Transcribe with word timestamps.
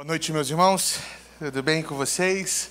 Boa 0.00 0.08
noite, 0.08 0.32
meus 0.32 0.48
irmãos. 0.48 0.98
Tudo 1.38 1.62
bem 1.62 1.82
com 1.82 1.94
vocês? 1.94 2.70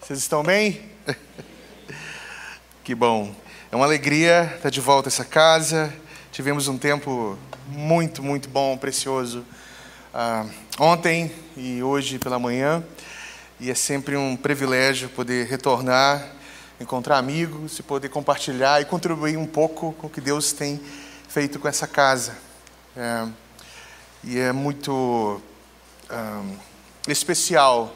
Vocês 0.00 0.18
estão 0.18 0.42
bem? 0.42 0.90
que 2.82 2.96
bom. 2.96 3.32
É 3.70 3.76
uma 3.76 3.84
alegria 3.84 4.54
estar 4.56 4.70
de 4.70 4.80
volta 4.80 5.06
a 5.06 5.10
essa 5.10 5.24
casa. 5.24 5.94
Tivemos 6.32 6.66
um 6.66 6.76
tempo 6.76 7.38
muito, 7.68 8.24
muito 8.24 8.48
bom, 8.48 8.76
precioso 8.76 9.46
uh, 10.12 10.50
ontem 10.80 11.30
e 11.56 11.80
hoje 11.80 12.18
pela 12.18 12.40
manhã. 12.40 12.82
E 13.60 13.70
é 13.70 13.74
sempre 13.76 14.16
um 14.16 14.34
privilégio 14.34 15.08
poder 15.10 15.46
retornar, 15.46 16.26
encontrar 16.80 17.18
amigos 17.18 17.78
e 17.78 17.84
poder 17.84 18.08
compartilhar 18.08 18.82
e 18.82 18.84
contribuir 18.84 19.36
um 19.36 19.46
pouco 19.46 19.92
com 19.92 20.08
o 20.08 20.10
que 20.10 20.20
Deus 20.20 20.52
tem 20.52 20.80
feito 21.28 21.60
com 21.60 21.68
essa 21.68 21.86
casa. 21.86 22.36
É, 22.96 23.28
e 24.24 24.40
é 24.40 24.50
muito 24.50 25.40
um, 26.10 26.56
especial 27.08 27.94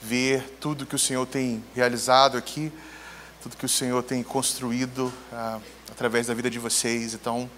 ver 0.00 0.56
tudo 0.60 0.86
que 0.86 0.94
o 0.94 0.98
Senhor 0.98 1.26
tem 1.26 1.62
realizado 1.74 2.38
aqui, 2.38 2.72
tudo 3.42 3.56
que 3.56 3.66
o 3.66 3.68
Senhor 3.68 4.02
tem 4.02 4.22
construído 4.22 5.12
uh, 5.32 5.60
através 5.90 6.26
da 6.26 6.34
vida 6.34 6.48
de 6.50 6.58
vocês. 6.58 7.14
Então, 7.14 7.50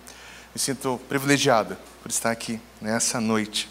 me 0.54 0.60
sinto 0.60 1.00
privilegiado 1.08 1.76
por 2.02 2.10
estar 2.10 2.30
aqui 2.30 2.60
nessa 2.80 3.20
noite. 3.20 3.70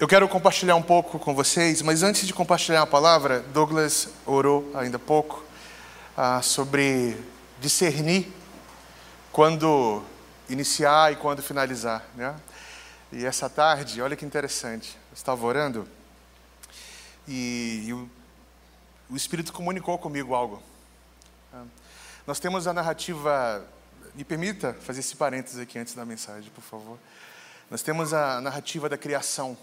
Eu 0.00 0.08
quero 0.08 0.28
compartilhar 0.28 0.74
um 0.74 0.82
pouco 0.82 1.16
com 1.18 1.32
vocês, 1.32 1.80
mas 1.80 2.02
antes 2.02 2.26
de 2.26 2.34
compartilhar 2.34 2.82
a 2.82 2.86
palavra, 2.86 3.38
Douglas 3.54 4.08
orou 4.26 4.68
ainda 4.74 4.96
há 4.96 5.00
pouco 5.00 5.44
uh, 6.18 6.42
sobre 6.42 7.16
discernir 7.60 8.26
quando 9.30 10.02
iniciar 10.48 11.12
e 11.12 11.16
quando 11.16 11.40
finalizar, 11.40 12.04
né? 12.16 12.34
E 13.14 13.26
essa 13.26 13.46
tarde, 13.50 14.00
olha 14.00 14.16
que 14.16 14.24
interessante, 14.24 14.96
eu 15.10 15.14
estava 15.14 15.44
orando 15.44 15.86
e, 17.28 17.84
e 17.84 17.92
o, 17.92 18.08
o, 19.10 19.14
Espírito 19.14 19.52
comunicou 19.52 19.98
comigo 19.98 20.34
algo. 20.34 20.62
Ah, 21.52 21.66
nós 22.26 22.40
temos 22.40 22.66
a 22.66 22.72
narrativa, 22.72 23.68
me 24.14 24.24
permita 24.24 24.72
fazer 24.72 25.00
esse 25.00 25.14
parênteses 25.14 25.58
aqui 25.58 25.78
antes 25.78 25.92
da 25.92 26.06
mensagem, 26.06 26.50
por 26.52 26.62
favor. 26.62 26.98
Nós 27.70 27.82
temos 27.82 28.14
a 28.14 28.40
narrativa 28.40 28.88
da 28.88 28.96
criação, 28.96 29.58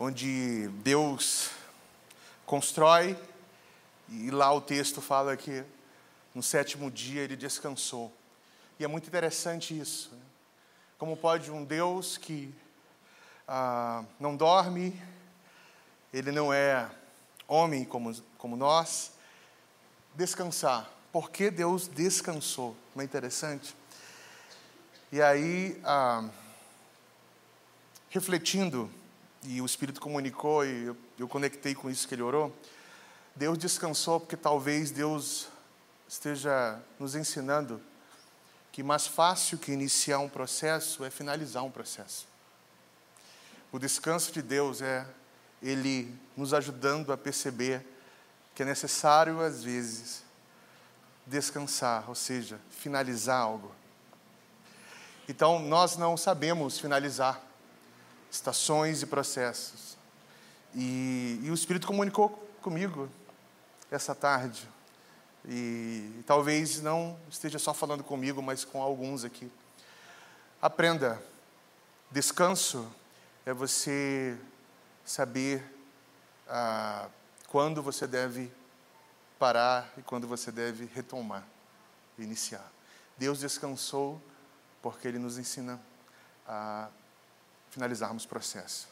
onde 0.00 0.68
Deus 0.82 1.50
constrói 2.46 3.14
e 4.08 4.30
lá 4.30 4.50
o 4.54 4.60
texto 4.62 5.02
fala 5.02 5.36
que 5.36 5.62
no 6.34 6.42
sétimo 6.42 6.90
dia 6.90 7.20
ele 7.20 7.36
descansou. 7.36 8.10
E 8.80 8.84
é 8.84 8.88
muito 8.88 9.06
interessante 9.06 9.78
isso. 9.78 10.08
Né? 10.14 10.23
Como 11.04 11.18
pode 11.18 11.50
um 11.50 11.62
Deus 11.62 12.16
que 12.16 12.50
ah, 13.46 14.06
não 14.18 14.34
dorme, 14.34 14.98
ele 16.10 16.32
não 16.32 16.50
é 16.50 16.90
homem 17.46 17.84
como, 17.84 18.14
como 18.38 18.56
nós, 18.56 19.12
descansar. 20.14 20.90
Por 21.12 21.30
que 21.30 21.50
Deus 21.50 21.88
descansou? 21.88 22.74
Não 22.94 23.02
é 23.02 23.04
interessante? 23.04 23.76
E 25.12 25.20
aí, 25.20 25.78
ah, 25.84 26.26
refletindo, 28.08 28.90
e 29.42 29.60
o 29.60 29.66
Espírito 29.66 30.00
comunicou, 30.00 30.64
e 30.64 30.84
eu, 30.84 30.96
eu 31.18 31.28
conectei 31.28 31.74
com 31.74 31.90
isso 31.90 32.08
que 32.08 32.14
ele 32.14 32.22
orou, 32.22 32.50
Deus 33.36 33.58
descansou 33.58 34.20
porque 34.20 34.38
talvez 34.38 34.90
Deus 34.90 35.48
esteja 36.08 36.80
nos 36.98 37.14
ensinando 37.14 37.78
que 38.74 38.82
mais 38.82 39.06
fácil 39.06 39.56
que 39.56 39.70
iniciar 39.70 40.18
um 40.18 40.28
processo 40.28 41.04
é 41.04 41.08
finalizar 41.08 41.62
um 41.62 41.70
processo. 41.70 42.26
O 43.70 43.78
descanso 43.78 44.32
de 44.32 44.42
Deus 44.42 44.82
é 44.82 45.06
Ele 45.62 46.12
nos 46.36 46.52
ajudando 46.52 47.12
a 47.12 47.16
perceber 47.16 47.86
que 48.52 48.64
é 48.64 48.66
necessário, 48.66 49.40
às 49.40 49.62
vezes, 49.62 50.24
descansar, 51.24 52.08
ou 52.08 52.16
seja, 52.16 52.58
finalizar 52.68 53.42
algo. 53.42 53.70
Então, 55.28 55.60
nós 55.60 55.96
não 55.96 56.16
sabemos 56.16 56.76
finalizar 56.80 57.40
estações 58.28 59.02
e 59.02 59.06
processos. 59.06 59.96
E, 60.74 61.38
e 61.44 61.48
o 61.48 61.54
Espírito 61.54 61.86
comunicou 61.86 62.28
comigo 62.60 63.08
essa 63.88 64.16
tarde 64.16 64.68
e 65.46 66.22
talvez 66.26 66.80
não 66.80 67.18
esteja 67.28 67.58
só 67.58 67.74
falando 67.74 68.02
comigo, 68.02 68.42
mas 68.42 68.64
com 68.64 68.82
alguns 68.82 69.24
aqui. 69.24 69.50
Aprenda. 70.60 71.22
Descanso 72.10 72.90
é 73.44 73.52
você 73.52 74.38
saber 75.04 75.62
ah, 76.48 77.08
quando 77.48 77.82
você 77.82 78.06
deve 78.06 78.50
parar 79.38 79.92
e 79.98 80.02
quando 80.02 80.26
você 80.26 80.50
deve 80.50 80.86
retomar, 80.86 81.44
iniciar. 82.18 82.72
Deus 83.18 83.40
descansou 83.40 84.20
porque 84.80 85.08
Ele 85.08 85.18
nos 85.18 85.38
ensina 85.38 85.80
a 86.46 86.88
finalizarmos 87.70 88.24
o 88.24 88.28
processo 88.28 88.88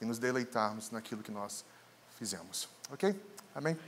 e 0.00 0.04
nos 0.04 0.18
deleitarmos 0.18 0.90
naquilo 0.90 1.22
que 1.22 1.30
nós 1.30 1.64
fizemos. 2.18 2.68
Ok? 2.90 3.20
Amém? 3.54 3.78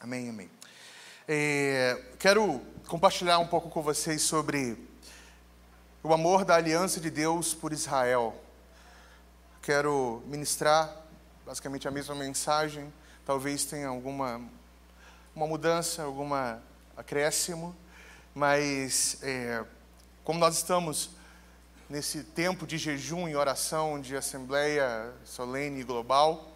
Amém, 0.00 0.28
amém. 0.30 0.55
É, 1.28 2.00
quero 2.20 2.62
compartilhar 2.86 3.40
um 3.40 3.48
pouco 3.48 3.68
com 3.68 3.82
vocês 3.82 4.22
sobre 4.22 4.78
o 6.00 6.14
amor 6.14 6.44
da 6.44 6.54
aliança 6.54 7.00
de 7.00 7.10
Deus 7.10 7.52
por 7.52 7.72
Israel. 7.72 8.32
Quero 9.60 10.22
ministrar 10.26 10.88
basicamente 11.44 11.88
a 11.88 11.90
mesma 11.90 12.14
mensagem, 12.14 12.92
talvez 13.24 13.64
tenha 13.64 13.88
alguma 13.88 14.40
uma 15.34 15.48
mudança, 15.48 16.04
alguma 16.04 16.62
acréscimo, 16.96 17.74
mas 18.32 19.18
é, 19.20 19.64
como 20.22 20.38
nós 20.38 20.54
estamos 20.54 21.10
nesse 21.90 22.22
tempo 22.22 22.64
de 22.64 22.78
jejum 22.78 23.28
e 23.28 23.34
oração, 23.34 24.00
de 24.00 24.16
assembleia 24.16 25.12
solene 25.24 25.80
e 25.80 25.84
global, 25.84 26.52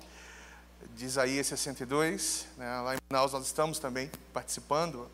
de 0.96 1.04
Isaías 1.04 1.46
62. 1.46 2.46
Né? 2.56 2.80
Lá 2.80 2.94
em 2.94 2.98
Manaus 3.10 3.32
nós 3.32 3.46
estamos 3.46 3.78
também 3.78 4.10
participando. 4.32 5.10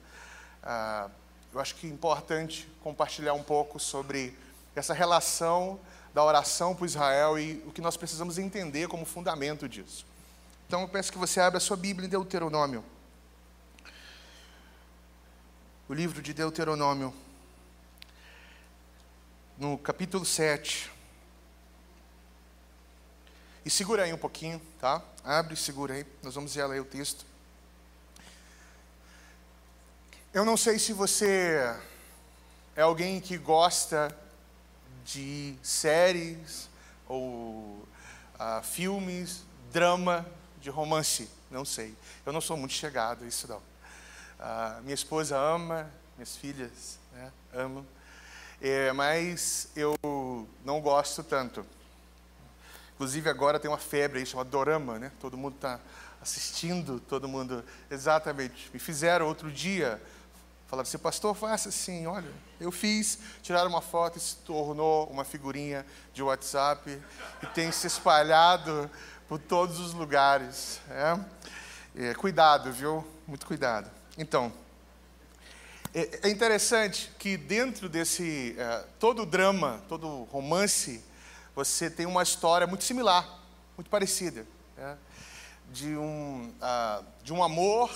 Ah, 0.62 1.09
eu 1.53 1.60
acho 1.60 1.75
que 1.75 1.87
é 1.87 1.91
importante 1.91 2.69
compartilhar 2.82 3.34
um 3.34 3.43
pouco 3.43 3.78
sobre 3.78 4.37
essa 4.75 4.93
relação 4.93 5.81
da 6.12 6.22
oração 6.22 6.75
para 6.75 6.87
Israel 6.87 7.38
e 7.38 7.62
o 7.66 7.72
que 7.72 7.81
nós 7.81 7.97
precisamos 7.97 8.38
entender 8.38 8.88
como 8.88 9.05
fundamento 9.05 9.69
disso. 9.69 10.05
Então 10.66 10.82
eu 10.82 10.88
peço 10.88 11.12
que 11.12 11.19
você 11.19 11.41
abra 11.41 11.59
a 11.59 11.60
sua 11.60 11.76
Bíblia 11.76 12.06
em 12.06 12.10
Deuteronômio. 12.10 12.84
O 15.88 15.94
livro 15.94 16.21
de 16.21 16.34
Deuteronômio, 16.34 17.15
no 19.56 19.78
capítulo 19.78 20.25
7. 20.25 20.96
E 23.66 23.71
segura 23.71 24.04
aí 24.04 24.12
um 24.12 24.16
pouquinho, 24.16 24.62
tá? 24.78 25.03
Abre 25.25 25.54
e 25.54 25.56
segura 25.56 25.94
aí. 25.94 26.06
Nós 26.22 26.37
vamos 26.37 26.54
ler 26.54 26.81
o 26.81 26.84
texto. 26.84 27.27
Eu 30.32 30.44
não 30.44 30.56
sei 30.56 30.78
se 30.78 30.93
você 30.93 31.76
é 32.76 32.82
alguém 32.82 33.21
que 33.21 33.37
gosta 33.37 34.16
de 35.05 35.56
séries 35.65 36.69
ou 37.09 37.84
uh, 38.38 38.62
filmes, 38.62 39.43
drama, 39.72 40.25
de 40.60 40.71
romance. 40.71 41.28
Não 41.50 41.65
sei. 41.65 41.93
Eu 42.25 42.32
não 42.32 42.41
sou 42.41 42.56
muito 42.56 42.72
chegado 42.72 43.25
a 43.25 43.26
isso 43.26 43.49
não. 43.49 43.59
Uh, 43.59 44.82
minha 44.82 44.94
esposa 44.94 45.37
ama, 45.37 45.91
minhas 46.16 46.37
filhas 46.37 47.00
né, 47.12 47.32
amam, 47.53 47.84
é, 48.62 48.93
mas 48.93 49.71
eu 49.75 49.97
não 50.65 50.81
gosto 50.81 51.25
tanto. 51.25 51.66
Inclusive 52.96 53.28
agora 53.28 53.60
tem 53.60 53.70
uma 53.70 53.76
febre 53.76 54.20
aí 54.20 54.26
chamada 54.26 54.48
dorama, 54.48 54.98
né? 54.98 55.12
Todo 55.20 55.37
mundo 55.37 55.56
está 55.56 55.78
assistindo, 56.19 56.98
todo 56.98 57.28
mundo. 57.28 57.62
Exatamente. 57.90 58.70
Me 58.72 58.81
fizeram 58.81 59.26
outro 59.26 59.52
dia, 59.52 60.00
falaram 60.66 60.88
assim, 60.88 60.96
pastor, 60.96 61.37
faça 61.37 61.69
assim, 61.69 62.06
olha, 62.06 62.31
eu 62.58 62.72
fiz, 62.72 63.19
tiraram 63.43 63.69
uma 63.69 63.82
foto 63.82 64.16
e 64.16 64.20
se 64.20 64.37
tornou 64.37 65.06
uma 65.08 65.25
figurinha 65.25 65.84
de 66.14 66.22
WhatsApp 66.22 66.98
e 67.43 67.46
tem 67.48 67.70
se 67.70 67.87
espalhado 67.87 68.90
por 69.28 69.38
todos 69.38 69.78
os 69.78 69.93
lugares. 69.93 70.81
É? 70.88 72.08
É, 72.08 72.14
cuidado, 72.14 72.72
viu? 72.72 73.06
Muito 73.26 73.44
cuidado. 73.44 73.90
Então, 74.16 74.50
é, 75.94 76.28
é 76.28 76.31
interessante 76.31 77.12
que 77.19 77.37
dentro 77.37 77.90
desse 77.90 78.56
é, 78.58 78.84
todo 78.98 79.26
drama, 79.26 79.82
todo 79.87 80.25
romance 80.25 81.04
você 81.56 81.88
tem 81.88 82.05
uma 82.05 82.23
história 82.23 82.67
muito 82.67 82.85
similar, 82.85 83.26
muito 83.79 83.88
parecida, 83.88 84.47
né? 84.76 84.99
de, 85.73 85.97
um, 85.97 86.53
uh, 86.61 87.05
de 87.23 87.32
um 87.32 87.43
amor 87.43 87.91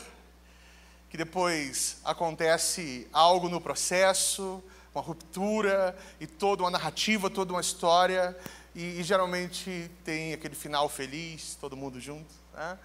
que 1.10 1.16
depois 1.18 1.98
acontece 2.02 3.06
algo 3.12 3.50
no 3.50 3.60
processo, 3.60 4.64
uma 4.94 5.04
ruptura 5.04 5.94
e 6.18 6.26
toda 6.26 6.62
uma 6.62 6.70
narrativa, 6.70 7.28
toda 7.28 7.52
uma 7.52 7.60
história 7.60 8.34
e, 8.74 8.98
e 8.98 9.02
geralmente 9.02 9.90
tem 10.06 10.32
aquele 10.32 10.54
final 10.54 10.88
feliz, 10.88 11.54
todo 11.60 11.76
mundo 11.76 12.00
junto. 12.00 12.32
Né? 12.54 12.78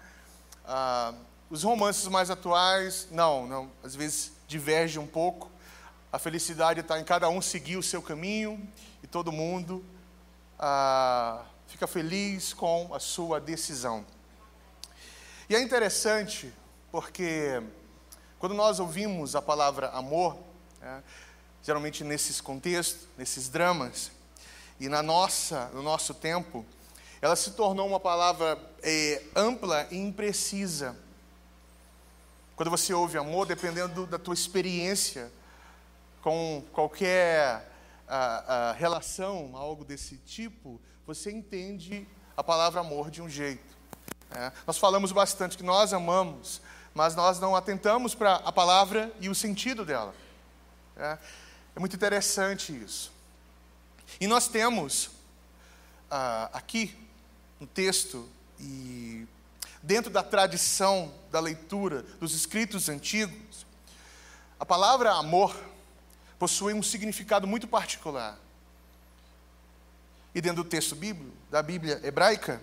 Ah, 0.66 1.14
os 1.48 1.62
romances 1.62 2.06
mais 2.08 2.30
atuais, 2.30 3.08
não, 3.10 3.46
não, 3.46 3.72
às 3.82 3.96
vezes 3.96 4.30
diverge 4.46 4.98
um 4.98 5.06
pouco. 5.06 5.50
A 6.12 6.18
felicidade 6.18 6.80
está 6.80 7.00
em 7.00 7.04
cada 7.04 7.30
um 7.30 7.40
seguir 7.40 7.78
o 7.78 7.82
seu 7.82 8.02
caminho 8.02 8.60
e 9.02 9.06
todo 9.06 9.32
mundo 9.32 9.82
ah, 10.58 11.44
fica 11.66 11.86
feliz 11.86 12.52
com 12.52 12.94
a 12.94 13.00
sua 13.00 13.40
decisão. 13.40 14.04
E 15.48 15.54
é 15.54 15.60
interessante 15.60 16.52
porque 16.90 17.62
quando 18.38 18.54
nós 18.54 18.80
ouvimos 18.80 19.36
a 19.36 19.42
palavra 19.42 19.88
amor, 19.90 20.36
né, 20.80 21.02
geralmente 21.62 22.04
nesses 22.04 22.40
contextos, 22.40 23.08
nesses 23.16 23.48
dramas, 23.48 24.10
e 24.78 24.88
na 24.88 25.02
nossa, 25.02 25.70
no 25.72 25.82
nosso 25.82 26.14
tempo, 26.14 26.64
ela 27.20 27.34
se 27.34 27.52
tornou 27.52 27.88
uma 27.88 27.98
palavra 27.98 28.58
é, 28.82 29.22
ampla 29.34 29.86
e 29.90 29.96
imprecisa. 29.96 30.96
Quando 32.54 32.70
você 32.70 32.92
ouve 32.92 33.18
amor, 33.18 33.46
dependendo 33.46 34.06
da 34.06 34.18
tua 34.18 34.34
experiência 34.34 35.32
com 36.22 36.62
qualquer 36.72 37.65
a, 38.08 38.70
a 38.70 38.72
relação, 38.72 39.56
algo 39.56 39.84
desse 39.84 40.16
tipo, 40.18 40.80
você 41.06 41.30
entende 41.30 42.06
a 42.36 42.42
palavra 42.42 42.80
amor 42.80 43.10
de 43.10 43.22
um 43.22 43.28
jeito. 43.28 43.76
É. 44.30 44.52
Nós 44.66 44.78
falamos 44.78 45.12
bastante 45.12 45.56
que 45.56 45.62
nós 45.62 45.92
amamos, 45.92 46.60
mas 46.94 47.14
nós 47.14 47.38
não 47.38 47.54
atentamos 47.54 48.14
para 48.14 48.36
a 48.36 48.52
palavra 48.52 49.12
e 49.20 49.28
o 49.28 49.34
sentido 49.34 49.84
dela. 49.84 50.14
É, 50.96 51.18
é 51.76 51.80
muito 51.80 51.94
interessante 51.94 52.72
isso. 52.72 53.12
E 54.20 54.26
nós 54.26 54.48
temos 54.48 55.10
ah, 56.10 56.50
aqui 56.52 56.96
no 57.60 57.66
texto 57.66 58.28
e 58.58 59.26
dentro 59.82 60.10
da 60.10 60.22
tradição 60.22 61.12
da 61.30 61.38
leitura 61.38 62.02
dos 62.18 62.34
escritos 62.34 62.88
antigos, 62.88 63.66
a 64.58 64.64
palavra 64.66 65.12
amor 65.12 65.54
possui 66.38 66.74
um 66.74 66.82
significado 66.82 67.46
muito 67.46 67.66
particular. 67.66 68.38
E 70.34 70.40
dentro 70.40 70.62
do 70.62 70.68
texto 70.68 70.94
bíblico, 70.94 71.34
da 71.50 71.62
Bíblia 71.62 72.00
hebraica, 72.04 72.60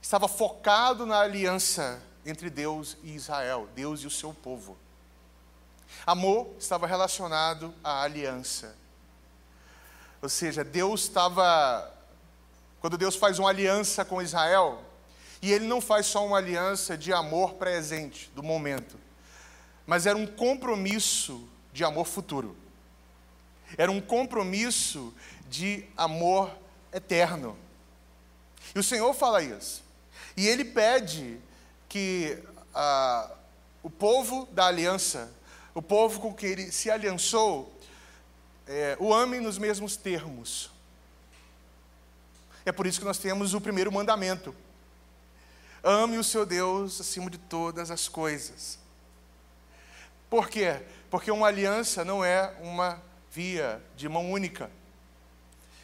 estava 0.00 0.26
focado 0.26 1.06
na 1.06 1.20
aliança 1.20 2.02
entre 2.26 2.50
Deus 2.50 2.96
e 3.02 3.14
Israel, 3.14 3.68
Deus 3.74 4.00
e 4.00 4.06
o 4.06 4.10
seu 4.10 4.34
povo. 4.34 4.76
Amor 6.06 6.50
estava 6.58 6.86
relacionado 6.86 7.72
à 7.84 8.02
aliança. 8.02 8.76
Ou 10.20 10.28
seja, 10.28 10.64
Deus 10.64 11.02
estava. 11.02 11.92
Quando 12.80 12.98
Deus 12.98 13.14
faz 13.14 13.38
uma 13.38 13.48
aliança 13.48 14.04
com 14.04 14.20
Israel, 14.20 14.82
e 15.40 15.52
Ele 15.52 15.66
não 15.66 15.80
faz 15.80 16.06
só 16.06 16.26
uma 16.26 16.38
aliança 16.38 16.96
de 16.96 17.12
amor 17.12 17.54
presente, 17.54 18.30
do 18.34 18.42
momento, 18.42 18.96
mas 19.86 20.06
era 20.06 20.16
um 20.16 20.26
compromisso 20.26 21.48
de 21.72 21.84
amor 21.84 22.06
futuro. 22.06 22.56
Era 23.76 23.90
um 23.90 24.00
compromisso 24.00 25.14
de 25.48 25.84
amor 25.96 26.50
eterno. 26.92 27.56
E 28.74 28.78
o 28.78 28.82
Senhor 28.82 29.12
fala 29.14 29.42
isso. 29.42 29.82
E 30.36 30.48
Ele 30.48 30.64
pede 30.64 31.38
que 31.88 32.38
ah, 32.74 33.30
o 33.82 33.90
povo 33.90 34.46
da 34.52 34.66
aliança, 34.66 35.30
o 35.74 35.82
povo 35.82 36.20
com 36.20 36.32
que 36.32 36.46
Ele 36.46 36.72
se 36.72 36.90
aliançou, 36.90 37.72
é, 38.66 38.96
o 38.98 39.12
ame 39.12 39.40
nos 39.40 39.58
mesmos 39.58 39.96
termos. 39.96 40.70
É 42.64 42.72
por 42.72 42.86
isso 42.86 43.00
que 43.00 43.04
nós 43.04 43.18
temos 43.18 43.54
o 43.54 43.60
primeiro 43.60 43.90
mandamento: 43.90 44.54
ame 45.82 46.16
o 46.16 46.24
seu 46.24 46.46
Deus 46.46 47.00
acima 47.00 47.28
de 47.28 47.38
todas 47.38 47.90
as 47.90 48.08
coisas. 48.08 48.78
Por 50.30 50.48
quê? 50.48 50.80
Porque 51.10 51.30
uma 51.30 51.48
aliança 51.48 52.04
não 52.04 52.24
é 52.24 52.54
uma 52.62 53.02
via 53.32 53.82
de 53.96 54.08
mão 54.08 54.30
única. 54.30 54.70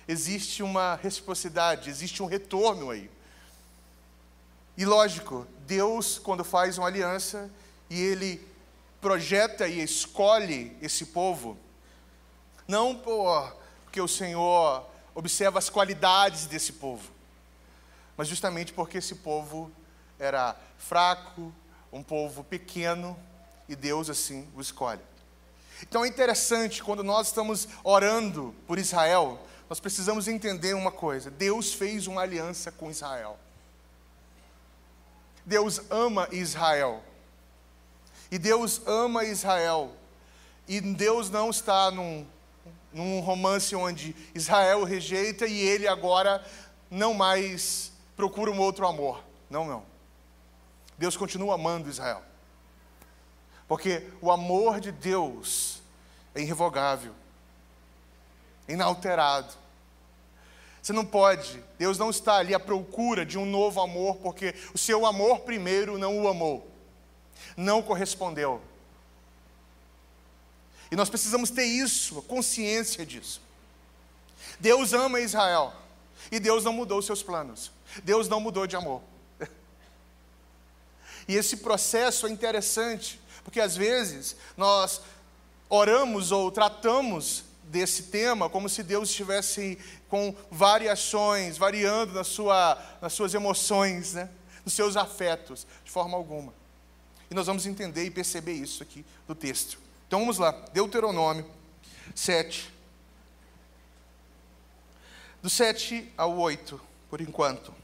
Existe 0.06 0.62
uma 0.62 0.97
reciprocidade, 0.97 1.89
existe 1.89 2.23
um 2.23 2.27
retorno 2.27 2.91
aí. 2.91 3.11
E 4.77 4.85
lógico, 4.85 5.47
Deus, 5.67 6.19
quando 6.19 6.45
faz 6.45 6.79
uma 6.79 6.87
aliança 6.87 7.50
e 7.89 8.00
Ele 8.00 8.47
projeta 9.00 9.67
e 9.67 9.83
escolhe 9.83 10.77
esse 10.83 11.06
povo, 11.06 11.56
não 12.67 12.95
porque 12.95 14.00
o 14.00 14.09
Senhor 14.09 14.87
observa 15.15 15.59
as 15.59 15.71
qualidades 15.71 16.47
desse 16.47 16.75
povo, 16.75 17.11
mas 18.17 18.29
justamente 18.29 18.73
porque 18.73 18.99
esse 18.99 19.17
povo 19.17 19.73
era 20.19 20.55
fraco, 20.77 21.53
um 21.93 22.03
povo 22.03 22.45
pequeno, 22.45 23.19
e 23.69 23.75
Deus 23.75 24.11
assim 24.11 24.47
o 24.55 24.61
escolhe. 24.61 25.00
Então 25.82 26.04
é 26.04 26.08
interessante, 26.08 26.82
quando 26.82 27.04
nós 27.04 27.28
estamos 27.28 27.69
orando 27.84 28.54
por 28.66 28.78
Israel, 28.78 29.40
nós 29.69 29.80
precisamos 29.80 30.28
entender 30.28 30.75
uma 30.75 30.90
coisa: 30.90 31.30
Deus 31.30 31.72
fez 31.72 32.06
uma 32.06 32.22
aliança 32.22 32.72
com 32.72 32.90
Israel. 32.90 33.38
Deus 35.44 35.80
ama 35.90 36.28
Israel. 36.32 37.02
E 38.30 38.38
Deus 38.38 38.82
ama 38.86 39.25
Israel. 39.25 39.92
E 40.66 40.80
Deus 40.80 41.30
não 41.30 41.50
está 41.50 41.90
num 41.90 42.26
num 42.92 43.20
romance 43.20 43.75
onde 43.76 44.14
Israel 44.34 44.84
rejeita 44.84 45.46
e 45.46 45.60
ele 45.60 45.86
agora 45.86 46.44
não 46.90 47.12
mais 47.14 47.92
procura 48.16 48.50
um 48.50 48.58
outro 48.58 48.86
amor. 48.86 49.22
Não, 49.48 49.66
não. 49.66 49.84
Deus 50.96 51.16
continua 51.16 51.54
amando 51.54 51.88
Israel. 51.88 52.22
Porque 53.69 54.03
o 54.20 54.32
amor 54.32 54.81
de 54.81 54.91
Deus 54.91 55.81
é 56.35 56.41
irrevogável, 56.41 57.15
inalterado. 58.67 59.55
Você 60.82 60.93
não 60.93 61.05
pode, 61.05 61.62
Deus 61.79 61.99
não 61.99 62.11
está 62.11 62.37
ali 62.37 62.55
à 62.55 62.59
procura 62.59 63.25
de 63.25 63.38
um 63.38 63.44
novo 63.44 63.81
amor, 63.81 64.17
porque 64.17 64.55
o 64.75 64.79
seu 64.79 65.05
amor 65.05 65.41
primeiro 65.41 65.99
não 65.99 66.19
o 66.19 66.29
amou, 66.29 66.67
não 67.56 67.82
correspondeu. 67.82 68.61
E 70.91 70.97
nós 70.97 71.11
precisamos 71.11 71.50
ter 71.50 71.64
isso, 71.64 72.23
consciência 72.23 73.05
disso. 73.05 73.41
Deus 74.59 74.93
ama 74.93 75.21
Israel. 75.21 75.75
E 76.31 76.41
Deus 76.41 76.64
não 76.64 76.73
mudou 76.73 76.99
os 76.99 77.06
seus 77.06 77.23
planos. 77.23 77.71
Deus 78.03 78.29
não 78.29 78.40
mudou 78.40 78.66
de 78.66 78.76
amor. 78.76 79.02
E 81.26 81.35
esse 81.35 81.59
processo 81.59 82.26
é 82.26 82.31
interessante, 82.31 83.21
porque 83.49 83.61
às 83.62 83.75
vezes 83.75 84.37
nós 84.59 85.00
oramos 85.71 86.33
ou 86.33 86.50
tratamos 86.50 87.45
desse 87.62 88.02
tema 88.02 88.50
como 88.50 88.69
se 88.69 88.83
Deus 88.83 89.09
estivesse 89.09 89.78
com 90.07 90.37
variações, 90.50 91.57
variando 91.57 92.12
na 92.12 92.25
sua, 92.25 92.78
nas 93.00 93.14
suas 93.14 93.33
emoções, 93.33 94.12
né? 94.12 94.28
nos 94.67 94.75
seus 94.75 94.99
afetos, 94.99 95.67
de 95.83 95.90
forma 95.90 96.14
alguma. 96.14 96.52
E 97.31 97.35
nós 97.35 97.47
vamos 97.47 97.64
entender 97.64 98.05
e 98.05 98.11
perceber 98.11 98.52
isso 98.52 98.83
aqui 98.83 99.02
do 99.26 99.35
texto. 99.35 99.78
Então 100.07 100.21
vamos 100.21 100.37
lá, 100.37 100.50
Deuteronômio 100.75 101.50
7. 102.14 102.71
Do 105.40 105.49
7 105.49 106.12
ao 106.19 106.37
8, 106.37 106.78
por 107.09 107.23
enquanto. 107.23 107.75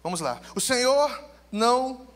Vamos 0.00 0.20
lá. 0.20 0.40
O 0.54 0.60
Senhor 0.60 1.24
não 1.50 2.06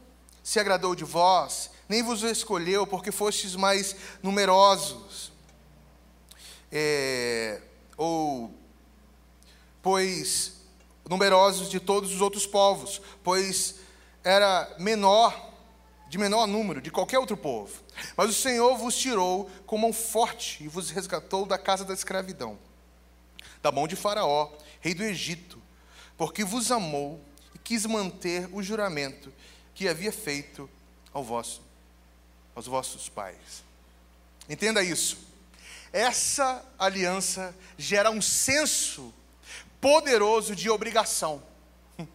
se 0.43 0.59
agradou 0.59 0.95
de 0.95 1.05
vós, 1.05 1.71
nem 1.92 2.02
vos 2.02 2.22
escolheu, 2.22 2.87
porque 2.87 3.12
fostes 3.12 3.54
mais 3.54 3.94
numerosos. 4.22 5.30
É, 6.72 7.61
ou, 7.99 8.50
pois, 9.82 10.54
numerosos 11.06 11.68
de 11.68 11.78
todos 11.78 12.11
os 12.11 12.22
outros 12.22 12.46
povos, 12.46 13.02
pois 13.22 13.75
era 14.25 14.75
menor 14.78 15.52
de 16.08 16.16
menor 16.16 16.46
número 16.46 16.80
de 16.80 16.90
qualquer 16.90 17.18
outro 17.18 17.37
povo. 17.37 17.82
Mas 18.16 18.30
o 18.30 18.32
Senhor 18.32 18.75
vos 18.78 18.96
tirou 18.96 19.50
com 19.66 19.76
mão 19.76 19.92
forte 19.92 20.64
e 20.64 20.68
vos 20.68 20.88
resgatou 20.88 21.44
da 21.44 21.58
casa 21.58 21.84
da 21.84 21.92
escravidão, 21.92 22.58
da 23.62 23.70
mão 23.70 23.87
de 23.87 23.96
Faraó, 23.96 24.50
rei 24.80 24.94
do 24.94 25.02
Egito, 25.02 25.61
porque 26.16 26.42
vos 26.42 26.72
amou 26.72 27.20
e 27.54 27.58
quis 27.58 27.84
manter 27.84 28.49
o 28.50 28.62
juramento 28.62 29.30
que 29.75 29.88
havia 29.88 30.12
feito 30.12 30.70
ao 31.12 31.22
vosso, 31.22 31.62
aos 32.54 32.66
vossos 32.66 33.09
pais. 33.09 33.62
Entenda 34.49 34.82
isso. 34.82 35.18
Essa 35.92 36.64
aliança 36.78 37.54
gera 37.76 38.11
um 38.11 38.23
senso 38.23 39.12
poderoso 39.80 40.56
de 40.56 40.71
obrigação. 40.71 41.42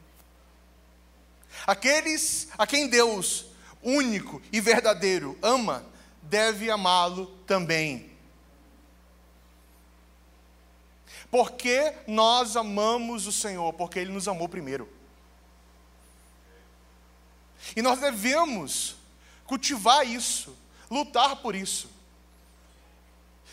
Aqueles 1.66 2.50
a 2.58 2.66
quem 2.66 2.88
Deus 2.88 3.46
único 3.82 4.42
e 4.52 4.60
verdadeiro 4.60 5.38
ama, 5.42 5.86
deve 6.22 6.70
amá-lo 6.70 7.28
também. 7.46 8.12
Porque 11.32 11.94
nós 12.08 12.56
amamos 12.56 13.28
o 13.28 13.32
Senhor, 13.32 13.74
porque 13.74 14.00
Ele 14.00 14.12
nos 14.12 14.28
amou 14.28 14.50
primeiro. 14.50 14.90
E 17.76 17.82
nós 17.82 18.00
devemos 18.00 18.97
cultivar 19.48 20.06
isso, 20.06 20.56
lutar 20.92 21.38
por 21.38 21.56
isso. 21.56 21.90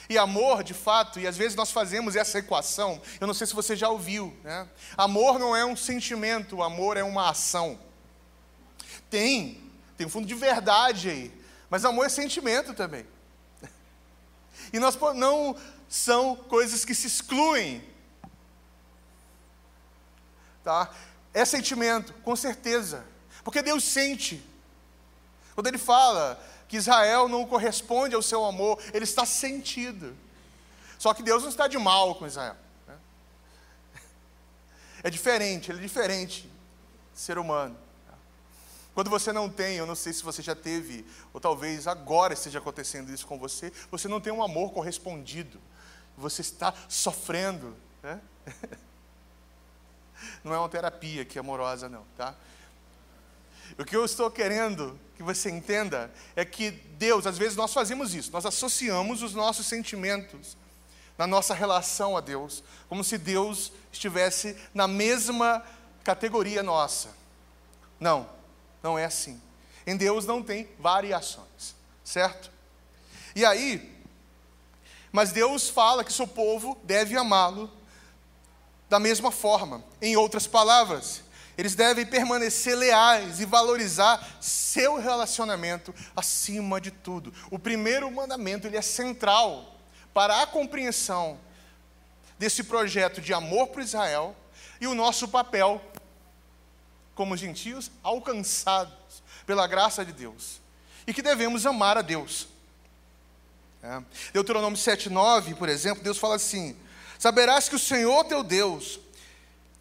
E 0.08 0.18
amor, 0.18 0.62
de 0.62 0.74
fato, 0.74 1.18
e 1.18 1.26
às 1.26 1.36
vezes 1.36 1.56
nós 1.56 1.70
fazemos 1.70 2.14
essa 2.14 2.38
equação, 2.38 3.00
eu 3.18 3.26
não 3.26 3.32
sei 3.32 3.46
se 3.46 3.54
você 3.54 3.74
já 3.74 3.88
ouviu, 3.88 4.36
né? 4.44 4.68
Amor 4.96 5.38
não 5.38 5.56
é 5.56 5.64
um 5.64 5.74
sentimento, 5.74 6.62
amor 6.62 6.98
é 6.98 7.02
uma 7.02 7.30
ação. 7.30 7.78
Tem, 9.08 9.62
tem 9.96 10.06
um 10.06 10.10
fundo 10.10 10.26
de 10.26 10.34
verdade 10.34 11.08
aí, 11.08 11.44
mas 11.70 11.86
amor 11.86 12.04
é 12.04 12.08
sentimento 12.10 12.74
também. 12.74 13.06
E 14.72 14.78
nós 14.78 14.98
não 15.14 15.56
são 15.88 16.36
coisas 16.36 16.84
que 16.84 16.94
se 16.94 17.06
excluem. 17.06 17.82
Tá? 20.62 20.90
É 21.32 21.44
sentimento, 21.44 22.12
com 22.24 22.34
certeza. 22.34 23.06
Porque 23.42 23.62
Deus 23.62 23.84
sente. 23.84 24.42
Quando 25.54 25.66
ele 25.68 25.78
fala 25.78 26.42
que 26.68 26.76
Israel 26.76 27.28
não 27.28 27.46
corresponde 27.46 28.14
ao 28.14 28.22
seu 28.22 28.44
amor, 28.44 28.80
ele 28.92 29.04
está 29.04 29.24
sentido. 29.24 30.16
Só 30.98 31.12
que 31.14 31.22
Deus 31.22 31.42
não 31.42 31.50
está 31.50 31.68
de 31.68 31.78
mal 31.78 32.14
com 32.14 32.26
Israel. 32.26 32.56
Né? 32.86 32.96
É 35.02 35.10
diferente, 35.10 35.70
ele 35.70 35.78
é 35.78 35.82
diferente, 35.82 36.50
ser 37.12 37.38
humano. 37.38 37.76
Quando 38.94 39.10
você 39.10 39.32
não 39.32 39.50
tem, 39.50 39.76
eu 39.76 39.86
não 39.86 39.96
sei 39.96 40.12
se 40.12 40.22
você 40.22 40.40
já 40.40 40.54
teve, 40.54 41.04
ou 41.32 41.40
talvez 41.40 41.88
agora 41.88 42.32
esteja 42.32 42.60
acontecendo 42.60 43.12
isso 43.12 43.26
com 43.26 43.36
você, 43.38 43.72
você 43.90 44.06
não 44.06 44.20
tem 44.20 44.32
um 44.32 44.42
amor 44.42 44.72
correspondido. 44.72 45.60
Você 46.16 46.42
está 46.42 46.72
sofrendo. 46.88 47.76
Né? 48.02 48.20
Não 50.44 50.54
é 50.54 50.58
uma 50.58 50.68
terapia 50.68 51.24
que 51.24 51.36
é 51.36 51.40
amorosa, 51.40 51.88
não, 51.88 52.04
tá? 52.16 52.34
O 53.78 53.84
que 53.84 53.96
eu 53.96 54.04
estou 54.04 54.30
querendo 54.30 54.98
que 55.16 55.22
você 55.22 55.50
entenda 55.50 56.12
é 56.34 56.44
que 56.44 56.70
Deus, 56.70 57.26
às 57.26 57.38
vezes 57.38 57.56
nós 57.56 57.72
fazemos 57.72 58.14
isso, 58.14 58.32
nós 58.32 58.46
associamos 58.46 59.22
os 59.22 59.34
nossos 59.34 59.66
sentimentos 59.66 60.56
na 61.16 61.26
nossa 61.26 61.54
relação 61.54 62.16
a 62.16 62.20
Deus, 62.20 62.62
como 62.88 63.04
se 63.04 63.16
Deus 63.16 63.72
estivesse 63.92 64.56
na 64.72 64.88
mesma 64.88 65.64
categoria 66.02 66.62
nossa. 66.62 67.10
Não, 68.00 68.28
não 68.82 68.98
é 68.98 69.04
assim. 69.04 69.40
Em 69.86 69.96
Deus 69.96 70.26
não 70.26 70.42
tem 70.42 70.68
variações, 70.78 71.74
certo? 72.04 72.50
E 73.34 73.44
aí, 73.44 73.94
mas 75.12 75.30
Deus 75.30 75.68
fala 75.68 76.04
que 76.04 76.12
seu 76.12 76.26
povo 76.26 76.78
deve 76.82 77.16
amá-lo 77.16 77.70
da 78.88 78.98
mesma 78.98 79.30
forma. 79.30 79.82
Em 80.00 80.16
outras 80.16 80.46
palavras, 80.46 81.22
eles 81.56 81.74
devem 81.74 82.04
permanecer 82.04 82.76
leais 82.76 83.40
e 83.40 83.44
valorizar 83.44 84.38
seu 84.40 84.96
relacionamento 84.96 85.94
acima 86.16 86.80
de 86.80 86.90
tudo. 86.90 87.32
O 87.50 87.58
primeiro 87.58 88.10
mandamento 88.10 88.66
ele 88.66 88.76
é 88.76 88.82
central 88.82 89.78
para 90.12 90.42
a 90.42 90.46
compreensão 90.46 91.38
desse 92.38 92.64
projeto 92.64 93.20
de 93.20 93.32
amor 93.32 93.68
para 93.68 93.82
Israel 93.82 94.36
e 94.80 94.86
o 94.86 94.94
nosso 94.94 95.28
papel 95.28 95.80
como 97.14 97.36
gentios 97.36 97.90
alcançados 98.02 99.22
pela 99.46 99.66
graça 99.66 100.04
de 100.04 100.12
Deus 100.12 100.60
e 101.06 101.14
que 101.14 101.22
devemos 101.22 101.64
amar 101.66 101.96
a 101.96 102.02
Deus. 102.02 102.48
É. 103.82 104.02
Deuteronômio 104.32 104.78
7,9, 104.78 105.54
por 105.54 105.68
exemplo, 105.68 106.02
Deus 106.02 106.18
fala 106.18 106.36
assim: 106.36 106.76
Saberás 107.18 107.68
que 107.68 107.76
o 107.76 107.78
Senhor 107.78 108.24
teu 108.24 108.42
Deus 108.42 108.98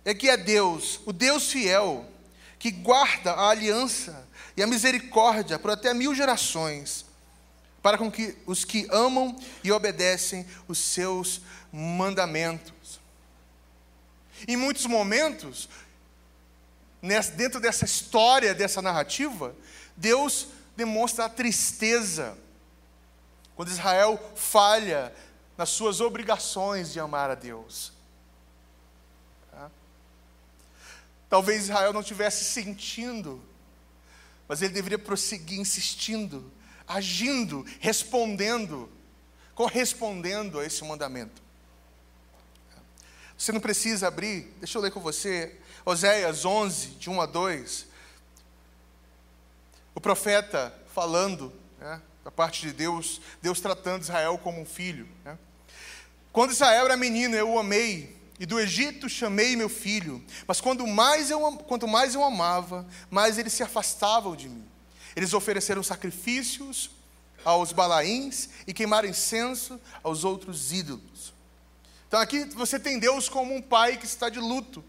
é 0.06 0.14
que 0.14 0.30
é 0.30 0.38
Deus, 0.38 1.00
o 1.06 1.14
Deus 1.14 1.52
fiel, 1.52 2.06
que 2.60 2.72
guarda 2.72 3.32
a 3.34 3.50
aliança 3.50 4.28
e 4.56 4.64
a 4.64 4.68
misericórdia 4.68 5.58
por 5.58 5.72
até 5.72 5.94
mil 5.94 6.14
gerações, 6.14 7.06
para 7.82 7.98
com 7.98 8.12
que 8.12 8.38
os 8.46 8.64
que 8.64 8.88
amam 8.90 9.36
e 9.64 9.72
obedecem 9.72 10.46
os 10.68 10.78
seus 10.78 11.42
mandamentos. 11.72 13.00
Em 14.48 14.56
muitos 14.56 14.86
momentos, 14.86 15.70
dentro 17.36 17.60
dessa 17.60 17.86
história, 17.86 18.54
dessa 18.54 18.82
narrativa, 18.82 19.56
Deus 19.96 20.48
demonstra 20.76 21.26
a 21.26 21.30
tristeza 21.30 22.38
quando 23.56 23.70
Israel 23.70 24.20
falha 24.36 25.14
nas 25.58 25.70
suas 25.70 26.02
obrigações 26.02 26.92
de 26.92 27.00
amar 27.00 27.30
a 27.30 27.36
Deus. 27.36 27.94
Tá? 29.52 29.70
Talvez 31.34 31.64
Israel 31.64 31.92
não 31.92 32.02
estivesse 32.02 32.44
sentindo, 32.44 33.44
mas 34.48 34.62
ele 34.62 34.72
deveria 34.72 35.00
prosseguir 35.00 35.60
insistindo, 35.60 36.54
agindo, 36.88 37.66
respondendo, 37.80 38.88
correspondendo 39.56 40.60
a 40.60 40.64
esse 40.64 40.84
mandamento. 40.84 41.42
Você 43.36 43.52
não 43.52 43.60
precisa 43.60 44.10
abrir, 44.10 44.54
deixa 44.60 44.78
eu 44.78 44.82
ler 44.84 44.92
com 44.92 45.00
você, 45.00 45.60
Oséias 45.84 46.46
11, 46.46 46.90
de 47.00 47.10
1 47.10 47.22
a 47.22 47.26
2. 47.26 47.88
O 49.96 50.00
profeta 50.00 50.72
falando, 50.94 51.52
né, 51.80 52.00
da 52.24 52.30
parte 52.30 52.62
de 52.62 52.72
Deus, 52.72 53.20
Deus 53.42 53.60
tratando 53.60 54.04
Israel 54.04 54.38
como 54.38 54.62
um 54.62 54.68
filho. 54.68 55.10
Né? 55.26 55.36
Quando 56.32 56.52
Israel 56.52 56.86
era 56.86 56.96
menino, 56.96 57.36
eu 57.36 57.50
o 57.50 57.58
amei, 57.58 58.22
e 58.44 58.46
do 58.46 58.60
Egito 58.60 59.08
chamei 59.08 59.56
meu 59.56 59.70
filho. 59.70 60.22
Mas 60.46 60.60
quando 60.60 60.86
mais 60.86 61.32
eu, 61.32 61.40
quanto 61.60 61.88
mais 61.88 62.14
eu 62.14 62.22
amava, 62.22 62.86
mais 63.10 63.38
eles 63.38 63.54
se 63.54 63.64
afastavam 63.64 64.36
de 64.36 64.50
mim. 64.50 64.68
Eles 65.16 65.34
ofereceram 65.34 65.82
sacrifícios 65.82 66.92
aos 67.46 67.72
balaíns 67.72 68.50
e 68.68 68.74
queimaram 68.74 69.08
incenso 69.08 69.80
aos 70.04 70.26
outros 70.26 70.74
ídolos. 70.74 71.34
Então 72.06 72.20
aqui 72.20 72.44
você 72.44 72.78
tem 72.78 73.00
Deus 73.00 73.30
como 73.30 73.56
um 73.56 73.62
pai 73.62 73.96
que 73.96 74.06
está 74.06 74.28
de 74.28 74.42
luto. 74.42 74.84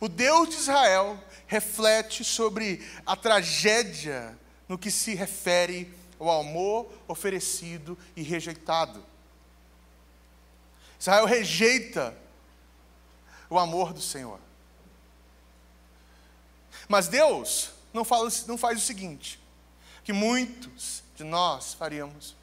O 0.00 0.08
Deus 0.08 0.48
de 0.48 0.56
Israel 0.56 1.16
reflete 1.46 2.24
sobre 2.24 2.84
a 3.06 3.14
tragédia 3.14 4.36
no 4.68 4.76
que 4.76 4.90
se 4.90 5.14
refere 5.14 5.94
o 6.18 6.28
amor 6.28 6.92
oferecido 7.06 7.96
e 8.16 8.22
rejeitado. 8.22 9.00
Israel 10.98 11.26
rejeita 11.26 12.18
o 13.50 13.58
amor 13.58 13.92
do 13.92 14.00
Senhor. 14.00 14.38
Mas 16.88 17.08
Deus 17.08 17.72
não, 17.92 18.04
fala, 18.04 18.30
não 18.46 18.56
faz 18.56 18.78
o 18.78 18.80
seguinte, 18.80 19.40
que 20.04 20.12
muitos 20.12 21.02
de 21.16 21.24
nós 21.24 21.74
faríamos. 21.74 22.36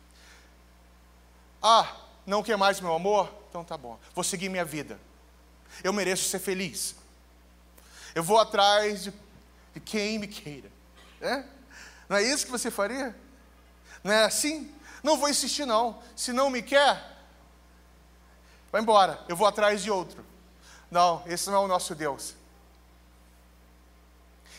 Ah, 1.63 1.95
não 2.25 2.43
quer 2.43 2.57
mais 2.57 2.79
meu 2.79 2.93
amor? 2.93 3.33
Então 3.49 3.63
tá 3.63 3.77
bom, 3.77 3.97
vou 4.13 4.23
seguir 4.23 4.49
minha 4.49 4.65
vida. 4.65 4.99
Eu 5.83 5.93
mereço 5.93 6.29
ser 6.29 6.39
feliz. 6.39 6.95
Eu 8.13 8.23
vou 8.23 8.39
atrás 8.39 9.03
de, 9.03 9.13
de 9.73 9.79
quem 9.79 10.19
me 10.19 10.27
queira. 10.27 10.71
É? 11.21 11.43
Não 12.09 12.17
é 12.17 12.23
isso 12.23 12.45
que 12.45 12.51
você 12.51 12.69
faria? 12.69 13.15
Não 14.03 14.11
é 14.11 14.25
assim? 14.25 14.73
Não 15.03 15.17
vou 15.17 15.29
insistir, 15.29 15.65
não. 15.65 16.01
Se 16.15 16.33
não 16.33 16.49
me 16.49 16.61
quer, 16.61 17.17
vai 18.71 18.81
embora. 18.81 19.23
Eu 19.27 19.35
vou 19.35 19.47
atrás 19.47 19.83
de 19.83 19.91
outro. 19.91 20.25
Não, 20.89 21.23
esse 21.25 21.49
não 21.49 21.55
é 21.55 21.59
o 21.59 21.67
nosso 21.67 21.93
Deus. 21.93 22.35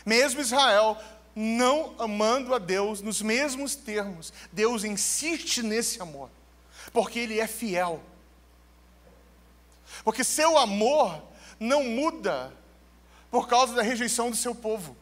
Mesmo 0.05 0.41
Israel 0.41 0.97
não 1.35 1.95
amando 1.99 2.55
a 2.55 2.59
Deus 2.59 3.01
nos 3.01 3.23
mesmos 3.23 3.75
termos, 3.75 4.33
Deus 4.53 4.85
insiste 4.85 5.63
nesse 5.63 6.01
amor, 6.03 6.31
porque 6.93 7.19
Ele 7.19 7.39
é 7.39 7.47
fiel. 7.47 8.03
Porque 10.05 10.25
seu 10.25 10.59
amor 10.59 11.23
não 11.59 11.85
muda 11.85 12.53
por 13.31 13.49
causa 13.49 13.75
da 13.75 13.83
rejeição 13.83 14.31
do 14.31 14.37
seu 14.37 14.55
povo. 14.55 14.97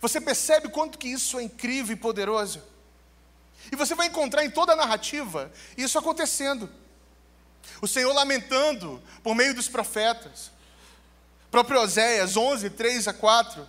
Você 0.00 0.20
percebe 0.20 0.68
quanto 0.68 0.98
que 0.98 1.08
isso 1.08 1.38
é 1.38 1.42
incrível 1.42 1.94
e 1.94 1.98
poderoso? 1.98 2.62
E 3.72 3.76
você 3.76 3.94
vai 3.94 4.06
encontrar 4.06 4.44
em 4.44 4.50
toda 4.50 4.72
a 4.72 4.76
narrativa 4.76 5.50
isso 5.76 5.98
acontecendo. 5.98 6.70
O 7.80 7.86
Senhor 7.86 8.12
lamentando 8.12 9.02
por 9.22 9.34
meio 9.34 9.54
dos 9.54 9.68
profetas. 9.68 10.50
Próprio 11.50 11.80
Oséias 11.80 12.36
11, 12.36 12.70
3 12.70 13.08
a 13.08 13.12
4. 13.12 13.68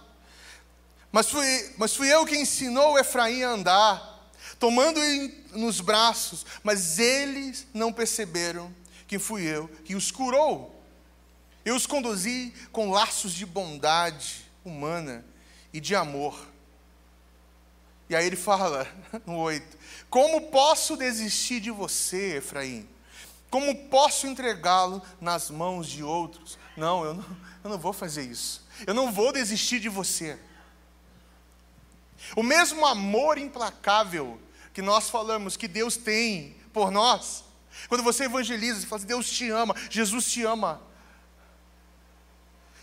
Mas 1.12 1.30
fui, 1.30 1.74
mas 1.78 1.96
fui 1.96 2.14
eu 2.14 2.26
que 2.26 2.38
ensinou 2.38 3.00
Efraim 3.00 3.44
a 3.44 3.50
andar, 3.50 4.32
tomando 4.60 5.00
nos 5.54 5.82
braços, 5.82 6.46
mas 6.64 7.00
eles 7.00 7.66
não 7.74 7.92
perceberam 7.92 8.74
que 9.08 9.18
fui 9.18 9.44
eu 9.44 9.68
que 9.84 9.96
os 9.96 10.12
curou. 10.12 10.76
Eu 11.66 11.76
os 11.76 11.88
conduzi 11.88 12.54
com 12.72 12.92
laços 12.92 13.34
de 13.34 13.46
bondade 13.46 14.46
humana 14.64 15.26
e 15.74 15.80
de 15.80 15.96
amor. 15.96 16.48
E 18.10 18.16
aí 18.16 18.26
ele 18.26 18.36
fala, 18.36 18.88
no 19.26 19.38
8: 19.38 19.78
Como 20.10 20.50
posso 20.50 20.96
desistir 20.96 21.60
de 21.60 21.72
você, 21.72 22.38
Efraim? 22.38 22.88
Como 23.50 23.88
posso 23.88 24.28
entregá-lo 24.28 25.02
nas 25.20 25.50
mãos 25.50 25.88
de 25.88 26.04
outros? 26.04 26.58
Não 26.78 27.04
eu, 27.04 27.14
não, 27.16 27.26
eu 27.64 27.70
não 27.72 27.78
vou 27.78 27.92
fazer 27.92 28.24
isso. 28.24 28.66
Eu 28.86 28.94
não 28.94 29.12
vou 29.12 29.34
desistir 29.34 29.80
de 29.80 29.90
você. 29.90 30.40
O 32.36 32.44
mesmo 32.44 32.86
amor 32.86 33.38
implacável 33.38 34.40
que 34.74 34.82
nós 34.82 35.10
falamos 35.10 35.58
que 35.58 35.68
Deus 35.68 35.98
tem 35.98 36.56
por 36.72 36.92
nós, 36.92 37.44
quando 37.88 38.04
você 38.04 38.26
evangeliza, 38.26 38.82
você 38.82 38.88
fala 38.88 39.00
assim, 39.00 39.08
Deus 39.08 39.30
te 39.30 39.50
ama, 39.50 39.76
Jesus 39.90 40.32
te 40.32 40.44
ama. 40.44 40.82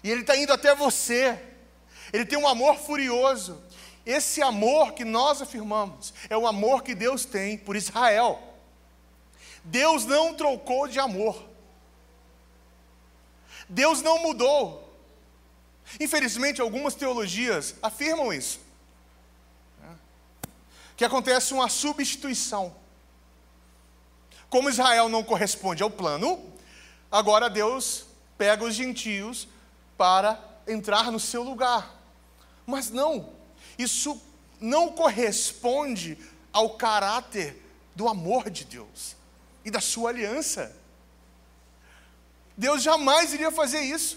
E 0.03 0.11
Ele 0.11 0.23
está 0.23 0.37
indo 0.37 0.53
até 0.53 0.75
você. 0.75 1.41
Ele 2.13 2.25
tem 2.25 2.39
um 2.39 2.49
amor 2.49 2.77
furioso. 2.77 3.63
Esse 4.05 4.41
amor 4.41 4.93
que 4.93 5.05
nós 5.05 5.43
afirmamos 5.43 6.15
é 6.31 6.37
o 6.37 6.47
amor 6.47 6.83
que 6.83 6.95
Deus 6.95 7.25
tem 7.25 7.59
por 7.59 7.75
Israel. 7.75 8.46
Deus 9.67 10.05
não 10.05 10.33
trocou 10.33 10.87
de 10.87 11.01
amor. 11.01 11.45
Deus 13.69 14.01
não 14.01 14.23
mudou. 14.23 14.97
Infelizmente, 15.99 16.61
algumas 16.61 16.95
teologias 16.95 17.75
afirmam 17.83 18.33
isso. 18.33 18.61
Que 20.97 21.05
acontece 21.05 21.53
uma 21.53 21.69
substituição. 21.69 22.75
Como 24.49 24.71
Israel 24.71 25.09
não 25.09 25.25
corresponde 25.25 25.83
ao 25.83 25.91
plano, 25.91 26.41
agora 27.11 27.51
Deus 27.51 28.07
pega 28.39 28.65
os 28.65 28.75
gentios 28.75 29.49
para 29.99 30.41
entrar 30.67 31.11
no 31.11 31.19
seu 31.19 31.43
lugar. 31.43 31.93
Mas 32.65 32.91
não, 32.91 33.33
isso 33.77 34.21
não 34.61 34.93
corresponde 34.93 36.17
ao 36.53 36.71
caráter 36.71 37.61
do 37.97 38.09
amor 38.09 38.49
de 38.49 38.65
Deus 38.65 39.17
e 39.67 39.71
da 39.71 39.81
sua 39.81 40.11
aliança. 40.11 40.73
Deus 42.57 42.85
jamais 42.85 43.35
iria 43.35 43.51
fazer 43.51 43.81
isso. 43.81 44.17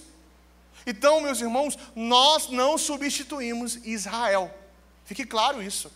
Então, 0.86 1.20
meus 1.20 1.42
irmãos, 1.42 1.76
nós 1.96 2.50
não 2.50 2.78
substituímos 2.78 3.78
Israel. 3.78 4.54
Fique 5.06 5.26
claro 5.26 5.62
isso. 5.62 5.92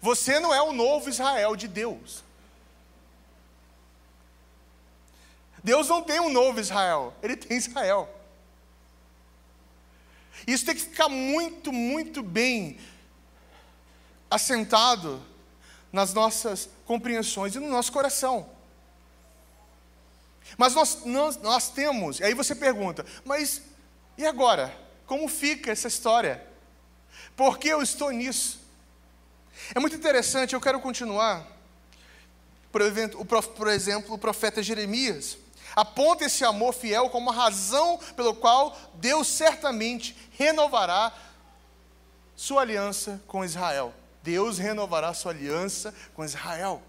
Você 0.00 0.40
não 0.40 0.54
é 0.54 0.62
o 0.62 0.72
novo 0.72 1.10
Israel 1.10 1.54
de 1.54 1.68
Deus. 1.68 2.24
Deus 5.62 5.86
não 5.86 6.02
tem 6.02 6.18
um 6.18 6.32
novo 6.32 6.58
Israel, 6.58 7.14
ele 7.22 7.36
tem 7.36 7.54
Israel. 7.54 8.08
Isso 10.46 10.64
tem 10.64 10.74
que 10.74 10.80
ficar 10.80 11.10
muito, 11.10 11.70
muito 11.70 12.22
bem 12.22 12.78
assentado 14.30 15.22
nas 15.92 16.14
nossas 16.14 16.70
compreensões 16.88 17.54
e 17.54 17.60
no 17.60 17.68
nosso 17.68 17.92
coração. 17.92 18.48
Mas 20.56 20.74
nós, 20.74 21.04
nós, 21.04 21.36
nós 21.36 21.68
temos, 21.68 22.18
e 22.18 22.24
aí 22.24 22.32
você 22.32 22.54
pergunta, 22.54 23.04
mas 23.26 23.60
e 24.16 24.24
agora? 24.26 24.74
Como 25.06 25.28
fica 25.28 25.70
essa 25.70 25.86
história? 25.86 26.42
Por 27.36 27.58
que 27.58 27.68
eu 27.68 27.82
estou 27.82 28.10
nisso? 28.10 28.58
É 29.74 29.78
muito 29.78 29.96
interessante, 29.96 30.54
eu 30.54 30.60
quero 30.60 30.80
continuar. 30.80 31.46
Por 32.72 32.80
exemplo, 32.80 33.20
o 34.14 34.18
profeta 34.18 34.62
Jeremias 34.62 35.36
aponta 35.76 36.24
esse 36.24 36.42
amor 36.42 36.72
fiel 36.72 37.10
como 37.10 37.30
a 37.30 37.34
razão 37.34 37.98
pelo 38.16 38.34
qual 38.34 38.76
Deus 38.94 39.28
certamente 39.28 40.16
renovará 40.32 41.12
sua 42.34 42.62
aliança 42.62 43.22
com 43.26 43.44
Israel. 43.44 43.92
Deus 44.28 44.58
renovará 44.58 45.14
sua 45.14 45.32
aliança 45.32 45.94
com 46.12 46.22
Israel. 46.22 46.82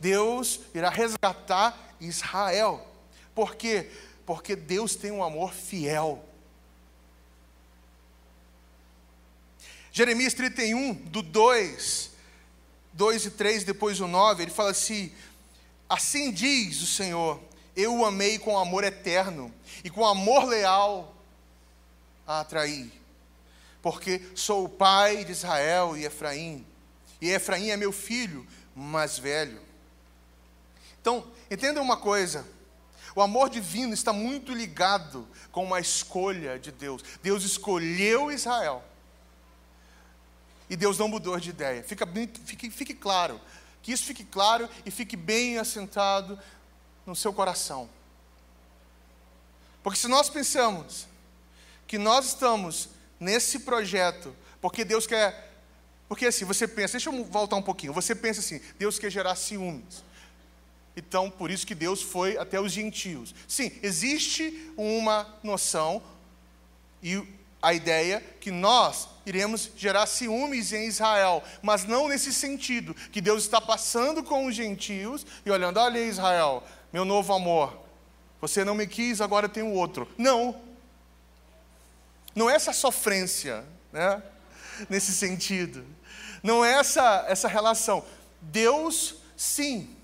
Deus 0.00 0.60
irá 0.74 0.88
resgatar 0.88 1.78
Israel. 2.00 2.88
Por 3.34 3.56
quê? 3.56 3.90
Porque 4.24 4.56
Deus 4.56 4.96
tem 4.96 5.10
um 5.10 5.22
amor 5.22 5.52
fiel. 5.52 6.24
Jeremias 9.92 10.32
31, 10.32 10.94
do 10.94 11.20
2, 11.20 12.10
2 12.94 13.26
e 13.26 13.30
3, 13.32 13.64
depois 13.64 14.00
o 14.00 14.08
9, 14.08 14.44
ele 14.44 14.50
fala 14.50 14.70
assim: 14.70 15.12
Assim 15.90 16.32
diz 16.32 16.80
o 16.80 16.86
Senhor, 16.86 17.38
eu 17.76 17.98
o 17.98 18.06
amei 18.06 18.38
com 18.38 18.58
amor 18.58 18.82
eterno, 18.82 19.52
e 19.84 19.90
com 19.90 20.06
amor 20.06 20.44
leal 20.44 21.14
a 22.26 22.40
atrair, 22.40 22.90
porque 23.82 24.22
sou 24.34 24.64
o 24.64 24.68
pai 24.68 25.24
de 25.24 25.32
Israel 25.32 25.96
e 25.96 26.04
Efraim, 26.04 26.66
e 27.20 27.30
Efraim 27.30 27.70
é 27.70 27.76
meu 27.76 27.92
filho 27.92 28.46
mais 28.74 29.18
velho. 29.18 29.60
Então, 31.00 31.26
entenda 31.50 31.80
uma 31.80 31.96
coisa: 31.96 32.46
o 33.14 33.20
amor 33.20 33.50
divino 33.50 33.92
está 33.92 34.12
muito 34.12 34.52
ligado 34.54 35.26
com 35.52 35.64
uma 35.64 35.80
escolha 35.80 36.58
de 36.58 36.72
Deus. 36.72 37.02
Deus 37.22 37.44
escolheu 37.44 38.30
Israel. 38.30 38.84
E 40.68 40.76
Deus 40.76 40.96
não 40.96 41.08
mudou 41.08 41.38
de 41.38 41.50
ideia. 41.50 41.82
Fica, 41.82 42.06
fique, 42.44 42.70
fique 42.70 42.94
claro. 42.94 43.40
Que 43.82 43.92
isso 43.92 44.04
fique 44.04 44.24
claro 44.24 44.68
e 44.86 44.90
fique 44.90 45.16
bem 45.16 45.58
assentado 45.58 46.38
no 47.04 47.16
seu 47.16 47.32
coração. 47.32 47.90
Porque 49.82 49.98
se 49.98 50.06
nós 50.06 50.30
pensamos 50.30 51.08
que 51.86 51.98
nós 51.98 52.26
estamos 52.26 52.90
nesse 53.20 53.60
projeto, 53.60 54.34
porque 54.60 54.84
Deus 54.84 55.06
quer. 55.06 55.48
Porque 56.08 56.26
assim, 56.26 56.44
você 56.44 56.66
pensa, 56.66 56.92
deixa 56.92 57.10
eu 57.10 57.24
voltar 57.24 57.54
um 57.54 57.62
pouquinho. 57.62 57.92
Você 57.92 58.14
pensa 58.14 58.40
assim, 58.40 58.60
Deus 58.78 58.98
quer 58.98 59.10
gerar 59.10 59.36
ciúmes. 59.36 60.02
Então, 60.96 61.30
por 61.30 61.50
isso 61.50 61.66
que 61.66 61.74
Deus 61.74 62.02
foi 62.02 62.36
até 62.36 62.60
os 62.60 62.72
gentios. 62.72 63.32
Sim, 63.46 63.70
existe 63.82 64.72
uma 64.76 65.38
noção 65.42 66.02
e 67.02 67.22
a 67.62 67.72
ideia 67.74 68.24
que 68.40 68.50
nós 68.50 69.08
iremos 69.24 69.70
gerar 69.76 70.06
ciúmes 70.06 70.72
em 70.72 70.86
Israel, 70.86 71.44
mas 71.62 71.84
não 71.84 72.08
nesse 72.08 72.32
sentido, 72.32 72.94
que 73.12 73.20
Deus 73.20 73.44
está 73.44 73.60
passando 73.60 74.22
com 74.22 74.46
os 74.46 74.54
gentios 74.54 75.26
e 75.44 75.50
olhando, 75.50 75.78
olha 75.78 75.98
Israel, 75.98 76.64
meu 76.92 77.04
novo 77.04 77.32
amor, 77.32 77.78
você 78.40 78.64
não 78.64 78.74
me 78.74 78.86
quis, 78.86 79.20
agora 79.20 79.46
eu 79.46 79.50
tenho 79.50 79.72
outro. 79.72 80.08
Não, 80.16 80.60
não 82.34 82.48
é 82.48 82.54
essa 82.54 82.72
sofrência, 82.72 83.64
né? 83.92 84.22
Nesse 84.88 85.12
sentido. 85.12 85.84
Não 86.42 86.64
é 86.64 86.72
essa, 86.72 87.24
essa 87.28 87.48
relação. 87.48 88.04
Deus, 88.40 89.16
sim, 89.36 89.96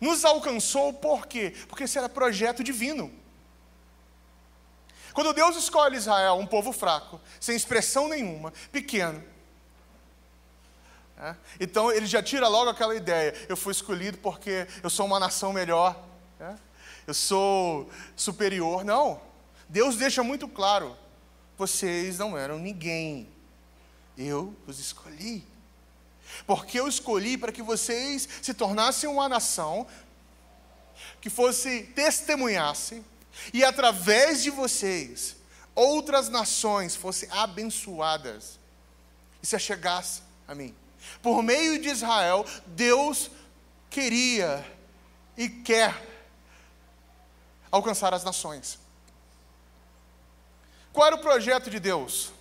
nos 0.00 0.24
alcançou 0.24 0.92
por 0.92 1.26
quê? 1.26 1.54
Porque 1.68 1.84
esse 1.84 1.98
era 1.98 2.08
projeto 2.08 2.64
divino. 2.64 3.12
Quando 5.12 5.32
Deus 5.32 5.56
escolhe 5.56 5.96
Israel, 5.96 6.34
um 6.34 6.46
povo 6.46 6.72
fraco, 6.72 7.20
sem 7.40 7.56
expressão 7.56 8.08
nenhuma, 8.08 8.52
pequeno, 8.72 9.22
é, 11.18 11.34
então 11.58 11.92
ele 11.92 12.06
já 12.06 12.22
tira 12.22 12.48
logo 12.48 12.70
aquela 12.70 12.94
ideia: 12.94 13.34
eu 13.48 13.56
fui 13.56 13.72
escolhido 13.72 14.16
porque 14.18 14.66
eu 14.82 14.88
sou 14.88 15.04
uma 15.04 15.20
nação 15.20 15.52
melhor, 15.52 16.02
é, 16.40 16.54
eu 17.06 17.12
sou 17.12 17.90
superior. 18.16 18.84
Não. 18.84 19.29
Deus 19.70 19.96
deixa 19.96 20.22
muito 20.22 20.48
claro: 20.48 20.96
vocês 21.56 22.18
não 22.18 22.36
eram 22.36 22.58
ninguém, 22.58 23.28
eu 24.18 24.54
os 24.66 24.78
escolhi. 24.80 25.44
Porque 26.46 26.78
eu 26.78 26.88
escolhi 26.88 27.38
para 27.38 27.52
que 27.52 27.62
vocês 27.62 28.28
se 28.42 28.52
tornassem 28.52 29.08
uma 29.08 29.28
nação 29.28 29.86
que 31.20 31.30
fosse 31.30 31.82
testemunhasse 31.94 33.02
e 33.52 33.64
através 33.64 34.42
de 34.42 34.50
vocês 34.50 35.36
outras 35.74 36.28
nações 36.28 36.96
fossem 36.96 37.28
abençoadas 37.30 38.58
e 39.42 39.46
se 39.46 39.54
achegassem 39.54 40.24
a 40.48 40.54
mim. 40.54 40.74
Por 41.22 41.42
meio 41.42 41.80
de 41.80 41.88
Israel, 41.88 42.44
Deus 42.66 43.30
queria 43.88 44.64
e 45.36 45.48
quer 45.48 45.94
alcançar 47.70 48.12
as 48.12 48.24
nações. 48.24 48.79
Qual 50.92 51.06
era 51.06 51.16
o 51.16 51.20
projeto 51.20 51.70
de 51.70 51.78
Deus? 51.78 52.32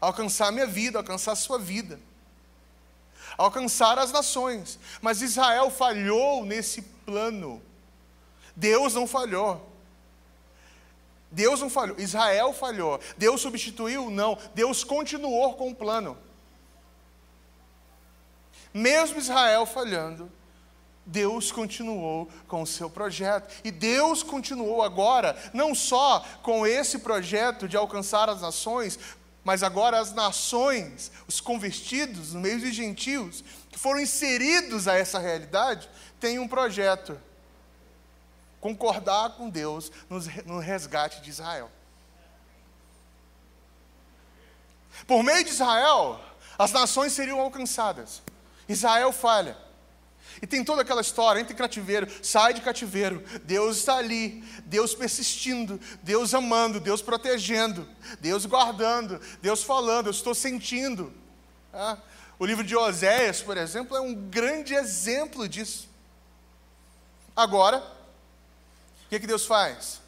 Alcançar 0.00 0.48
a 0.48 0.52
minha 0.52 0.66
vida, 0.66 0.98
alcançar 0.98 1.32
a 1.32 1.36
sua 1.36 1.58
vida. 1.58 2.00
Alcançar 3.36 3.98
as 3.98 4.12
nações. 4.12 4.78
Mas 5.00 5.22
Israel 5.22 5.70
falhou 5.70 6.44
nesse 6.44 6.82
plano. 6.82 7.62
Deus 8.54 8.94
não 8.94 9.06
falhou. 9.06 9.68
Deus 11.30 11.60
não 11.60 11.68
falhou, 11.68 11.98
Israel 11.98 12.52
falhou. 12.52 12.98
Deus 13.16 13.40
substituiu? 13.40 14.10
Não. 14.10 14.38
Deus 14.54 14.82
continuou 14.82 15.54
com 15.54 15.70
o 15.70 15.74
plano. 15.74 16.16
Mesmo 18.72 19.18
Israel 19.18 19.66
falhando, 19.66 20.30
Deus 21.08 21.50
continuou 21.50 22.28
com 22.46 22.62
o 22.62 22.66
seu 22.66 22.90
projeto. 22.90 23.50
E 23.64 23.70
Deus 23.70 24.22
continuou 24.22 24.82
agora, 24.82 25.36
não 25.54 25.74
só 25.74 26.22
com 26.42 26.66
esse 26.66 26.98
projeto 26.98 27.66
de 27.66 27.76
alcançar 27.76 28.28
as 28.28 28.42
nações, 28.42 28.98
Mas 29.48 29.62
agora 29.62 29.98
as 29.98 30.12
nações, 30.12 31.10
os 31.26 31.40
convertidos, 31.40 32.34
no 32.34 32.40
meio 32.40 32.60
dos 32.60 32.74
gentios, 32.74 33.42
que 33.70 33.78
foram 33.78 33.98
inseridos 33.98 34.86
a 34.86 34.94
essa 34.94 35.18
realidade, 35.18 35.88
têm 36.20 36.38
um 36.38 36.46
projeto: 36.46 37.18
concordar 38.60 39.36
com 39.36 39.48
Deus 39.48 39.90
no 40.44 40.58
resgate 40.58 41.22
de 41.22 41.30
Israel. 41.30 41.70
Por 45.06 45.22
meio 45.22 45.44
de 45.44 45.50
Israel, 45.50 46.20
as 46.58 46.72
nações 46.72 47.14
seriam 47.14 47.40
alcançadas. 47.40 48.20
Israel 48.68 49.12
falha. 49.12 49.56
E 50.40 50.46
tem 50.46 50.64
toda 50.64 50.82
aquela 50.82 51.00
história, 51.00 51.40
entra 51.40 51.52
em 51.52 51.56
cativeiro, 51.56 52.06
sai 52.22 52.54
de 52.54 52.60
cativeiro, 52.60 53.24
Deus 53.44 53.78
está 53.78 53.96
ali, 53.96 54.42
Deus 54.64 54.94
persistindo, 54.94 55.80
Deus 56.02 56.32
amando, 56.32 56.78
Deus 56.78 57.02
protegendo, 57.02 57.88
Deus 58.20 58.46
guardando, 58.46 59.20
Deus 59.42 59.62
falando, 59.62 60.06
eu 60.06 60.12
estou 60.12 60.34
sentindo. 60.34 61.12
Ah, 61.72 61.98
o 62.38 62.46
livro 62.46 62.64
de 62.64 62.76
Oséias, 62.76 63.42
por 63.42 63.56
exemplo, 63.56 63.96
é 63.96 64.00
um 64.00 64.14
grande 64.14 64.74
exemplo 64.74 65.48
disso. 65.48 65.88
Agora, 67.34 67.78
o 67.78 69.08
que, 69.08 69.16
é 69.16 69.20
que 69.20 69.26
Deus 69.26 69.44
faz? 69.44 70.00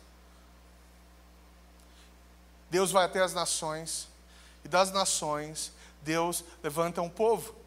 Deus 2.70 2.92
vai 2.92 3.04
até 3.04 3.20
as 3.20 3.34
nações, 3.34 4.06
e 4.64 4.68
das 4.68 4.92
nações, 4.92 5.72
Deus 6.02 6.44
levanta 6.62 7.02
um 7.02 7.10
povo 7.10 7.59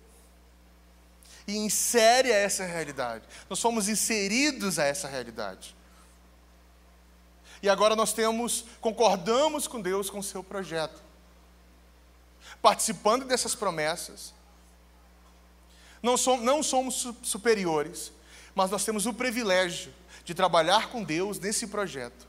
e 1.47 1.58
insere 1.58 2.32
a 2.32 2.38
essa 2.38 2.65
realidade. 2.65 3.25
Nós 3.49 3.60
somos 3.60 3.88
inseridos 3.89 4.79
a 4.79 4.86
essa 4.86 5.08
realidade. 5.08 5.75
E 7.62 7.69
agora 7.69 7.95
nós 7.95 8.12
temos, 8.13 8.65
concordamos 8.82 9.67
com 9.67 9.82
Deus 9.82 10.10
com 10.10 10.19
o 10.19 10.23
seu 10.23 10.43
projeto. 10.43 11.01
Participando 12.62 13.25
dessas 13.25 13.56
promessas. 13.56 14.34
Não 16.01 16.15
não 16.41 16.62
somos 16.62 17.08
superiores, 17.23 18.12
mas 18.53 18.69
nós 18.69 18.84
temos 18.84 19.06
o 19.06 19.13
privilégio 19.13 19.93
de 20.25 20.34
trabalhar 20.34 20.89
com 20.89 21.03
Deus 21.03 21.39
nesse 21.39 21.67
projeto. 21.67 22.27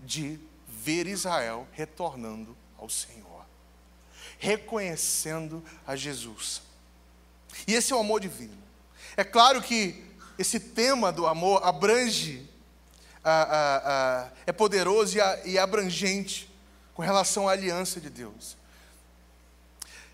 De 0.00 0.40
ver 0.68 1.06
Israel 1.06 1.66
retornando 1.72 2.56
ao 2.78 2.88
Senhor, 2.88 3.44
reconhecendo 4.38 5.62
a 5.86 5.94
Jesus. 5.96 6.62
E 7.66 7.74
esse 7.74 7.92
é 7.92 7.96
o 7.96 8.00
amor 8.00 8.20
divino. 8.20 8.56
É 9.16 9.24
claro 9.24 9.62
que 9.62 10.04
esse 10.38 10.60
tema 10.60 11.12
do 11.12 11.26
amor 11.26 11.64
abrange, 11.64 12.48
é 14.46 14.52
poderoso 14.52 15.18
e, 15.18 15.50
e 15.52 15.58
abrangente 15.58 16.50
com 16.94 17.02
relação 17.02 17.48
à 17.48 17.52
aliança 17.52 18.00
de 18.00 18.10
Deus. 18.10 18.56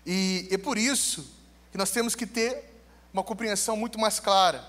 E 0.05 0.47
é 0.51 0.57
por 0.57 0.77
isso 0.77 1.29
que 1.71 1.77
nós 1.77 1.91
temos 1.91 2.15
que 2.15 2.25
ter 2.25 2.71
uma 3.13 3.23
compreensão 3.23 3.77
muito 3.77 3.99
mais 3.99 4.19
clara. 4.19 4.63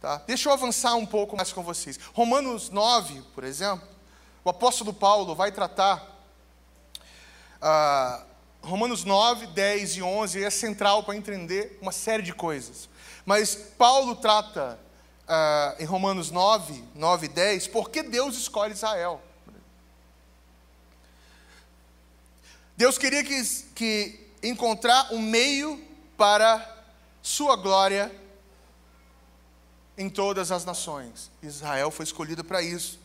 Tá? 0.00 0.16
Deixa 0.26 0.48
eu 0.48 0.52
avançar 0.52 0.94
um 0.94 1.04
pouco 1.04 1.36
mais 1.36 1.52
com 1.52 1.62
vocês. 1.62 1.98
Romanos 2.14 2.70
9, 2.70 3.22
por 3.34 3.44
exemplo, 3.44 3.86
o 4.42 4.48
apóstolo 4.48 4.94
Paulo 4.94 5.34
vai 5.34 5.52
tratar 5.52 6.18
ah, 7.60 8.24
Romanos 8.62 9.04
9, 9.04 9.46
10 9.48 9.96
e 9.96 10.02
11 10.02 10.44
é 10.44 10.50
central 10.50 11.02
para 11.02 11.16
entender 11.16 11.78
uma 11.80 11.92
série 11.92 12.22
de 12.22 12.32
coisas. 12.32 12.88
Mas 13.24 13.54
Paulo 13.54 14.16
trata 14.16 14.78
uh, 15.26 15.82
em 15.82 15.84
Romanos 15.84 16.30
9, 16.30 16.84
9 16.94 17.26
e 17.26 17.28
10, 17.28 17.68
por 17.68 17.90
que 17.90 18.02
Deus 18.02 18.36
escolhe 18.36 18.72
Israel. 18.72 19.22
Deus 22.76 22.96
queria 22.96 23.22
que, 23.22 23.42
que 23.74 24.28
encontrar 24.42 25.12
um 25.12 25.20
meio 25.20 25.82
para 26.16 26.78
sua 27.22 27.56
glória 27.56 28.10
em 29.96 30.08
todas 30.08 30.50
as 30.50 30.64
nações. 30.64 31.30
Israel 31.42 31.90
foi 31.90 32.04
escolhido 32.04 32.42
para 32.42 32.62
isso. 32.62 32.98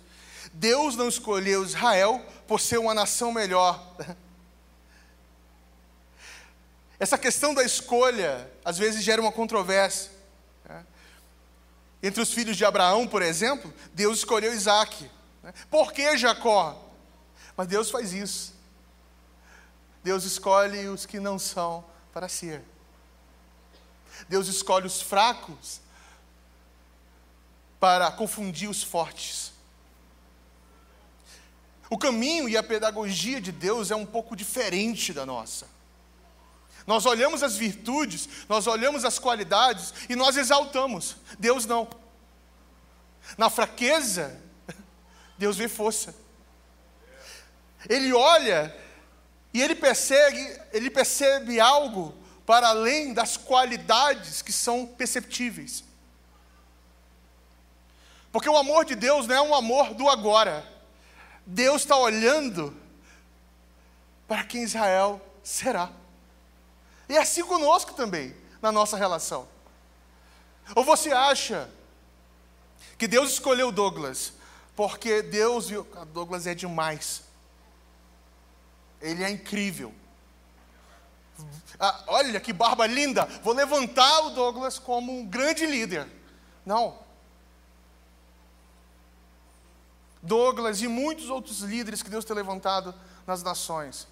Deus 0.54 0.96
não 0.96 1.10
escolheu 1.10 1.64
Israel 1.64 2.26
por 2.48 2.62
ser 2.62 2.78
uma 2.78 2.94
nação 2.94 3.32
melhor. 3.32 3.96
Essa 7.00 7.18
questão 7.18 7.54
da 7.54 7.64
escolha, 7.64 8.50
às 8.64 8.78
vezes, 8.78 9.04
gera 9.04 9.22
uma 9.22 9.32
controvérsia. 9.32 10.12
Né? 10.64 10.86
Entre 12.02 12.22
os 12.22 12.34
filhos 12.34 12.56
de 12.56 12.64
Abraão, 12.64 13.08
por 13.08 13.22
exemplo, 13.22 13.74
Deus 13.94 14.20
escolheu 14.20 14.54
Isaac. 14.54 15.10
Né? 15.44 15.54
Por 15.70 15.92
que 15.92 16.18
Jacó? 16.18 16.82
Mas 17.58 17.68
Deus 17.68 17.90
faz 17.90 18.14
isso. 18.14 18.54
Deus 20.04 20.24
escolhe 20.24 20.88
os 20.88 21.06
que 21.06 21.20
não 21.20 21.40
são 21.40 21.84
para 22.14 22.30
ser. 22.30 22.64
Deus 24.30 24.48
escolhe 24.48 24.88
os 24.88 25.02
fracos 25.02 25.82
para 27.80 28.12
confundir 28.12 28.70
os 28.70 28.82
fortes. 28.82 29.52
O 31.90 31.98
caminho 31.98 32.48
e 32.50 32.58
a 32.58 32.64
pedagogia 32.64 33.40
de 33.40 33.52
Deus 33.52 33.92
é 33.92 33.96
um 33.96 34.06
pouco 34.06 34.36
diferente 34.36 35.14
da 35.14 35.26
nossa. 35.26 35.68
Nós 36.86 37.06
olhamos 37.06 37.42
as 37.42 37.56
virtudes, 37.56 38.30
nós 38.48 38.68
olhamos 38.68 39.04
as 39.04 39.18
qualidades 39.18 39.94
e 40.08 40.16
nós 40.16 40.38
exaltamos. 40.38 41.18
Deus 41.40 41.66
não. 41.66 41.88
Na 43.38 43.50
fraqueza, 43.50 44.40
Deus 45.38 45.58
vê 45.58 45.68
força. 45.68 46.16
Ele 47.90 48.14
olha 48.14 48.76
e 49.54 49.62
ele 49.62 49.76
percebe, 49.76 50.62
ele 50.72 50.90
percebe 50.90 51.60
algo 51.60 52.16
para 52.46 52.70
além 52.70 53.14
das 53.14 53.36
qualidades 53.36 54.42
que 54.42 54.52
são 54.52 54.86
perceptíveis. 54.86 55.84
Porque 58.32 58.50
o 58.50 58.58
amor 58.58 58.86
de 58.86 58.96
Deus 58.96 59.26
não 59.26 59.36
é 59.36 59.42
um 59.42 59.56
amor 59.56 59.94
do 59.94 60.10
agora. 60.10 60.70
Deus 61.46 61.82
está 61.82 61.96
olhando 61.96 62.76
para 64.28 64.44
quem 64.44 64.64
Israel 64.64 65.22
será. 65.42 65.90
E 67.08 67.16
é 67.16 67.22
assim 67.22 67.44
conosco 67.44 67.94
também, 67.94 68.36
na 68.62 68.72
nossa 68.72 68.98
relação. 68.98 69.48
Ou 70.76 70.84
você 70.84 71.12
acha 71.12 71.70
que 72.98 73.08
Deus 73.08 73.32
escolheu 73.32 73.72
Douglas 73.72 74.34
porque 74.76 75.22
Deus 75.22 75.70
viu, 75.70 75.88
ah, 75.96 76.04
Douglas 76.04 76.46
é 76.46 76.54
demais. 76.54 77.24
Ele 79.02 79.24
é 79.24 79.30
incrível. 79.30 79.94
Ah, 81.80 82.04
olha 82.08 82.40
que 82.40 82.52
barba 82.52 82.86
linda, 82.86 83.26
vou 83.44 83.54
levantar 83.54 84.22
o 84.22 84.30
Douglas 84.32 84.78
como 84.78 85.18
um 85.18 85.26
grande 85.26 85.66
líder. 85.66 86.08
Não. 86.66 86.98
Douglas 90.22 90.82
e 90.82 90.88
muitos 90.88 91.30
outros 91.30 91.60
líderes 91.60 92.02
que 92.02 92.10
Deus 92.10 92.26
tem 92.26 92.36
levantado 92.36 92.94
nas 93.28 93.44
nações 93.44 94.08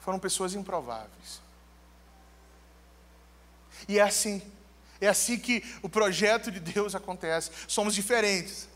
foram 0.00 0.18
pessoas 0.18 0.54
improváveis. 0.54 1.43
E 3.88 3.98
é 3.98 4.02
assim. 4.02 4.42
É 5.00 5.08
assim 5.08 5.38
que 5.38 5.62
o 5.82 5.88
projeto 5.88 6.50
de 6.50 6.60
Deus 6.60 6.94
acontece. 6.94 7.50
Somos 7.68 7.94
diferentes. 7.94 8.68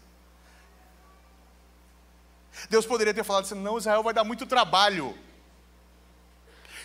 Deus 2.68 2.86
poderia 2.86 3.14
ter 3.14 3.24
falado 3.24 3.44
assim: 3.44 3.54
não, 3.54 3.78
Israel 3.78 4.02
vai 4.02 4.12
dar 4.12 4.24
muito 4.24 4.46
trabalho. 4.46 5.16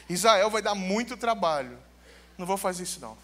Israel 0.09 0.49
vai 0.49 0.62
dar 0.62 0.75
muito 0.75 1.17
trabalho. 1.17 1.77
Não 2.38 2.45
vou 2.45 2.57
fazer 2.57 2.83
isso, 2.83 2.99
não. 2.99 3.17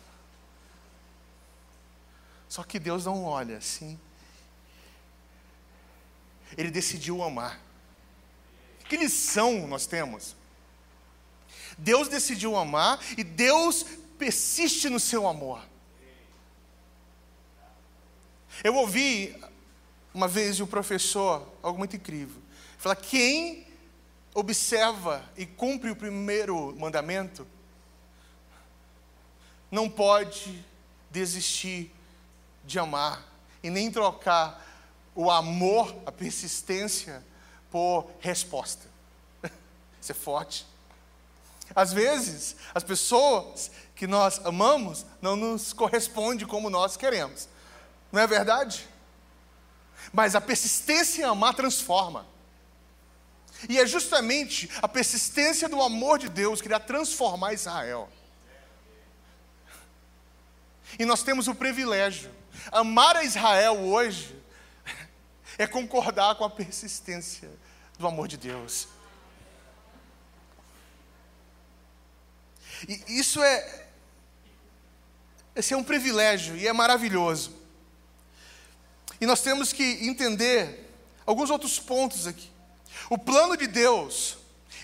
Só 2.47 2.63
que 2.63 2.79
Deus 2.79 3.05
não 3.05 3.23
olha 3.23 3.57
assim. 3.57 3.99
Ele 6.57 6.71
decidiu 6.71 7.21
amar. 7.21 7.59
Que 8.87 8.97
lição 8.97 9.67
nós 9.67 9.85
temos? 9.85 10.35
Deus 11.77 12.07
decidiu 12.07 12.57
amar 12.57 12.99
e 13.17 13.23
Deus 13.23 13.85
persiste 14.19 14.89
no 14.89 14.99
seu 14.99 15.25
amor. 15.25 15.65
Eu 18.61 18.75
ouvi 18.75 19.33
uma 20.13 20.27
vez 20.27 20.59
um 20.59 20.67
professor, 20.67 21.47
algo 21.63 21.79
muito 21.79 21.95
incrível, 21.95 22.41
falar: 22.77 22.97
quem 22.97 23.65
observa 24.35 25.23
e 25.37 25.45
cumpre 25.45 25.89
o 25.89 25.95
primeiro 25.95 26.75
mandamento 26.77 27.47
não 29.71 29.89
pode 29.89 30.63
desistir 31.09 31.91
de 32.65 32.77
amar 32.77 33.25
e 33.63 33.69
nem 33.69 33.89
trocar 33.89 34.65
o 35.15 35.31
amor, 35.31 35.95
a 36.05 36.11
persistência, 36.11 37.23
por 37.71 38.09
resposta. 38.19 38.87
Isso 40.01 40.11
é 40.11 40.15
forte. 40.15 40.65
Às 41.75 41.93
vezes, 41.93 42.55
as 42.73 42.83
pessoas 42.83 43.71
que 43.99 44.07
nós 44.07 44.39
amamos 44.45 45.05
não 45.21 45.35
nos 45.35 45.73
correspondem 45.73 46.47
como 46.47 46.69
nós 46.69 46.95
queremos. 46.95 47.49
Não 48.13 48.21
é 48.21 48.25
verdade? 48.25 48.87
Mas 50.13 50.35
a 50.35 50.39
persistência 50.39 51.23
em 51.23 51.25
amar 51.25 51.53
transforma. 51.53 52.25
E 53.67 53.77
é 53.77 53.85
justamente 53.85 54.69
a 54.81 54.87
persistência 54.87 55.67
do 55.67 55.81
amor 55.81 56.17
de 56.17 56.29
Deus 56.29 56.61
que 56.61 56.69
irá 56.69 56.79
transformar 56.79 57.51
Israel. 57.51 58.09
E 60.97 61.03
nós 61.03 61.21
temos 61.21 61.49
o 61.49 61.53
privilégio. 61.53 62.33
Amar 62.71 63.17
a 63.17 63.25
Israel 63.25 63.81
hoje 63.81 64.33
é 65.59 65.67
concordar 65.67 66.35
com 66.35 66.45
a 66.45 66.49
persistência 66.49 67.51
do 67.97 68.07
amor 68.07 68.29
de 68.29 68.37
Deus. 68.37 68.87
E 72.87 73.19
isso 73.19 73.43
é 73.43 73.88
esse 75.59 75.73
é 75.73 75.77
um 75.77 75.83
privilégio 75.83 76.55
e 76.55 76.67
é 76.67 76.73
maravilhoso. 76.73 77.53
E 79.19 79.25
nós 79.25 79.41
temos 79.41 79.73
que 79.73 79.83
entender 80.07 80.89
alguns 81.25 81.49
outros 81.49 81.77
pontos 81.77 82.25
aqui. 82.25 82.49
O 83.09 83.17
plano 83.17 83.57
de 83.57 83.67
Deus 83.67 84.37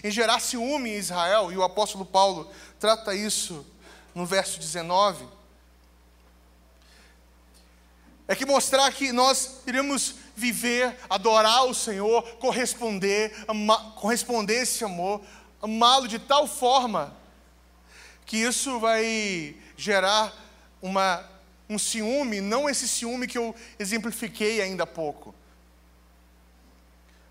em 0.03 0.11
gerar 0.11 0.39
ciúme 0.39 0.91
em 0.91 0.97
Israel, 0.97 1.51
e 1.51 1.57
o 1.57 1.63
apóstolo 1.63 2.05
Paulo 2.05 2.51
trata 2.79 3.15
isso 3.15 3.65
no 4.13 4.25
verso 4.25 4.59
19, 4.59 5.25
é 8.27 8.35
que 8.35 8.45
mostrar 8.45 8.91
que 8.91 9.11
nós 9.11 9.61
iremos 9.65 10.15
viver, 10.35 10.95
adorar 11.09 11.65
o 11.65 11.73
Senhor, 11.73 12.21
corresponder, 12.37 13.33
ama, 13.47 13.93
corresponder 13.93 14.63
esse 14.63 14.83
amor, 14.83 15.21
amá-lo 15.61 16.07
de 16.07 16.19
tal 16.19 16.47
forma 16.47 17.15
que 18.25 18.37
isso 18.37 18.79
vai 18.79 19.55
gerar 19.77 20.44
uma, 20.81 21.27
um 21.69 21.77
ciúme, 21.77 22.41
não 22.41 22.69
esse 22.69 22.87
ciúme 22.87 23.27
que 23.27 23.37
eu 23.37 23.55
exemplifiquei 23.79 24.61
ainda 24.61 24.83
há 24.83 24.87
pouco, 24.87 25.33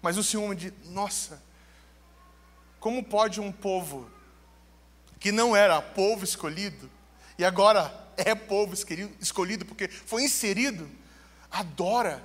mas 0.02 0.16
o 0.18 0.24
ciúme 0.24 0.54
de, 0.54 0.72
nossa, 0.87 1.42
como 2.78 3.02
pode 3.02 3.40
um 3.40 3.50
povo 3.50 4.11
que 5.18 5.33
não 5.33 5.57
era 5.57 5.80
povo 5.80 6.24
escolhido, 6.24 6.90
e 7.38 7.44
agora 7.44 7.92
é 8.16 8.35
povo 8.35 8.74
escolhido 8.74 9.64
porque 9.64 9.88
foi 9.88 10.24
inserido, 10.24 10.90
adora 11.50 12.22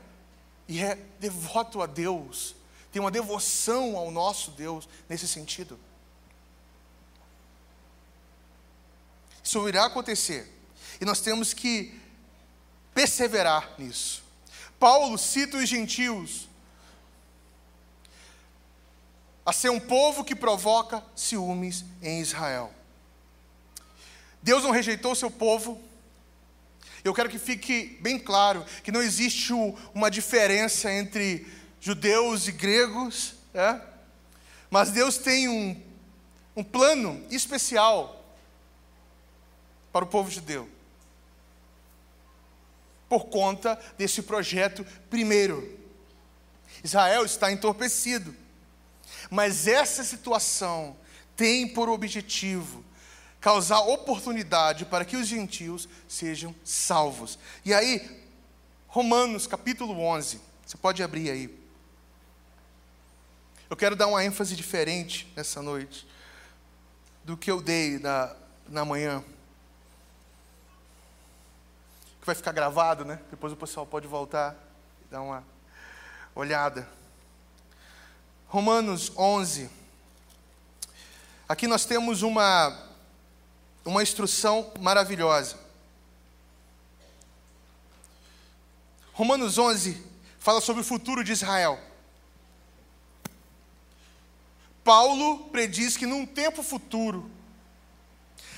e 0.67 0.84
é 0.84 0.95
devoto 1.19 1.82
a 1.82 1.86
Deus, 1.86 2.55
tem 2.91 3.01
uma 3.01 3.12
devoção 3.12 3.95
ao 3.95 4.12
nosso 4.12 4.51
Deus 4.51 4.89
nesse 5.08 5.27
sentido. 5.27 5.79
Isso 9.43 9.67
irá 9.67 9.86
acontecer 9.86 10.59
e 11.00 11.06
nós 11.06 11.22
temos 11.22 11.54
que 11.54 11.94
perseverar 12.94 13.74
nisso. 13.78 14.24
Paulo 14.80 15.18
cita 15.18 15.58
os 15.58 15.68
gentios 15.68 16.48
a 19.46 19.54
ser 19.54 19.70
um 19.70 19.80
povo 19.80 20.24
que 20.24 20.36
provoca 20.36 21.04
ciúmes 21.16 21.86
em 22.02 22.22
Israel. 22.22 22.72
Deus 24.42 24.64
não 24.64 24.72
rejeitou 24.72 25.16
seu 25.16 25.32
povo. 25.32 25.82
Eu 27.04 27.14
quero 27.14 27.30
que 27.30 27.40
fique 27.40 27.98
bem 28.02 28.20
claro 28.20 28.66
que 28.84 28.92
não 28.92 29.02
existe 29.02 29.54
uma 29.94 30.12
diferença 30.12 30.92
entre 30.92 31.48
judeus 31.80 32.48
e 32.48 32.52
gregos, 32.52 33.36
é? 33.54 33.80
mas 34.70 34.92
Deus 34.92 35.18
tem 35.18 35.48
um, 35.48 35.82
um 36.56 36.64
plano 36.64 37.26
especial 37.32 38.22
para 39.92 40.04
o 40.04 40.08
povo 40.08 40.30
judeu 40.30 40.70
por 43.10 43.26
conta 43.26 43.78
desse 43.98 44.22
projeto 44.22 44.86
primeiro. 45.10 45.78
Israel 46.84 47.26
está 47.26 47.52
entorpecido. 47.52 48.34
Mas 49.30 49.67
essa 49.67 50.04
situação 50.04 50.95
tem 51.36 51.67
por 51.67 51.89
objetivo 51.89 52.86
causar 53.41 53.80
oportunidade 53.80 54.86
para 54.86 55.04
que 55.04 55.17
os 55.17 55.28
gentios 55.28 55.89
sejam 56.08 56.54
salvos. 56.63 57.39
E 57.65 57.74
aí, 57.74 58.24
Romanos 58.88 59.48
capítulo 59.48 60.00
11, 60.00 60.39
você 60.65 60.78
pode 60.78 61.02
abrir 61.02 61.32
aí. 61.32 61.60
Eu 63.69 63.76
quero 63.76 63.95
dar 63.95 64.08
uma 64.08 64.24
ênfase 64.24 64.56
diferente 64.56 65.32
nessa 65.36 65.62
noite 65.62 66.08
do 67.24 67.38
que 67.38 67.50
eu 67.50 67.62
dei 67.62 68.00
na, 68.00 68.36
na 68.67 68.84
manhã 68.84 69.24
vai 72.30 72.36
ficar 72.36 72.52
gravado, 72.52 73.04
né? 73.04 73.20
Depois 73.32 73.52
o 73.52 73.56
pessoal 73.56 73.88
pode 73.88 74.06
voltar 74.06 74.56
e 75.04 75.08
dar 75.10 75.20
uma 75.20 75.44
olhada. 76.36 76.88
Romanos 78.48 79.12
11. 79.18 79.68
Aqui 81.48 81.65
nós 81.65 81.86
temos 81.86 82.22
uma 82.22 82.88
uma 83.84 84.04
instrução 84.04 84.72
maravilhosa. 84.80 85.58
Romanos 89.12 89.58
11 89.58 90.06
fala 90.38 90.62
sobre 90.62 90.84
o 90.84 90.86
futuro 90.86 91.24
de 91.24 91.32
Israel. 91.32 91.80
Paulo 94.84 95.50
prediz 95.50 95.98
que 95.98 96.06
num 96.06 96.28
tempo 96.28 96.62
futuro 96.62 97.28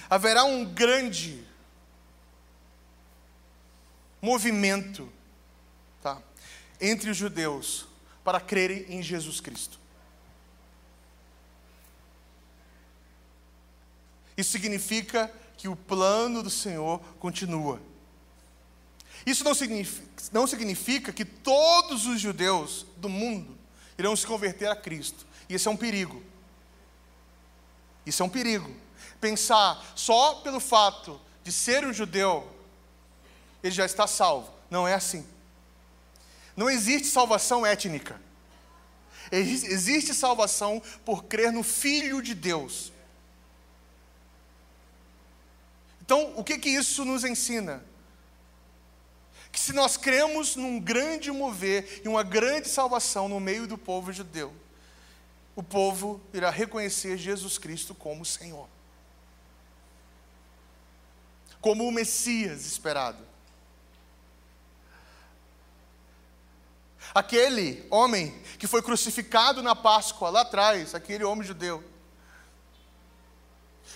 haverá 0.10 0.44
um 0.44 0.66
grande 0.66 1.50
movimento 4.22 5.12
tá, 6.02 6.22
entre 6.80 7.10
os 7.10 7.18
judeus 7.18 7.88
para 8.24 8.40
crerem 8.40 8.86
em 8.90 9.02
Jesus 9.02 9.40
Cristo. 9.40 9.80
Isso 14.38 14.52
significa 14.52 15.32
que 15.58 15.68
o 15.68 15.76
plano 15.76 16.42
do 16.42 16.50
Senhor 16.50 17.00
continua. 17.20 17.82
Isso 19.26 19.44
não 19.44 19.54
significa, 19.54 20.08
não 20.32 20.48
significa 20.48 21.14
que 21.14 21.26
todos 21.26 22.06
os 22.08 22.20
judeus 22.20 22.86
do 22.98 23.08
mundo 23.08 23.58
irão 23.98 24.16
se 24.16 24.26
converter 24.26 24.68
a 24.68 24.76
Cristo. 24.76 25.28
E 25.48 25.56
isso 25.56 25.70
é 25.70 25.72
um 25.72 25.78
perigo. 25.78 26.24
Isso 28.06 28.24
é 28.24 28.26
um 28.26 28.30
perigo. 28.30 28.74
Pensar 29.20 29.94
só 29.96 30.36
pelo 30.36 30.60
fato 30.60 31.22
de 31.44 31.52
ser 31.52 31.86
um 31.86 31.94
judeu 31.94 32.50
ele 33.64 33.74
já 33.74 33.86
está 33.86 34.08
salvo. 34.08 34.52
Não 34.70 34.88
é 34.88 34.94
assim. 34.94 35.26
Não 36.56 36.70
existe 36.70 37.08
salvação 37.08 37.66
étnica. 37.66 38.20
Existe 39.32 40.14
salvação 40.14 40.82
por 41.06 41.24
crer 41.24 41.52
no 41.52 41.64
Filho 41.64 42.22
de 42.22 42.34
Deus. 42.34 42.92
Então, 46.02 46.34
o 46.36 46.44
que 46.44 46.58
que 46.58 46.70
isso 46.70 47.06
nos 47.06 47.24
ensina? 47.24 47.84
Que 49.52 49.60
se 49.60 49.72
nós 49.72 49.96
cremos 49.96 50.56
num 50.56 50.80
grande 50.80 51.32
mover 51.32 52.02
e 52.04 52.08
uma 52.08 52.24
grande 52.24 52.68
salvação 52.68 53.30
no 53.30 53.40
meio 53.40 53.66
do 53.66 53.78
povo 53.78 54.12
judeu, 54.12 54.54
o 55.56 55.64
povo 55.64 56.22
irá 56.34 56.50
reconhecer 56.50 57.18
Jesus 57.18 57.58
Cristo 57.58 57.96
como 57.96 58.26
Senhor, 58.26 58.68
como 61.62 61.88
o 61.88 61.92
Messias 61.92 62.66
esperado. 62.66 63.31
Aquele 67.14 67.86
homem 67.90 68.42
que 68.58 68.68
foi 68.68 68.82
crucificado 68.82 69.62
na 69.62 69.76
Páscoa 69.76 70.30
lá 70.30 70.42
atrás, 70.42 70.96
aquele 70.96 71.24
homem 71.24 71.46
judeu, 71.46 71.84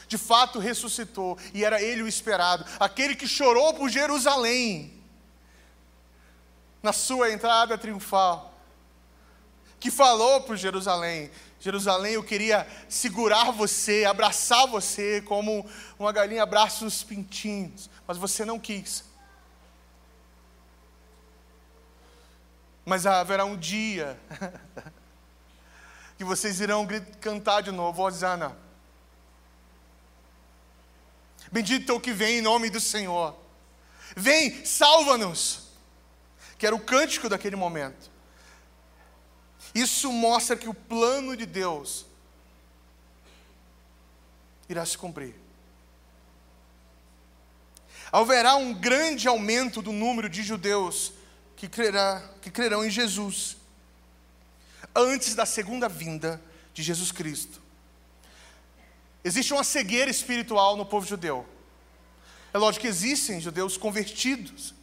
de 0.07 0.17
fato 0.17 0.59
ressuscitou 0.59 1.37
e 1.53 1.63
era 1.63 1.81
ele 1.81 2.03
o 2.03 2.07
esperado, 2.07 2.65
aquele 2.79 3.15
que 3.15 3.27
chorou 3.27 3.73
por 3.73 3.89
Jerusalém 3.89 5.01
na 6.83 6.91
sua 6.91 7.31
entrada 7.31 7.77
triunfal, 7.77 8.53
que 9.79 9.89
falou 9.89 10.41
para 10.41 10.55
Jerusalém: 10.57 11.31
Jerusalém, 11.59 12.13
eu 12.13 12.23
queria 12.23 12.67
segurar 12.89 13.51
você, 13.51 14.03
abraçar 14.03 14.67
você 14.67 15.21
como 15.21 15.65
uma 15.97 16.11
galinha 16.11 16.43
abraça 16.43 16.85
os 16.85 17.01
pintinhos, 17.01 17.89
mas 18.05 18.17
você 18.17 18.43
não 18.43 18.59
quis. 18.59 19.04
Mas 22.85 23.05
haverá 23.07 23.43
um 23.45 23.57
dia 23.57 24.19
que 26.17 26.23
vocês 26.23 26.59
irão 26.59 26.87
cantar 27.19 27.61
de 27.61 27.71
novo, 27.71 28.03
Osana. 28.03 28.55
Bendito 31.51 31.91
é 31.91 31.95
o 31.95 31.99
que 31.99 32.13
vem 32.13 32.37
em 32.37 32.41
nome 32.41 32.69
do 32.69 32.79
Senhor. 32.79 33.35
Vem, 34.15 34.63
salva-nos. 34.63 35.69
Que 36.57 36.67
era 36.67 36.75
o 36.75 36.79
cântico 36.79 37.27
daquele 37.27 37.55
momento. 37.55 38.11
Isso 39.73 40.11
mostra 40.11 40.55
que 40.55 40.69
o 40.69 40.73
plano 40.73 41.35
de 41.35 41.45
Deus 41.45 42.05
irá 44.69 44.85
se 44.85 44.97
cumprir. 44.97 45.35
Haverá 48.11 48.55
um 48.55 48.73
grande 48.73 49.27
aumento 49.27 49.81
do 49.81 49.91
número 49.91 50.29
de 50.29 50.43
judeus 50.43 51.11
que, 51.55 51.67
crerá, 51.67 52.21
que 52.41 52.51
crerão 52.51 52.83
em 52.83 52.89
Jesus 52.89 53.57
antes 54.95 55.35
da 55.35 55.45
segunda 55.45 55.89
vinda 55.89 56.41
de 56.73 56.83
Jesus 56.83 57.11
Cristo. 57.11 57.61
Existe 59.23 59.53
uma 59.53 59.63
cegueira 59.63 60.11
espiritual 60.11 60.77
no 60.77 60.85
povo 60.85 61.05
judeu. 61.05 61.45
É 62.53 62.57
lógico 62.57 62.83
que 62.83 62.87
existem 62.87 63.41
judeus 63.41 63.75
convertidos. 63.75 64.73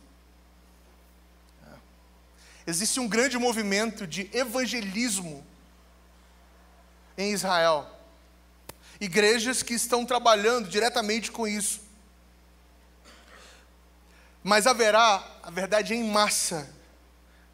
Existe 2.67 3.01
um 3.01 3.09
grande 3.09 3.39
movimento 3.39 4.07
de 4.07 4.29
evangelismo 4.33 5.45
em 7.17 7.33
Israel. 7.33 7.89
Igrejas 9.01 9.63
que 9.63 9.75
estão 9.75 10.05
trabalhando 10.05 10.69
diretamente 10.69 11.31
com 11.31 11.47
isso. 11.47 11.82
Mas 14.43 14.67
haverá, 14.67 15.25
a 15.43 15.51
verdade, 15.51 15.95
em 15.95 16.05
massa, 16.05 16.69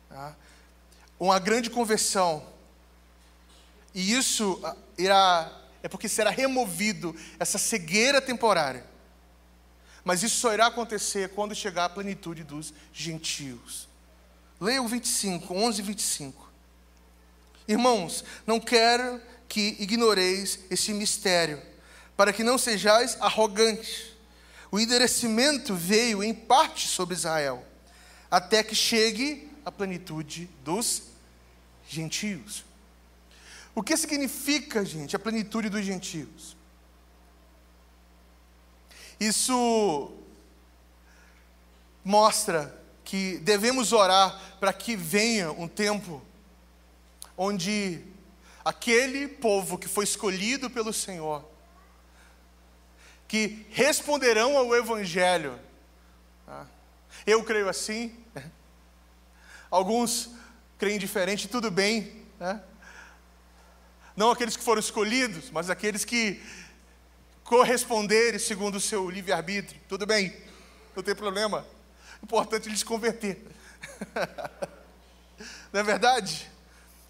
tá? 0.08 0.34
uma 1.20 1.38
grande 1.38 1.68
conversão. 1.68 2.46
E 3.94 4.12
isso 4.12 4.60
ah, 4.64 4.76
irá, 4.96 5.52
é 5.82 5.88
porque 5.88 6.08
será 6.08 6.30
removido 6.30 7.14
essa 7.38 7.58
cegueira 7.58 8.20
temporária. 8.20 8.84
Mas 10.04 10.22
isso 10.22 10.36
só 10.36 10.54
irá 10.54 10.66
acontecer 10.66 11.30
quando 11.30 11.54
chegar 11.54 11.86
a 11.86 11.90
plenitude 11.90 12.42
dos 12.42 12.72
gentios. 12.92 13.88
Leia 14.60 14.82
o 14.82 14.88
25, 14.88 15.54
11 15.54 15.80
e 15.80 15.84
25. 15.84 16.48
Irmãos, 17.66 18.24
não 18.46 18.58
quero 18.58 19.20
que 19.46 19.76
ignoreis 19.78 20.60
esse 20.70 20.92
mistério, 20.94 21.60
para 22.16 22.32
que 22.32 22.42
não 22.42 22.56
sejais 22.56 23.16
arrogantes 23.20 24.12
o 24.70 24.78
enderecimento 24.78 25.74
veio 25.74 26.22
em 26.22 26.34
parte 26.34 26.86
sobre 26.86 27.14
Israel, 27.14 27.64
até 28.30 28.62
que 28.62 28.74
chegue 28.74 29.50
a 29.64 29.72
plenitude 29.72 30.48
dos 30.62 31.04
gentios. 31.88 32.64
O 33.74 33.82
que 33.82 33.96
significa, 33.96 34.84
gente, 34.84 35.16
a 35.16 35.18
plenitude 35.18 35.68
dos 35.68 35.84
gentios? 35.84 36.56
Isso 39.18 40.12
mostra 42.04 42.76
que 43.04 43.38
devemos 43.38 43.92
orar 43.92 44.38
para 44.60 44.72
que 44.72 44.94
venha 44.94 45.50
um 45.52 45.66
tempo 45.66 46.22
onde 47.36 48.02
aquele 48.64 49.26
povo 49.28 49.78
que 49.78 49.88
foi 49.88 50.04
escolhido 50.04 50.68
pelo 50.68 50.92
Senhor 50.92 51.44
que 53.28 53.66
responderão 53.70 54.56
ao 54.56 54.74
Evangelho. 54.74 55.60
Tá? 56.46 56.66
Eu 57.26 57.44
creio 57.44 57.68
assim. 57.68 58.16
Alguns 59.70 60.30
creem 60.78 60.98
diferente, 60.98 61.46
tudo 61.46 61.70
bem. 61.70 62.24
Né? 62.40 62.60
Não 64.16 64.30
aqueles 64.30 64.56
que 64.56 64.64
foram 64.64 64.80
escolhidos, 64.80 65.50
mas 65.50 65.68
aqueles 65.68 66.04
que 66.06 66.42
corresponderem 67.44 68.38
segundo 68.38 68.76
o 68.76 68.80
seu 68.80 69.10
livre-arbítrio. 69.10 69.78
Tudo 69.88 70.06
bem, 70.06 70.34
não 70.96 71.02
tem 71.02 71.14
problema. 71.14 71.66
Importante 72.22 72.68
eles 72.68 72.82
converter. 72.82 73.46
não 75.70 75.80
é 75.80 75.82
verdade? 75.82 76.50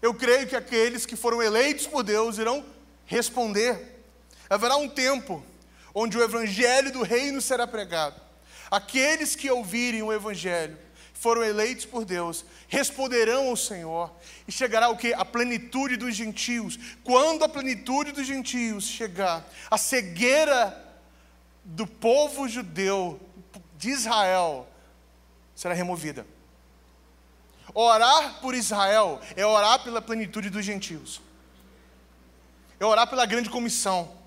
Eu 0.01 0.13
creio 0.13 0.47
que 0.47 0.55
aqueles 0.55 1.05
que 1.05 1.15
foram 1.15 1.41
eleitos 1.41 1.87
por 1.87 2.03
Deus 2.03 2.37
irão 2.37 2.65
responder. 3.05 4.03
Haverá 4.49 4.75
um 4.75 4.89
tempo 4.89 5.43
onde 5.93 6.17
o 6.17 6.23
evangelho 6.23 6.91
do 6.91 7.03
reino 7.03 7.41
será 7.41 7.65
pregado. 7.67 8.19
Aqueles 8.69 9.35
que 9.35 9.49
ouvirem 9.49 10.03
o 10.03 10.13
evangelho, 10.13 10.77
foram 11.19 11.43
eleitos 11.43 11.83
por 11.83 12.05
Deus, 12.05 12.45
responderão 12.69 13.49
ao 13.49 13.57
Senhor, 13.57 14.09
e 14.47 14.51
chegará 14.53 14.87
o 14.87 14.95
que? 14.95 15.13
A 15.13 15.25
plenitude 15.25 15.97
dos 15.97 16.15
gentios. 16.15 16.79
Quando 17.03 17.43
a 17.43 17.49
plenitude 17.49 18.13
dos 18.13 18.25
gentios 18.25 18.85
chegar, 18.85 19.45
a 19.69 19.77
cegueira 19.77 20.81
do 21.65 21.85
povo 21.85 22.47
judeu, 22.47 23.19
de 23.77 23.89
Israel, 23.89 24.65
será 25.53 25.73
removida. 25.73 26.25
Orar 27.73 28.39
por 28.39 28.55
Israel 28.55 29.19
é 29.35 29.45
orar 29.45 29.83
pela 29.83 30.01
plenitude 30.01 30.49
dos 30.49 30.63
gentios, 30.63 31.21
é 32.79 32.85
orar 32.85 33.07
pela 33.07 33.25
grande 33.25 33.49
comissão. 33.49 34.18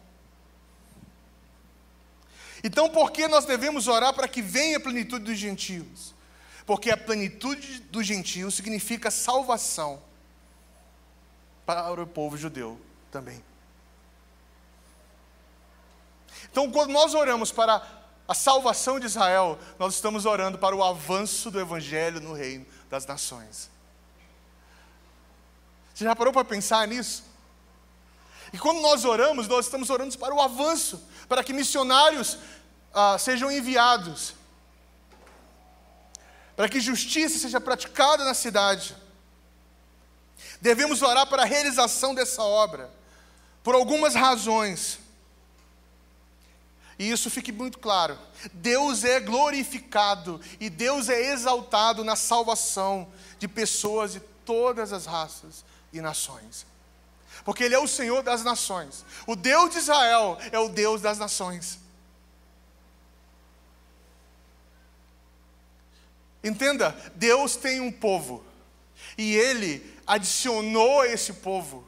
Então, 2.65 2.89
por 2.89 3.11
que 3.11 3.27
nós 3.27 3.45
devemos 3.45 3.89
orar 3.89 4.15
para 4.15 4.29
que 4.29 4.41
venha 4.41 4.77
a 4.77 4.81
plenitude 4.81 5.25
dos 5.25 5.37
gentios? 5.37 6.15
Porque 6.65 6.91
a 6.91 6.97
plenitude 6.97 7.81
dos 7.81 8.07
gentios 8.07 8.55
significa 8.55 9.11
salvação 9.11 10.01
para 11.67 12.01
o 12.01 12.07
povo 12.07 12.37
judeu 12.37 12.81
também. 13.11 13.43
Então, 16.51 16.71
quando 16.71 16.91
nós 16.91 17.15
oramos 17.15 17.51
para 17.51 17.83
a 18.29 18.35
salvação 18.35 19.01
de 19.01 19.07
Israel, 19.07 19.59
nós 19.79 19.95
estamos 19.95 20.25
orando 20.25 20.59
para 20.59 20.77
o 20.77 20.85
avanço 20.85 21.51
do 21.51 21.59
evangelho 21.59 22.21
no 22.21 22.33
reino 22.33 22.65
das 22.89 23.05
nações. 23.07 23.71
Você 25.95 26.05
já 26.05 26.15
parou 26.15 26.33
para 26.33 26.45
pensar 26.45 26.87
nisso? 26.87 27.25
E 28.53 28.59
quando 28.59 28.81
nós 28.83 29.05
oramos, 29.05 29.49
nós 29.49 29.65
estamos 29.65 29.89
orando 29.89 30.17
para 30.19 30.35
o 30.35 30.41
avanço, 30.41 31.03
para 31.27 31.43
que 31.43 31.53
missionários 31.53 32.37
ah, 32.93 33.17
sejam 33.19 33.51
enviados, 33.51 34.35
para 36.55 36.69
que 36.69 36.79
justiça 36.79 37.39
seja 37.39 37.61
praticada 37.61 38.25
na 38.25 38.35
cidade. 38.35 38.95
Devemos 40.61 41.01
orar 41.01 41.27
para 41.27 41.43
a 41.43 41.47
realização 41.47 42.15
dessa 42.15 42.43
obra, 42.43 42.91
por 43.63 43.75
algumas 43.75 44.15
razões. 44.15 44.99
E 46.99 47.11
isso 47.11 47.31
fique 47.31 47.51
muito 47.51 47.79
claro. 47.79 48.19
Deus 48.53 49.03
é 49.03 49.19
glorificado 49.19 50.39
e 50.61 50.69
Deus 50.69 51.09
é 51.09 51.33
exaltado 51.33 52.05
na 52.05 52.17
salvação 52.17 53.11
de 53.39 53.49
pessoas 53.49 54.13
de 54.13 54.21
todas 54.45 54.93
as 54.93 55.07
raças 55.07 55.65
e 55.91 56.03
nações 56.03 56.67
porque 57.45 57.65
Ele 57.65 57.75
é 57.75 57.79
o 57.79 57.89
Senhor 57.89 58.23
das 58.23 58.43
nações. 58.45 59.05
O 59.27 59.35
Deus 59.35 59.71
de 59.71 59.79
Israel 59.79 60.39
é 60.51 60.59
o 60.59 60.69
Deus 60.69 61.01
das 61.01 61.19
nações. 61.19 61.79
Entenda, 66.43 66.97
Deus 67.15 67.55
tem 67.55 67.81
um 67.81 67.93
povo, 67.93 68.45
e 69.17 69.37
Ele 69.37 69.97
adicionou 70.07 71.03
a 71.03 71.07
esse 71.07 71.35
povo 71.35 71.87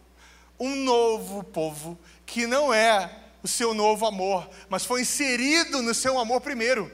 um 0.59 0.77
novo 0.77 1.43
povo, 1.43 1.99
que 2.25 2.47
não 2.47 2.73
é 2.73 3.11
o 3.43 3.49
seu 3.49 3.75
novo 3.75 4.07
amor, 4.07 4.49
mas 4.69 4.85
foi 4.85 5.03
inserido 5.03 5.83
no 5.83 5.93
seu 5.93 6.19
amor 6.19 6.41
primeiro. 6.41 6.91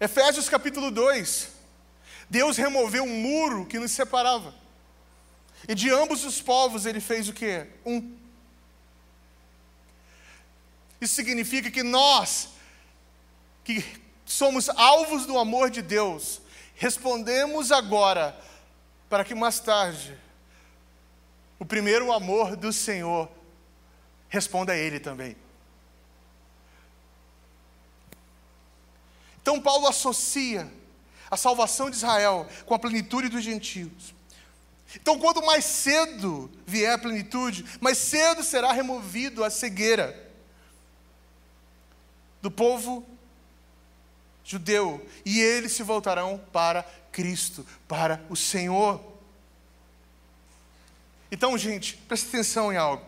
Efésios 0.00 0.48
capítulo 0.48 0.90
2. 0.90 1.48
Deus 2.28 2.56
removeu 2.56 3.04
um 3.04 3.20
muro 3.20 3.66
que 3.66 3.78
nos 3.78 3.92
separava. 3.92 4.54
E 5.68 5.74
de 5.74 5.90
ambos 5.90 6.24
os 6.24 6.40
povos 6.40 6.86
ele 6.86 7.00
fez 7.00 7.28
o 7.28 7.32
que? 7.32 7.66
Um. 7.84 8.16
Isso 11.00 11.14
significa 11.14 11.70
que 11.70 11.82
nós, 11.82 12.50
que 13.64 13.84
somos 14.24 14.68
alvos 14.68 15.26
do 15.26 15.38
amor 15.38 15.70
de 15.70 15.82
Deus, 15.82 16.40
respondemos 16.74 17.72
agora, 17.72 18.38
para 19.08 19.24
que 19.24 19.34
mais 19.34 19.60
tarde, 19.60 20.16
o 21.58 21.64
primeiro 21.64 22.12
amor 22.12 22.56
do 22.56 22.72
Senhor 22.72 23.30
responda 24.28 24.72
a 24.72 24.76
Ele 24.76 25.00
também. 25.00 25.36
Então, 29.42 29.60
Paulo 29.60 29.86
associa 29.86 30.70
a 31.30 31.36
salvação 31.36 31.90
de 31.90 31.96
Israel 31.96 32.48
com 32.66 32.74
a 32.74 32.78
plenitude 32.78 33.28
dos 33.28 33.42
gentios. 33.42 34.14
Então, 34.96 35.18
quanto 35.18 35.44
mais 35.44 35.64
cedo 35.64 36.50
vier 36.66 36.92
a 36.94 36.98
plenitude, 36.98 37.64
mais 37.80 37.98
cedo 37.98 38.42
será 38.42 38.72
removido 38.72 39.44
a 39.44 39.50
cegueira 39.50 40.28
do 42.42 42.50
povo 42.50 43.06
judeu, 44.42 45.06
e 45.24 45.38
eles 45.40 45.72
se 45.72 45.82
voltarão 45.82 46.42
para 46.52 46.82
Cristo, 47.12 47.64
para 47.86 48.20
o 48.28 48.34
Senhor. 48.34 49.00
Então, 51.30 51.56
gente, 51.56 51.96
preste 51.96 52.26
atenção 52.28 52.72
em 52.72 52.76
algo. 52.76 53.04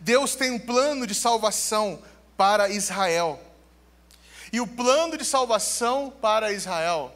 Deus 0.00 0.34
tem 0.34 0.50
um 0.50 0.58
plano 0.58 1.06
de 1.06 1.14
salvação 1.14 2.02
para 2.36 2.70
Israel. 2.70 3.38
E 4.50 4.60
o 4.60 4.66
plano 4.66 5.18
de 5.18 5.24
salvação 5.24 6.10
para 6.20 6.52
Israel 6.52 7.14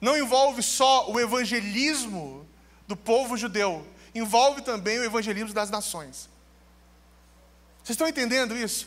não 0.00 0.16
envolve 0.16 0.62
só 0.62 1.10
o 1.10 1.20
evangelismo 1.20 2.46
do 2.86 2.96
povo 2.96 3.36
judeu, 3.36 3.86
envolve 4.14 4.62
também 4.62 4.98
o 4.98 5.04
evangelismo 5.04 5.52
das 5.52 5.70
nações. 5.70 6.28
Vocês 7.82 7.94
estão 7.94 8.08
entendendo 8.08 8.56
isso? 8.56 8.86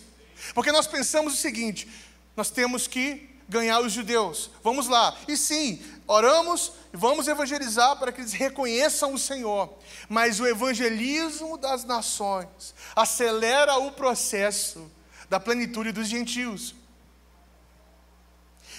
Porque 0.54 0.72
nós 0.72 0.88
pensamos 0.88 1.34
o 1.34 1.38
seguinte: 1.38 1.88
nós 2.36 2.50
temos 2.50 2.88
que 2.88 3.30
ganhar 3.48 3.80
os 3.80 3.94
judeus. 3.94 4.50
Vamos 4.64 4.88
lá. 4.88 5.16
E 5.28 5.38
sim, 5.38 5.84
oramos 6.08 6.74
e 6.94 6.98
vamos 6.98 7.28
evangelizar 7.28 7.98
para 7.98 8.12
que 8.12 8.22
eles 8.22 8.34
reconheçam 8.34 9.14
o 9.14 9.20
Senhor. 9.20 9.74
Mas 10.10 10.40
o 10.40 10.48
evangelismo 10.48 11.58
das 11.58 11.84
nações 11.84 12.74
acelera 12.96 13.78
o 13.78 13.92
processo 13.92 14.90
da 15.30 15.40
plenitude 15.40 15.92
dos 15.92 16.08
gentios. 16.08 16.76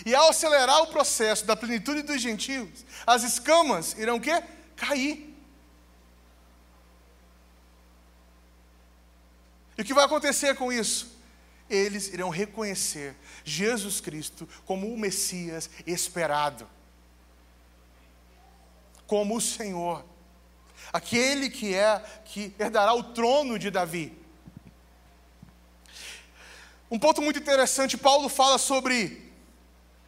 E 0.05 0.15
ao 0.15 0.29
acelerar 0.29 0.83
o 0.83 0.89
processo 0.89 1.47
da 1.47 1.57
plenitude 1.57 2.03
dos 2.03 2.21
gentios, 2.21 2.85
as 3.07 3.23
escamas 3.23 3.95
irão 3.97 4.21
quê? 4.21 4.43
Cair. 4.77 5.35
E 9.77 9.83
o 9.83 9.85
que 9.85 9.95
vai 9.95 10.05
acontecer 10.05 10.55
com 10.55 10.73
isso? 10.73 11.17
Eles 11.69 12.09
irão 12.09 12.31
reconhecer 12.31 13.17
Jesus 13.45 14.01
Cristo 14.01 14.49
como 14.65 14.93
o 14.93 14.99
Messias 14.99 15.69
esperado, 15.87 16.69
como 19.07 19.37
o 19.37 19.41
Senhor, 19.41 20.05
aquele 20.93 21.51
que 21.51 21.75
é 21.75 21.99
que 22.25 22.55
herdará 22.59 22.95
o 22.95 23.03
trono 23.03 23.59
de 23.59 23.71
Davi. 23.71 24.17
Um 26.89 26.99
ponto 26.99 27.21
muito 27.21 27.39
interessante, 27.39 27.99
Paulo 27.99 28.29
fala 28.29 28.59
sobre 28.59 29.33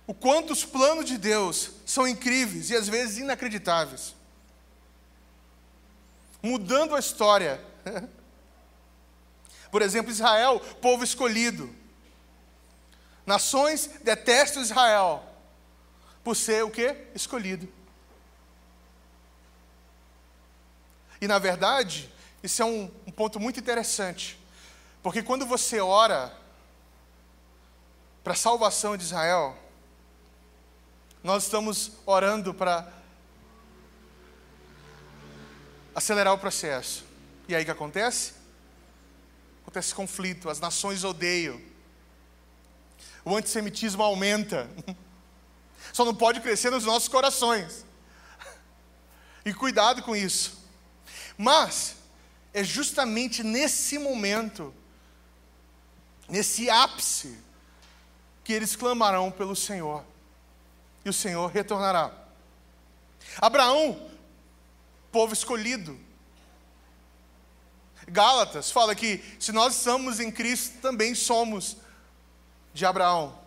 o 0.07 0.15
quanto 0.15 0.53
os 0.53 0.65
planos 0.65 1.05
de 1.05 1.19
Deus 1.19 1.73
são 1.85 2.07
incríveis 2.07 2.71
e 2.71 2.77
às 2.77 2.89
vezes 2.89 3.19
inacreditáveis. 3.19 4.15
Mudando 6.43 6.95
a 6.95 6.99
história. 6.99 7.61
Por 9.71 9.83
exemplo, 9.83 10.11
Israel, 10.11 10.61
povo 10.81 11.05
escolhido. 11.05 11.75
Nações 13.27 13.91
detestam 14.03 14.63
Israel 14.63 15.23
por 16.25 16.35
ser 16.35 16.65
o 16.65 16.71
que? 16.71 16.97
Escolhido. 17.15 17.69
E 21.21 21.29
na 21.29 21.39
verdade, 21.39 22.11
isso 22.43 22.63
é 22.63 22.65
um, 22.65 22.91
um 23.07 23.11
ponto 23.11 23.39
muito 23.39 23.61
interessante, 23.61 24.39
porque 25.03 25.23
quando 25.23 25.45
você 25.45 25.81
ora 25.81 26.35
para 28.23 28.33
a 28.33 28.37
salvação 28.37 28.97
de 28.97 29.05
Israel, 29.05 29.57
nós 31.23 31.45
estamos 31.45 31.93
orando 32.07 32.55
para 32.55 32.91
acelerar 35.99 36.33
o 36.33 36.39
processo. 36.39 37.05
E 37.49 37.55
aí 37.55 37.63
o 37.63 37.65
que 37.65 37.71
acontece? 37.71 38.33
Acontece 39.63 39.95
conflito, 39.95 40.49
as 40.49 40.61
nações 40.61 41.03
odeiam. 41.03 41.61
O 43.25 43.37
antissemitismo 43.37 44.03
aumenta. 44.03 44.71
Só 45.93 46.05
não 46.05 46.15
pode 46.15 46.41
crescer 46.41 46.71
nos 46.71 46.85
nossos 46.85 47.09
corações. 47.09 47.85
E 49.45 49.55
cuidado 49.55 50.03
com 50.03 50.15
isso. 50.15 50.59
Mas 51.39 51.97
é 52.53 52.63
justamente 52.63 53.43
nesse 53.43 53.99
momento, 53.99 54.75
nesse 56.29 56.69
ápice, 56.69 57.39
que 58.45 58.53
eles 58.53 58.77
clamarão 58.77 59.31
pelo 59.31 59.57
Senhor. 59.57 60.05
E 61.03 61.09
o 61.09 61.15
Senhor 61.15 61.47
retornará. 61.51 62.13
Abraão, 63.41 64.11
povo 65.11 65.33
escolhido, 65.33 65.99
Gálatas 68.11 68.71
fala 68.71 68.95
que 68.95 69.23
se 69.39 69.53
nós 69.53 69.77
estamos 69.77 70.19
em 70.19 70.31
Cristo, 70.31 70.79
também 70.81 71.15
somos 71.15 71.77
de 72.73 72.87
Abraão. 72.87 73.39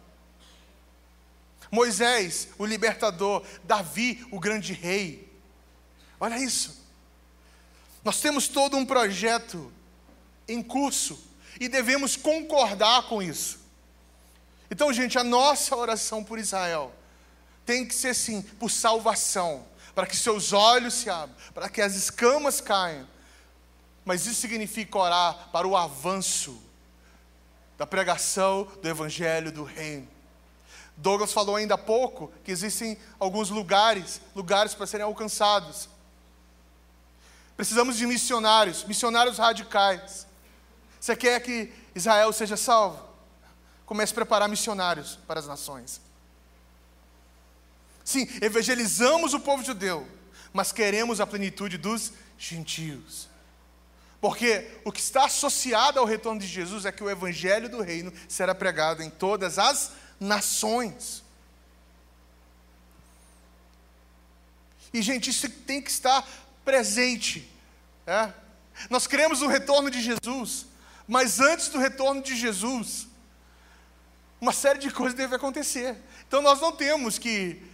Moisés, 1.72 2.50
o 2.58 2.66
libertador, 2.66 3.44
Davi, 3.64 4.26
o 4.30 4.40
grande 4.40 4.74
rei. 4.74 5.32
Olha 6.20 6.38
isso. 6.38 6.86
Nós 8.04 8.20
temos 8.20 8.48
todo 8.48 8.78
um 8.78 8.86
projeto 8.86 9.72
em 10.48 10.62
curso 10.62 11.20
e 11.60 11.68
devemos 11.68 12.16
concordar 12.16 13.04
com 13.04 13.22
isso. 13.22 13.60
Então, 14.70 14.92
gente, 14.92 15.18
a 15.18 15.24
nossa 15.24 15.76
oração 15.76 16.24
por 16.24 16.38
Israel 16.38 16.94
tem 17.66 17.86
que 17.86 17.94
ser 17.94 18.14
sim 18.14 18.42
por 18.42 18.70
salvação, 18.70 19.66
para 19.94 20.08
que 20.08 20.16
seus 20.16 20.54
olhos 20.54 20.94
se 20.94 21.10
abram, 21.10 21.36
para 21.54 21.70
que 21.70 21.82
as 21.82 21.96
escamas 21.96 22.62
caiam, 22.62 23.08
mas 24.06 24.26
isso 24.26 24.42
significa 24.42 24.98
orar 24.98 25.50
para 25.52 25.68
o 25.68 25.76
avanço 25.76 26.62
da 27.78 27.86
pregação 27.86 28.68
do 28.82 28.88
Evangelho 28.88 29.52
do 29.52 29.64
Reino. 29.64 30.08
Douglas 30.98 31.34
falou 31.34 31.56
ainda 31.56 31.76
há 31.76 31.78
pouco 31.78 32.32
que 32.44 32.52
existem 32.52 32.98
alguns 33.20 33.50
lugares, 33.50 34.22
lugares 34.36 34.74
para 34.74 34.86
serem 34.86 35.06
alcançados. 35.06 35.90
Precisamos 37.58 37.98
de 37.98 38.06
missionários, 38.06 38.84
missionários 38.84 39.38
radicais. 39.38 40.28
Você 41.00 41.16
quer 41.16 41.40
que 41.42 41.74
Israel 41.96 42.32
seja 42.32 42.56
salvo? 42.56 43.04
Comece 43.86 44.14
a 44.14 44.16
preparar 44.16 44.48
missionários 44.48 45.18
para 45.28 45.40
as 45.40 45.48
nações. 45.48 46.00
Sim, 48.12 48.28
evangelizamos 48.42 49.34
o 49.34 49.40
povo 49.40 49.64
judeu, 49.64 50.06
mas 50.52 50.74
queremos 50.74 51.22
a 51.22 51.26
plenitude 51.26 51.78
dos 51.78 52.12
gentios. 52.38 53.30
Porque 54.20 54.68
o 54.84 54.92
que 54.92 55.00
está 55.00 55.26
associado 55.26 55.98
ao 55.98 56.06
retorno 56.06 56.42
de 56.42 56.46
Jesus 56.46 56.86
é 56.86 56.92
que 56.92 57.02
o 57.02 57.10
evangelho 57.10 57.70
do 57.70 57.82
reino 57.82 58.12
será 58.28 58.54
pregado 58.54 59.02
em 59.02 59.10
todas 59.10 59.58
as 59.58 59.94
nações. 60.20 61.24
E, 64.94 65.02
gente, 65.02 65.30
isso 65.30 65.50
tem 65.50 65.82
que 65.82 65.90
estar 65.90 66.28
presente. 66.66 67.50
É? 68.06 68.30
Nós 68.90 69.08
cremos 69.08 69.40
no 69.40 69.48
retorno 69.48 69.90
de 69.90 70.02
Jesus, 70.02 70.66
mas 71.08 71.40
antes 71.40 71.70
do 71.70 71.80
retorno 71.80 72.22
de 72.22 72.36
Jesus, 72.36 73.08
uma 74.42 74.52
série 74.52 74.80
de 74.80 74.92
coisas 74.92 75.18
deve 75.18 75.34
acontecer. 75.34 75.96
Então, 76.28 76.42
nós 76.42 76.60
não 76.60 76.74
temos 76.74 77.18
que 77.18 77.71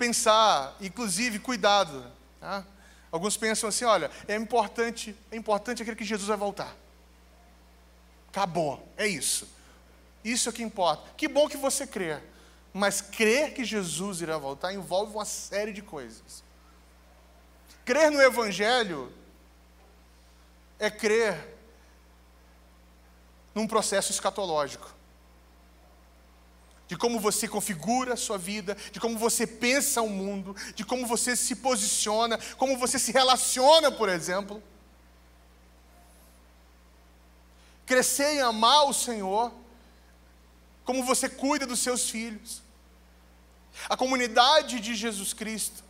pensar, 0.00 0.74
inclusive, 0.80 1.38
cuidado. 1.38 2.10
Tá? 2.40 2.64
Alguns 3.12 3.36
pensam 3.36 3.68
assim: 3.68 3.84
olha, 3.84 4.10
é 4.26 4.34
importante, 4.34 5.14
é 5.30 5.36
importante 5.36 5.82
aquele 5.82 5.96
que 5.96 6.04
Jesus 6.04 6.26
vai 6.26 6.38
voltar. 6.38 6.74
Acabou, 8.30 8.88
é 8.96 9.06
isso. 9.06 9.46
Isso 10.24 10.48
é 10.48 10.50
o 10.50 10.52
que 10.54 10.62
importa. 10.62 11.02
Que 11.18 11.28
bom 11.28 11.48
que 11.48 11.58
você 11.58 11.86
crê. 11.86 12.18
Mas 12.72 13.02
crer 13.02 13.52
que 13.52 13.64
Jesus 13.64 14.20
irá 14.22 14.38
voltar 14.38 14.72
envolve 14.72 15.12
uma 15.12 15.24
série 15.24 15.72
de 15.72 15.82
coisas. 15.82 16.42
Crer 17.84 18.10
no 18.10 18.22
Evangelho 18.22 19.12
é 20.78 20.88
crer 20.88 21.56
num 23.54 23.66
processo 23.66 24.12
escatológico 24.12 24.99
de 26.90 26.96
como 26.96 27.20
você 27.20 27.46
configura 27.46 28.14
a 28.14 28.16
sua 28.16 28.36
vida, 28.36 28.76
de 28.90 28.98
como 28.98 29.16
você 29.16 29.46
pensa 29.46 30.02
o 30.02 30.08
mundo, 30.08 30.56
de 30.74 30.84
como 30.84 31.06
você 31.06 31.36
se 31.36 31.54
posiciona, 31.54 32.36
como 32.56 32.76
você 32.76 32.98
se 32.98 33.12
relaciona, 33.12 33.92
por 33.92 34.08
exemplo. 34.08 34.60
Crescer 37.86 38.32
em 38.32 38.40
amar 38.40 38.88
o 38.88 38.92
Senhor, 38.92 39.52
como 40.84 41.04
você 41.04 41.28
cuida 41.28 41.64
dos 41.64 41.78
seus 41.78 42.10
filhos. 42.10 42.60
A 43.88 43.96
comunidade 43.96 44.80
de 44.80 44.96
Jesus 44.96 45.32
Cristo. 45.32 45.84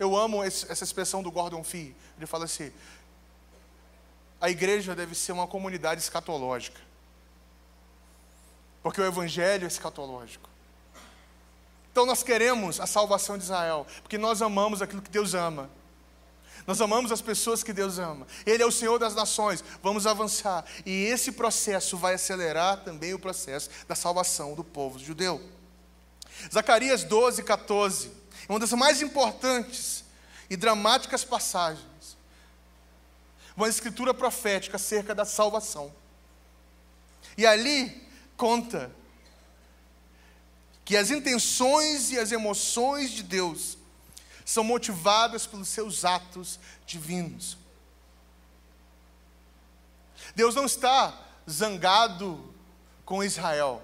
Eu 0.00 0.16
amo 0.16 0.42
essa 0.42 0.82
expressão 0.82 1.22
do 1.22 1.30
Gordon 1.30 1.62
Fee. 1.62 1.94
Ele 2.16 2.26
fala 2.26 2.46
assim: 2.46 2.72
a 4.40 4.50
igreja 4.50 4.96
deve 4.96 5.14
ser 5.14 5.30
uma 5.30 5.46
comunidade 5.46 6.00
escatológica. 6.00 6.80
Porque 8.82 9.00
o 9.00 9.04
evangelho 9.04 9.64
é 9.64 9.68
escatológico. 9.68 10.48
Então 11.90 12.06
nós 12.06 12.22
queremos 12.22 12.80
a 12.80 12.86
salvação 12.86 13.36
de 13.36 13.44
Israel, 13.44 13.86
porque 14.02 14.16
nós 14.16 14.40
amamos 14.40 14.80
aquilo 14.80 15.02
que 15.02 15.10
Deus 15.10 15.34
ama. 15.34 15.70
Nós 16.66 16.80
amamos 16.80 17.10
as 17.10 17.20
pessoas 17.20 17.62
que 17.62 17.72
Deus 17.72 17.98
ama. 17.98 18.26
Ele 18.46 18.62
é 18.62 18.66
o 18.66 18.70
Senhor 18.70 18.98
das 18.98 19.14
nações. 19.14 19.64
Vamos 19.82 20.06
avançar. 20.06 20.64
E 20.86 21.04
esse 21.04 21.32
processo 21.32 21.96
vai 21.96 22.14
acelerar 22.14 22.84
também 22.84 23.12
o 23.12 23.18
processo 23.18 23.68
da 23.88 23.94
salvação 23.94 24.54
do 24.54 24.62
povo 24.62 24.98
judeu. 24.98 25.42
Zacarias 26.52 27.02
12, 27.04 27.42
14. 27.42 28.12
É 28.48 28.52
uma 28.52 28.60
das 28.60 28.72
mais 28.72 29.02
importantes 29.02 30.04
e 30.48 30.56
dramáticas 30.56 31.24
passagens. 31.24 32.16
Uma 33.56 33.68
escritura 33.68 34.14
profética 34.14 34.76
acerca 34.76 35.14
da 35.14 35.24
salvação. 35.24 35.92
E 37.36 37.44
ali 37.44 38.06
conta 38.42 38.90
que 40.84 40.96
as 40.96 41.12
intenções 41.12 42.10
e 42.10 42.18
as 42.18 42.32
emoções 42.32 43.12
de 43.12 43.22
Deus 43.22 43.78
são 44.44 44.64
motivadas 44.64 45.46
pelos 45.46 45.68
seus 45.68 46.04
atos 46.04 46.58
divinos. 46.84 47.56
Deus 50.34 50.56
não 50.56 50.64
está 50.64 51.16
zangado 51.48 52.52
com 53.04 53.22
Israel. 53.22 53.80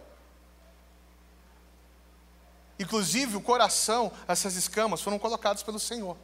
Inclusive, 2.80 3.36
o 3.36 3.40
coração, 3.40 4.10
essas 4.26 4.56
escamas 4.56 5.00
foram 5.00 5.20
colocadas 5.20 5.62
pelo 5.62 5.78
Senhor. 5.78 6.16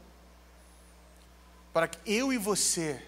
Para 1.73 1.87
que 1.87 1.99
eu 2.05 2.33
e 2.33 2.37
você, 2.37 3.01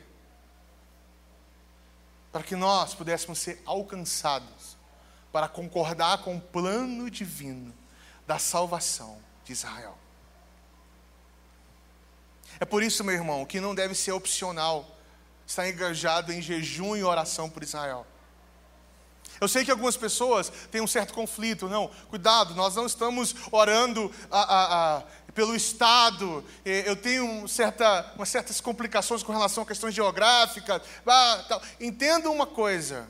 para 2.30 2.44
que 2.44 2.54
nós 2.54 2.94
pudéssemos 2.94 3.40
ser 3.40 3.60
alcançados, 3.66 4.75
para 5.36 5.48
concordar 5.48 6.22
com 6.22 6.34
o 6.34 6.40
plano 6.40 7.10
divino 7.10 7.70
da 8.26 8.38
salvação 8.38 9.18
de 9.44 9.52
Israel. 9.52 9.98
É 12.58 12.64
por 12.64 12.82
isso, 12.82 13.04
meu 13.04 13.14
irmão, 13.14 13.44
que 13.44 13.60
não 13.60 13.74
deve 13.74 13.94
ser 13.94 14.12
opcional 14.12 14.96
estar 15.46 15.68
engajado 15.68 16.32
em 16.32 16.40
jejum 16.40 16.96
e 16.96 17.04
oração 17.04 17.50
por 17.50 17.62
Israel. 17.62 18.06
Eu 19.38 19.46
sei 19.46 19.62
que 19.62 19.70
algumas 19.70 19.94
pessoas 19.94 20.50
têm 20.70 20.80
um 20.80 20.86
certo 20.86 21.12
conflito, 21.12 21.68
não, 21.68 21.90
cuidado, 22.08 22.54
nós 22.54 22.74
não 22.74 22.86
estamos 22.86 23.34
orando 23.52 24.10
a, 24.30 24.40
a, 24.40 24.96
a, 24.96 25.02
pelo 25.34 25.54
Estado, 25.54 26.42
eu 26.64 26.96
tenho 26.96 27.46
certa, 27.46 28.10
umas 28.16 28.30
certas 28.30 28.58
complicações 28.58 29.22
com 29.22 29.32
relação 29.32 29.64
a 29.64 29.66
questões 29.66 29.94
geográficas. 29.94 30.80
Ah, 31.06 31.60
Entenda 31.78 32.30
uma 32.30 32.46
coisa, 32.46 33.06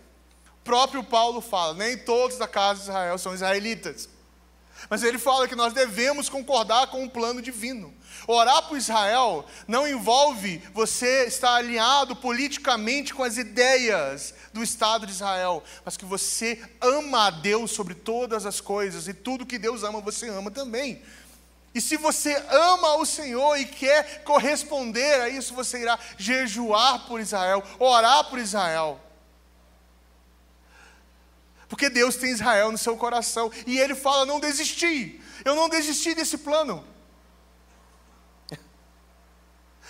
próprio 0.66 1.04
Paulo 1.04 1.40
fala, 1.40 1.74
nem 1.74 1.96
todos 1.96 2.36
da 2.36 2.48
casa 2.48 2.80
de 2.80 2.88
Israel 2.88 3.16
são 3.16 3.32
israelitas. 3.32 4.08
Mas 4.90 5.02
ele 5.02 5.16
fala 5.16 5.48
que 5.48 5.54
nós 5.54 5.72
devemos 5.72 6.28
concordar 6.28 6.88
com 6.88 7.04
o 7.04 7.10
plano 7.10 7.40
divino. 7.40 7.94
Orar 8.26 8.64
por 8.64 8.76
Israel 8.76 9.46
não 9.66 9.86
envolve 9.86 10.58
você 10.74 11.26
estar 11.26 11.54
alinhado 11.54 12.16
politicamente 12.16 13.14
com 13.14 13.22
as 13.22 13.36
ideias 13.36 14.34
do 14.52 14.62
Estado 14.62 15.06
de 15.06 15.12
Israel, 15.12 15.62
mas 15.84 15.96
que 15.96 16.04
você 16.04 16.62
ama 16.80 17.28
a 17.28 17.30
Deus 17.30 17.70
sobre 17.70 17.94
todas 17.94 18.44
as 18.44 18.60
coisas 18.60 19.06
e 19.08 19.14
tudo 19.14 19.46
que 19.46 19.58
Deus 19.58 19.82
ama, 19.82 20.00
você 20.00 20.28
ama 20.28 20.50
também. 20.50 21.00
E 21.74 21.80
se 21.80 21.96
você 21.96 22.34
ama 22.50 22.96
o 22.96 23.06
Senhor 23.06 23.56
e 23.56 23.64
quer 23.66 24.24
corresponder 24.24 25.20
a 25.20 25.28
isso, 25.28 25.54
você 25.54 25.82
irá 25.82 25.98
jejuar 26.18 27.06
por 27.06 27.20
Israel, 27.20 27.62
orar 27.78 28.24
por 28.24 28.38
Israel. 28.38 29.00
Porque 31.68 31.90
Deus 31.90 32.16
tem 32.16 32.30
Israel 32.30 32.70
no 32.70 32.78
seu 32.78 32.96
coração. 32.96 33.50
E 33.66 33.78
ele 33.78 33.94
fala: 33.94 34.24
não 34.24 34.38
desisti. 34.38 35.20
Eu 35.44 35.54
não 35.54 35.68
desisti 35.68 36.14
desse 36.14 36.38
plano. 36.38 36.84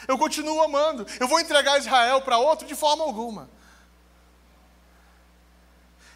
Eu 0.08 0.18
continuo 0.18 0.62
amando. 0.62 1.06
Eu 1.20 1.28
vou 1.28 1.40
entregar 1.40 1.78
Israel 1.78 2.22
para 2.22 2.38
outro 2.38 2.66
de 2.66 2.74
forma 2.74 3.04
alguma. 3.04 3.50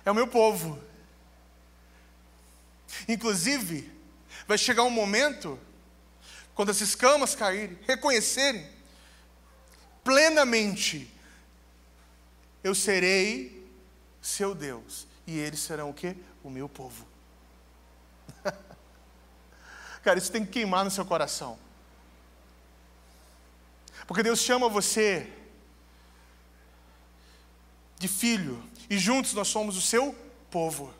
É 0.05 0.11
o 0.11 0.15
meu 0.15 0.27
povo. 0.27 0.83
Inclusive, 3.07 3.91
vai 4.47 4.59
chegar 4.59 4.83
um 4.83 4.91
momento, 4.91 5.59
quando 6.55 6.71
as 6.71 6.81
escamas 6.81 7.35
caírem, 7.35 7.79
reconhecerem 7.87 8.67
plenamente: 10.03 11.13
eu 12.65 12.75
serei 12.75 13.63
seu 14.23 14.55
Deus 14.55 15.10
e 15.31 15.39
eles 15.39 15.61
serão 15.61 15.91
o 15.91 15.95
quê? 15.95 16.17
O 16.43 16.51
meu 16.51 16.69
povo. 16.69 17.07
Cara, 20.03 20.19
isso 20.19 20.33
tem 20.33 20.45
que 20.45 20.51
queimar 20.51 20.85
no 20.85 20.91
seu 20.91 21.07
coração. 21.07 21.57
Porque 24.09 24.25
Deus 24.25 24.41
chama 24.41 24.69
você 24.69 25.33
de 27.97 28.09
filho, 28.09 28.61
e 28.89 28.99
juntos 28.99 29.33
nós 29.33 29.47
somos 29.47 29.77
o 29.77 29.81
seu 29.81 30.13
povo. 30.51 30.93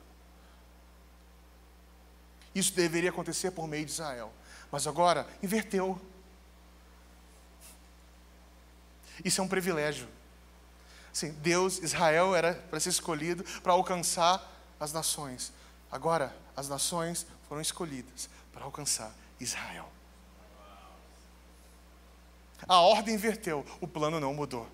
Isso 2.55 2.73
deveria 2.73 3.11
acontecer 3.11 3.51
por 3.51 3.67
meio 3.67 3.85
de 3.85 3.91
Israel, 3.91 4.33
mas 4.71 4.87
agora 4.87 5.27
inverteu. 5.43 6.01
Isso 9.25 9.41
é 9.41 9.45
um 9.45 9.49
privilégio. 9.49 10.07
Sim, 11.13 11.33
Deus, 11.43 11.79
Israel 11.79 12.35
era 12.35 12.55
para 12.55 12.81
ser 12.81 12.91
escolhido 12.91 13.45
para 13.63 13.73
alcançar 13.73 14.43
as 14.79 14.93
nações. 14.93 15.53
Agora, 15.91 16.35
as 16.57 16.69
nações 16.69 17.27
foram 17.49 17.61
escolhidas 17.61 18.29
para 18.53 18.65
alcançar 18.65 19.13
Israel. 19.41 19.91
A 22.69 22.81
ordem 22.81 23.15
inverteu, 23.15 23.65
o 23.81 23.89
plano 23.89 24.21
não 24.21 24.35
mudou. 24.35 24.69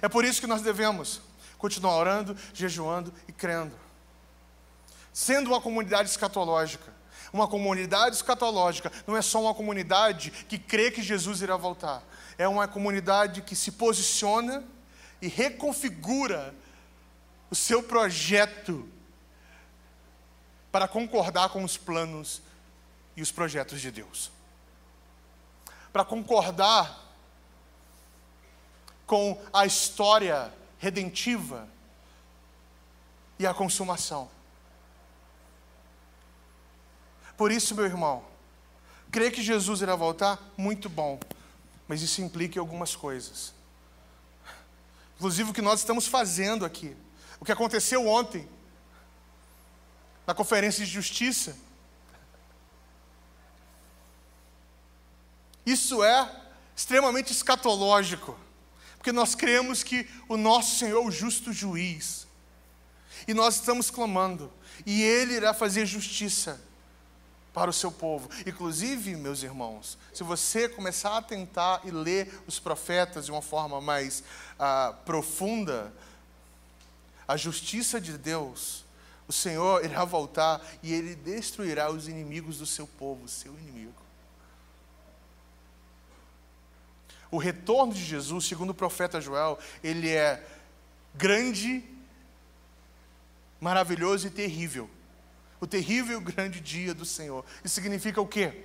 É 0.00 0.08
por 0.08 0.24
isso 0.24 0.40
que 0.40 0.46
nós 0.46 0.62
devemos 0.62 1.20
continuar 1.58 1.96
orando, 1.96 2.36
jejuando 2.52 3.12
e 3.28 3.32
crendo. 3.32 3.74
Sendo 5.12 5.50
uma 5.50 5.60
comunidade 5.60 6.10
escatológica. 6.10 6.92
Uma 7.32 7.48
comunidade 7.48 8.14
escatológica 8.16 8.92
não 9.06 9.16
é 9.16 9.22
só 9.22 9.40
uma 9.40 9.54
comunidade 9.54 10.30
que 10.30 10.58
crê 10.58 10.90
que 10.90 11.02
Jesus 11.02 11.42
irá 11.42 11.56
voltar, 11.56 12.02
é 12.36 12.48
uma 12.48 12.66
comunidade 12.66 13.42
que 13.42 13.54
se 13.54 13.72
posiciona 13.72 14.64
e 15.20 15.28
reconfigura 15.28 16.54
o 17.50 17.54
seu 17.54 17.82
projeto 17.82 18.88
para 20.72 20.88
concordar 20.88 21.50
com 21.50 21.62
os 21.62 21.76
planos 21.76 22.42
e 23.16 23.22
os 23.22 23.30
projetos 23.30 23.80
de 23.80 23.90
Deus. 23.90 24.30
Para 25.92 26.04
concordar 26.04 27.00
com 29.06 29.40
a 29.52 29.64
história 29.64 30.52
redentiva 30.78 31.68
e 33.38 33.46
a 33.46 33.54
consumação. 33.54 34.28
Por 37.36 37.52
isso, 37.52 37.74
meu 37.74 37.84
irmão, 37.84 38.24
crer 39.10 39.32
que 39.32 39.42
Jesus 39.42 39.80
irá 39.80 39.94
voltar, 39.94 40.40
muito 40.56 40.88
bom 40.88 41.20
mas 41.86 42.02
isso 42.02 42.20
implica 42.22 42.58
em 42.58 42.60
algumas 42.60 42.96
coisas. 42.96 43.52
Inclusive 45.16 45.50
o 45.50 45.54
que 45.54 45.62
nós 45.62 45.80
estamos 45.80 46.06
fazendo 46.06 46.64
aqui. 46.64 46.96
O 47.38 47.44
que 47.44 47.52
aconteceu 47.52 48.06
ontem, 48.06 48.48
na 50.26 50.34
conferência 50.34 50.84
de 50.84 50.90
justiça. 50.90 51.56
Isso 55.66 56.02
é 56.02 56.30
extremamente 56.74 57.32
escatológico, 57.32 58.38
porque 58.96 59.12
nós 59.12 59.34
cremos 59.34 59.82
que 59.82 60.08
o 60.28 60.36
nosso 60.36 60.78
Senhor 60.78 61.02
é 61.02 61.06
o 61.06 61.10
justo 61.10 61.52
juiz, 61.52 62.26
e 63.28 63.32
nós 63.32 63.56
estamos 63.56 63.90
clamando, 63.90 64.52
e 64.84 65.02
Ele 65.02 65.34
irá 65.34 65.54
fazer 65.54 65.86
justiça 65.86 66.60
para 67.54 67.70
o 67.70 67.72
seu 67.72 67.92
povo. 67.92 68.28
Inclusive, 68.44 69.14
meus 69.14 69.44
irmãos, 69.44 69.96
se 70.12 70.24
você 70.24 70.68
começar 70.68 71.16
a 71.16 71.22
tentar 71.22 71.80
e 71.84 71.90
ler 71.92 72.42
os 72.48 72.58
profetas 72.58 73.24
de 73.24 73.30
uma 73.30 73.40
forma 73.40 73.80
mais 73.80 74.24
ah, 74.58 74.92
profunda, 75.06 75.94
a 77.26 77.36
justiça 77.36 78.00
de 78.00 78.18
Deus, 78.18 78.84
o 79.28 79.32
Senhor 79.32 79.84
irá 79.84 80.04
voltar 80.04 80.60
e 80.82 80.92
ele 80.92 81.14
destruirá 81.14 81.90
os 81.90 82.08
inimigos 82.08 82.58
do 82.58 82.66
seu 82.66 82.88
povo, 82.88 83.28
seu 83.28 83.56
inimigo. 83.60 83.94
O 87.30 87.38
retorno 87.38 87.94
de 87.94 88.04
Jesus, 88.04 88.46
segundo 88.46 88.70
o 88.70 88.74
profeta 88.74 89.20
Joel, 89.20 89.58
ele 89.82 90.10
é 90.10 90.44
grande, 91.14 91.84
maravilhoso 93.60 94.26
e 94.26 94.30
terrível 94.30 94.90
o 95.64 95.66
terrível 95.66 96.20
grande 96.20 96.60
dia 96.60 96.94
do 96.94 97.04
Senhor. 97.04 97.44
Isso 97.64 97.74
significa 97.74 98.20
o 98.20 98.26
quê? 98.26 98.64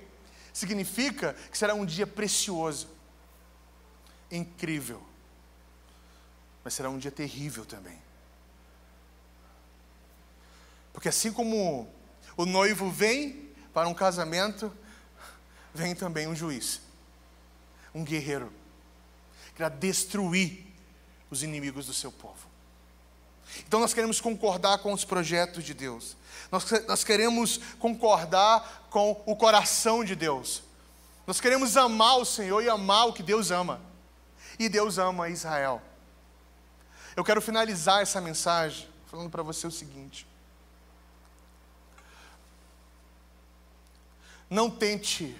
Significa 0.52 1.34
que 1.50 1.56
será 1.56 1.74
um 1.74 1.86
dia 1.86 2.06
precioso, 2.06 2.88
incrível, 4.30 5.02
mas 6.62 6.74
será 6.74 6.90
um 6.90 6.98
dia 6.98 7.10
terrível 7.10 7.64
também. 7.64 7.98
Porque 10.92 11.08
assim 11.08 11.32
como 11.32 11.88
o 12.36 12.44
noivo 12.44 12.90
vem 12.90 13.50
para 13.72 13.88
um 13.88 13.94
casamento, 13.94 14.70
vem 15.72 15.94
também 15.94 16.26
um 16.26 16.34
juiz, 16.34 16.82
um 17.94 18.04
guerreiro, 18.04 18.52
que 19.54 19.62
irá 19.62 19.68
destruir 19.70 20.66
os 21.30 21.42
inimigos 21.42 21.86
do 21.86 21.94
seu 21.94 22.12
povo. 22.12 22.50
Então 23.66 23.80
nós 23.80 23.94
queremos 23.94 24.20
concordar 24.20 24.78
com 24.78 24.92
os 24.92 25.04
projetos 25.04 25.64
de 25.64 25.72
Deus. 25.72 26.16
Nós, 26.50 26.64
nós 26.86 27.04
queremos 27.04 27.58
concordar 27.78 28.86
com 28.90 29.22
o 29.24 29.36
coração 29.36 30.04
de 30.04 30.16
Deus. 30.16 30.62
Nós 31.26 31.40
queremos 31.40 31.76
amar 31.76 32.18
o 32.18 32.24
Senhor 32.24 32.62
e 32.62 32.68
amar 32.68 33.06
o 33.06 33.12
que 33.12 33.22
Deus 33.22 33.50
ama. 33.50 33.80
E 34.58 34.68
Deus 34.68 34.98
ama 34.98 35.28
Israel. 35.28 35.80
Eu 37.16 37.24
quero 37.24 37.40
finalizar 37.40 38.02
essa 38.02 38.20
mensagem 38.20 38.88
falando 39.06 39.30
para 39.30 39.42
você 39.42 39.66
o 39.66 39.70
seguinte: 39.70 40.26
Não 44.48 44.70
tente 44.70 45.36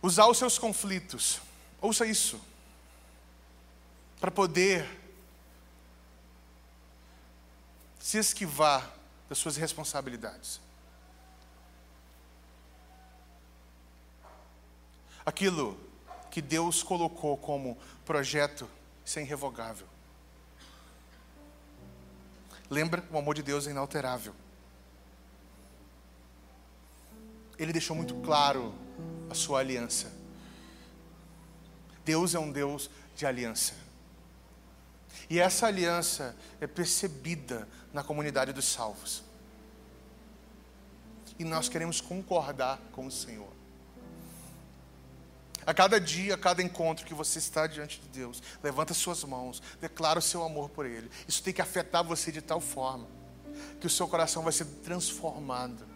usar 0.00 0.26
os 0.26 0.38
seus 0.38 0.58
conflitos, 0.58 1.40
ouça 1.80 2.06
isso, 2.06 2.40
para 4.20 4.30
poder 4.30 4.97
se 8.08 8.16
esquivar 8.16 8.90
das 9.28 9.36
suas 9.36 9.58
responsabilidades. 9.58 10.62
Aquilo 15.26 15.78
que 16.30 16.40
Deus 16.40 16.82
colocou 16.82 17.36
como 17.36 17.76
projeto, 18.06 18.66
isso 19.04 19.18
é 19.18 19.22
irrevogável. 19.22 19.86
Lembra, 22.70 23.06
o 23.10 23.18
amor 23.18 23.34
de 23.34 23.42
Deus 23.42 23.66
é 23.66 23.72
inalterável. 23.72 24.34
Ele 27.58 27.74
deixou 27.74 27.94
muito 27.94 28.14
claro 28.22 28.74
a 29.28 29.34
sua 29.34 29.60
aliança. 29.60 30.10
Deus 32.06 32.34
é 32.34 32.38
um 32.38 32.50
Deus 32.50 32.88
de 33.14 33.26
aliança. 33.26 33.74
E 35.30 35.38
essa 35.38 35.66
aliança 35.66 36.34
é 36.60 36.66
percebida 36.66 37.68
na 37.92 38.02
comunidade 38.02 38.52
dos 38.52 38.64
salvos. 38.64 39.22
E 41.38 41.44
nós 41.44 41.68
queremos 41.68 42.00
concordar 42.00 42.80
com 42.92 43.06
o 43.06 43.10
Senhor. 43.10 43.52
A 45.66 45.74
cada 45.74 46.00
dia, 46.00 46.34
a 46.34 46.38
cada 46.38 46.62
encontro 46.62 47.04
que 47.04 47.12
você 47.12 47.38
está 47.38 47.66
diante 47.66 48.00
de 48.00 48.08
Deus, 48.08 48.42
levanta 48.62 48.94
suas 48.94 49.22
mãos, 49.22 49.62
declara 49.80 50.18
o 50.18 50.22
seu 50.22 50.42
amor 50.42 50.70
por 50.70 50.86
Ele. 50.86 51.10
Isso 51.28 51.42
tem 51.42 51.52
que 51.52 51.60
afetar 51.60 52.02
você 52.02 52.32
de 52.32 52.40
tal 52.40 52.60
forma 52.60 53.06
que 53.80 53.86
o 53.86 53.90
seu 53.90 54.08
coração 54.08 54.42
vai 54.42 54.52
ser 54.52 54.64
transformado. 54.82 55.86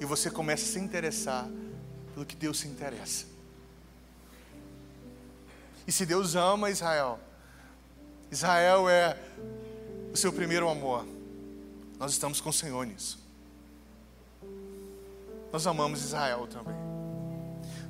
E 0.00 0.04
você 0.04 0.30
começa 0.30 0.64
a 0.64 0.72
se 0.72 0.78
interessar 0.78 1.48
pelo 2.12 2.26
que 2.26 2.36
Deus 2.36 2.58
se 2.58 2.68
interessa. 2.68 3.26
E 5.88 5.92
se 5.92 6.04
Deus 6.04 6.36
ama 6.36 6.68
Israel, 6.68 7.18
Israel 8.30 8.90
é 8.90 9.18
o 10.12 10.16
seu 10.18 10.30
primeiro 10.30 10.68
amor. 10.68 11.08
Nós 11.98 12.12
estamos 12.12 12.42
com 12.42 12.50
o 12.50 12.52
Senhor 12.52 12.84
nisso. 12.84 13.18
Nós 15.50 15.66
amamos 15.66 16.02
Israel 16.02 16.46
também. 16.46 16.74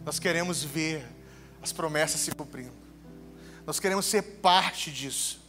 Nós 0.04 0.20
queremos 0.20 0.62
ver 0.62 1.04
as 1.60 1.72
promessas 1.72 2.20
se 2.20 2.30
cumprindo. 2.30 2.72
Nós 3.66 3.80
queremos 3.80 4.06
ser 4.06 4.22
parte 4.22 4.92
disso. 4.92 5.40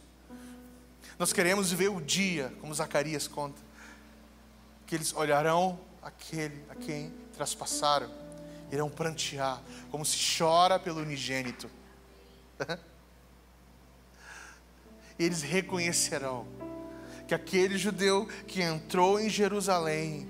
Nós 1.20 1.32
queremos 1.32 1.70
ver 1.70 1.88
o 1.88 2.00
dia, 2.00 2.52
como 2.60 2.74
Zacarias 2.74 3.28
conta, 3.28 3.60
que 4.88 4.96
eles 4.96 5.14
olharão 5.14 5.78
aquele 6.02 6.64
a 6.68 6.74
quem 6.74 7.12
traspassaram, 7.32 8.10
irão 8.72 8.90
prantear, 8.90 9.62
como 9.88 10.04
se 10.04 10.18
chora 10.36 10.80
pelo 10.80 11.00
unigênito. 11.00 11.70
Eles 15.18 15.42
reconhecerão 15.42 16.46
que 17.28 17.34
aquele 17.34 17.76
judeu 17.78 18.26
que 18.46 18.62
entrou 18.62 19.20
em 19.20 19.28
Jerusalém 19.28 20.28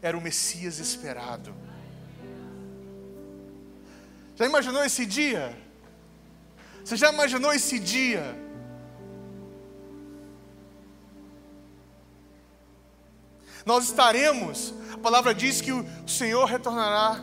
era 0.00 0.16
o 0.16 0.20
Messias 0.20 0.78
esperado 0.78 1.54
já 4.40 4.46
imaginou 4.46 4.82
esse 4.82 5.04
dia? 5.04 5.54
Você 6.82 6.96
já 6.96 7.12
imaginou 7.12 7.52
esse 7.52 7.78
dia? 7.78 8.34
Nós 13.66 13.84
estaremos, 13.84 14.72
a 14.94 14.96
palavra 14.96 15.34
diz 15.34 15.60
que 15.60 15.70
o 15.70 15.84
Senhor 16.06 16.46
retornará 16.46 17.22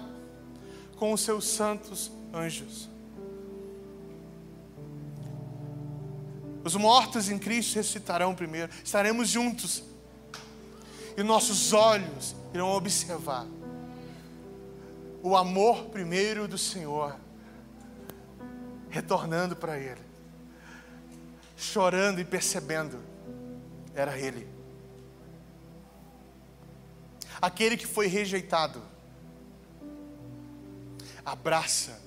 com 0.98 1.12
os 1.12 1.22
seus 1.22 1.46
santos 1.46 2.12
anjos. 2.32 2.88
Os 6.68 6.76
mortos 6.76 7.30
em 7.30 7.40
Cristo 7.40 7.76
ressuscitarão 7.76 8.36
primeiro, 8.36 8.70
estaremos 8.84 9.30
juntos, 9.30 9.86
e 11.16 11.24
nossos 11.24 11.72
olhos 11.72 12.36
irão 12.54 12.68
observar 12.72 13.48
o 15.24 15.38
amor 15.38 15.86
primeiro 15.86 16.46
do 16.46 16.58
Senhor, 16.58 17.16
retornando 18.90 19.56
para 19.56 19.80
Ele, 19.80 20.02
chorando 21.56 22.20
e 22.20 22.26
percebendo, 22.26 23.00
era 23.96 24.20
Ele. 24.20 24.46
Aquele 27.42 27.78
que 27.78 27.88
foi 27.88 28.08
rejeitado, 28.08 28.84
abraça 31.24 31.98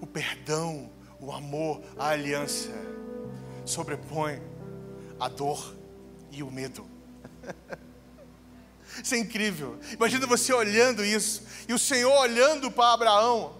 o 0.00 0.06
perdão, 0.06 0.96
o 1.20 1.32
amor, 1.32 1.82
a 1.98 2.08
aliança, 2.08 2.70
sobrepõe 3.64 4.40
a 5.18 5.28
dor 5.28 5.74
e 6.30 6.42
o 6.42 6.50
medo. 6.50 6.86
Isso 9.02 9.14
é 9.14 9.18
incrível. 9.18 9.78
Imagina 9.92 10.26
você 10.26 10.52
olhando 10.52 11.04
isso, 11.04 11.42
e 11.68 11.72
o 11.72 11.78
Senhor 11.78 12.12
olhando 12.18 12.70
para 12.70 12.94
Abraão. 12.94 13.56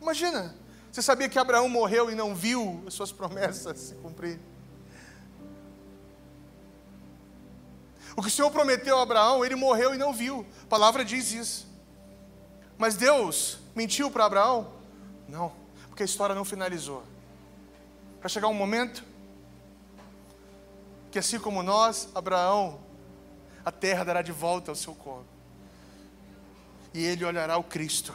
Imagina, 0.00 0.54
você 0.92 1.00
sabia 1.00 1.28
que 1.28 1.38
Abraão 1.38 1.68
morreu 1.68 2.10
e 2.10 2.14
não 2.14 2.34
viu 2.34 2.82
as 2.86 2.92
suas 2.92 3.10
promessas 3.10 3.78
se 3.78 3.94
cumprir? 3.94 4.38
O 8.16 8.22
que 8.22 8.28
o 8.28 8.30
Senhor 8.30 8.50
prometeu 8.50 8.98
a 8.98 9.02
Abraão, 9.02 9.44
ele 9.44 9.56
morreu 9.56 9.94
e 9.94 9.98
não 9.98 10.12
viu. 10.12 10.46
A 10.62 10.66
palavra 10.66 11.04
diz 11.04 11.32
isso. 11.32 11.66
Mas 12.76 12.96
Deus 12.96 13.58
mentiu 13.74 14.10
para 14.10 14.26
Abraão? 14.26 14.72
Não, 15.26 15.52
porque 15.94 16.02
a 16.02 16.06
história 16.06 16.34
não 16.34 16.44
finalizou. 16.44 17.04
Para 18.18 18.28
chegar 18.28 18.48
um 18.48 18.52
momento 18.52 19.04
que, 21.08 21.20
assim 21.20 21.38
como 21.38 21.62
nós, 21.62 22.08
Abraão 22.16 22.80
a 23.64 23.70
terra 23.70 24.02
dará 24.02 24.20
de 24.20 24.32
volta 24.32 24.72
ao 24.72 24.74
seu 24.74 24.92
corpo. 24.92 25.28
E 26.92 27.04
ele 27.04 27.24
olhará 27.24 27.56
o 27.58 27.62
Cristo. 27.62 28.12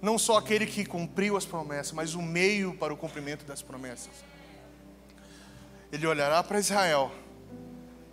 Não 0.00 0.18
só 0.18 0.38
aquele 0.38 0.64
que 0.64 0.86
cumpriu 0.86 1.36
as 1.36 1.44
promessas, 1.44 1.92
mas 1.92 2.14
o 2.14 2.22
meio 2.22 2.74
para 2.78 2.94
o 2.94 2.96
cumprimento 2.96 3.44
das 3.44 3.60
promessas. 3.60 4.24
Ele 5.92 6.06
olhará 6.06 6.42
para 6.42 6.58
Israel, 6.58 7.12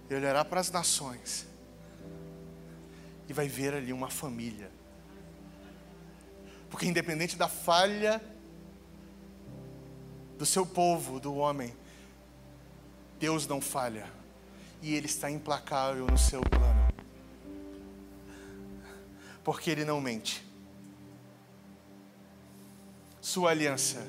ele 0.09 0.19
olhará 0.19 0.43
para 0.43 0.59
as 0.59 0.69
nações, 0.69 1.47
e 3.29 3.31
vai 3.31 3.47
ver 3.47 3.73
ali 3.73 3.93
uma 3.93 4.09
família. 4.09 4.72
Porque, 6.73 6.87
independente 6.87 7.37
da 7.37 7.47
falha 7.47 8.19
do 10.39 10.43
seu 10.43 10.65
povo, 10.65 11.19
do 11.19 11.35
homem, 11.35 11.71
Deus 13.19 13.45
não 13.45 13.61
falha 13.61 14.11
e 14.81 14.95
Ele 14.95 15.05
está 15.05 15.29
implacável 15.29 16.07
no 16.07 16.17
seu 16.17 16.41
plano. 16.41 16.91
Porque 19.43 19.69
Ele 19.69 19.85
não 19.85 20.01
mente. 20.01 20.43
Sua 23.21 23.51
aliança 23.51 24.03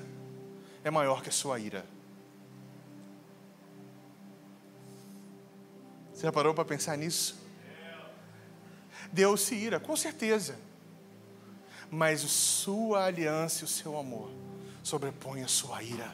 é 0.83 0.91
maior 0.91 1.23
que 1.23 1.29
a 1.29 1.33
sua 1.33 1.61
ira. 1.61 1.85
Você 6.15 6.23
já 6.23 6.33
parou 6.33 6.55
para 6.55 6.65
pensar 6.65 6.97
nisso? 6.97 7.39
Deus 9.13 9.43
se 9.43 9.55
ira, 9.55 9.79
com 9.79 9.95
certeza. 9.95 10.59
Mas 11.95 12.23
sua 12.23 13.05
aliança 13.05 13.63
e 13.63 13.65
o 13.65 13.69
seu 13.69 13.97
amor 13.97 14.29
sobrepõem 14.83 15.45
a 15.45 15.49
sua 15.49 15.81
ira. 15.81 16.13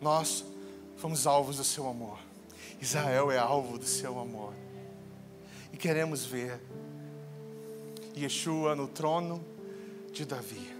Nós 0.00 0.44
fomos 0.96 1.28
alvos 1.28 1.58
do 1.58 1.64
seu 1.64 1.88
amor. 1.88 2.18
Israel 2.80 3.30
é 3.30 3.38
alvo 3.38 3.78
do 3.78 3.84
seu 3.84 4.18
amor. 4.18 4.52
E 5.72 5.76
queremos 5.76 6.24
ver 6.24 6.60
Yeshua 8.16 8.74
no 8.74 8.88
trono 8.88 9.44
de 10.10 10.24
Davi, 10.24 10.74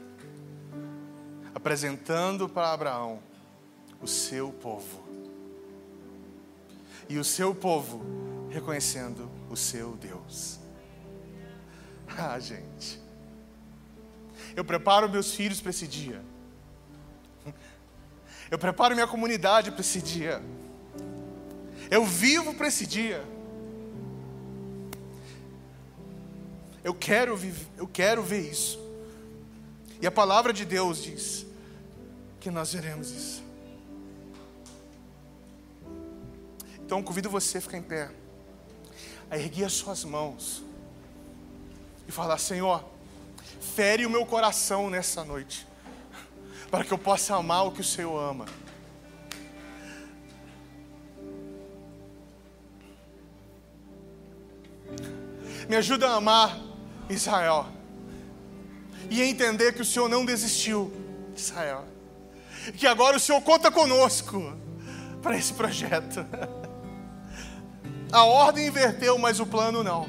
apresentando 1.55 2.49
para 2.49 2.73
Abraão 2.73 3.21
o 4.03 4.09
seu 4.09 4.51
povo. 4.51 5.05
E 7.09 7.17
o 7.17 7.25
seu 7.25 7.55
povo 7.55 8.30
reconhecendo 8.51 9.31
o 9.49 9.57
seu 9.57 9.97
Deus. 9.97 10.59
Ah, 12.19 12.41
gente. 12.41 13.01
Eu 14.57 14.65
preparo 14.65 15.09
meus 15.09 15.33
filhos 15.33 15.61
para 15.61 15.71
esse 15.71 15.87
dia. 15.87 16.21
Eu 18.51 18.59
preparo 18.59 18.97
minha 18.97 19.07
comunidade 19.07 19.71
para 19.71 19.81
esse 19.81 20.03
dia. 20.03 20.43
Eu 21.89 22.05
vivo 22.05 22.53
para 22.53 22.67
esse 22.67 22.85
dia. 22.85 23.25
Eu 26.83 26.95
quero, 26.95 27.39
eu 27.77 27.87
quero 27.87 28.23
ver 28.25 28.51
isso. 28.51 28.79
E 30.01 30.07
a 30.07 30.11
palavra 30.11 30.53
de 30.53 30.65
Deus 30.65 31.03
diz 31.03 31.47
que 32.41 32.51
nós 32.51 32.73
veremos 32.73 33.11
isso. 33.11 33.45
Então 36.79 37.03
convido 37.03 37.31
você 37.31 37.59
a 37.59 37.61
ficar 37.61 37.79
em 37.79 37.83
pé, 37.83 38.11
a 39.31 39.39
erguer 39.39 39.65
as 39.65 39.75
suas 39.75 40.05
mãos 40.05 40.63
e 42.09 42.13
falar: 42.13 42.39
Senhor, 42.39 42.85
fere 43.61 44.05
o 44.05 44.11
meu 44.11 44.27
coração 44.27 44.91
nessa 44.91 45.25
noite, 45.25 45.67
para 46.71 46.85
que 46.85 46.93
eu 46.93 46.99
possa 46.99 47.37
amar 47.37 47.67
o 47.67 47.73
que 47.73 47.81
o 47.81 47.85
Senhor 47.85 48.19
ama. 48.19 48.47
Me 55.69 55.77
ajuda 55.77 56.09
a 56.09 56.17
amar 56.17 56.59
Israel 57.09 57.69
e 59.09 59.23
a 59.23 59.27
entender 59.27 59.73
que 59.73 59.83
o 59.83 59.85
Senhor 59.85 60.09
não 60.09 60.25
desistiu, 60.25 60.93
Israel. 61.37 61.85
Que 62.77 62.89
agora 62.89 63.17
o 63.17 63.21
Senhor 63.21 63.41
conta 63.43 63.71
conosco 63.71 64.57
para 65.23 65.37
esse 65.37 65.53
projeto. 65.55 66.27
A 68.13 68.25
ordem 68.25 68.67
inverteu, 68.67 69.17
mas 69.19 69.39
o 69.39 69.47
plano 69.47 69.85
não. 69.85 70.09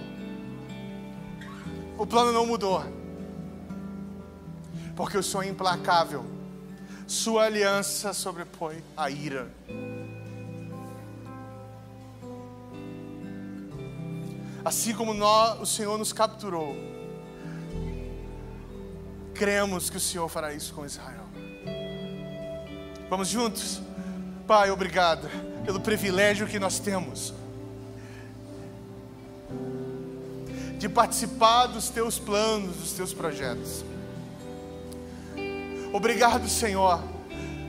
O 1.98 2.06
plano 2.06 2.32
não 2.32 2.48
mudou. 2.48 2.84
Porque 4.96 5.18
o 5.18 5.24
Senhor 5.24 5.44
é 5.44 5.50
implacável. 5.50 6.26
Sua 7.06 7.44
aliança 7.44 8.12
sobrepõe 8.12 8.84
a 8.98 9.10
ira. 9.10 9.52
Assim 14.66 14.94
como 14.94 15.14
nós, 15.14 15.60
o 15.60 15.66
Senhor 15.66 15.98
nos 15.98 16.14
capturou, 16.14 16.76
cremos 19.34 19.90
que 19.90 19.98
o 19.98 20.00
Senhor 20.00 20.28
fará 20.28 20.54
isso 20.54 20.74
com 20.74 20.86
Israel. 20.86 21.26
Vamos 23.10 23.28
juntos? 23.28 23.82
Pai, 24.48 24.72
obrigado 24.72 25.30
pelo 25.66 25.80
privilégio 25.80 26.48
que 26.48 26.60
nós 26.60 26.80
temos 26.80 27.34
de 30.82 30.90
participar 30.90 31.68
dos 31.68 31.90
teus 31.90 32.18
planos, 32.18 32.76
dos 32.76 32.94
teus 32.94 33.14
projetos. 33.14 33.86
Obrigado, 35.94 36.50
Senhor, 36.50 37.00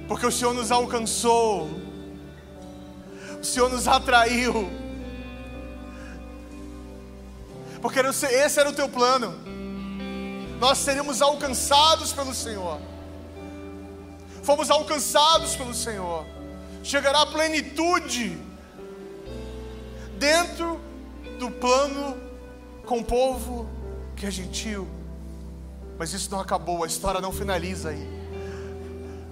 porque 0.08 0.24
o 0.24 0.32
Senhor 0.32 0.54
nos 0.54 0.72
alcançou, 0.72 1.68
o 3.38 3.44
Senhor 3.44 3.68
nos 3.68 3.86
atraiu, 3.86 4.66
porque 7.82 7.98
esse 8.00 8.58
era 8.58 8.70
o 8.70 8.72
teu 8.72 8.88
plano, 8.88 9.34
nós 10.58 10.78
seríamos 10.78 11.20
alcançados 11.20 12.14
pelo 12.14 12.32
Senhor, 12.32 12.80
fomos 14.42 14.70
alcançados 14.70 15.54
pelo 15.54 15.74
Senhor, 15.74 16.24
chegará 16.82 17.20
a 17.20 17.26
plenitude 17.26 18.38
dentro 20.18 20.80
do 21.38 21.50
plano 21.50 22.31
com 22.92 22.98
o 22.98 23.04
povo 23.04 23.66
que 24.14 24.26
é 24.26 24.30
gentil. 24.30 24.86
Mas 25.98 26.12
isso 26.12 26.30
não 26.30 26.40
acabou, 26.40 26.84
a 26.84 26.86
história 26.86 27.22
não 27.22 27.32
finaliza 27.32 27.88
aí. 27.88 28.06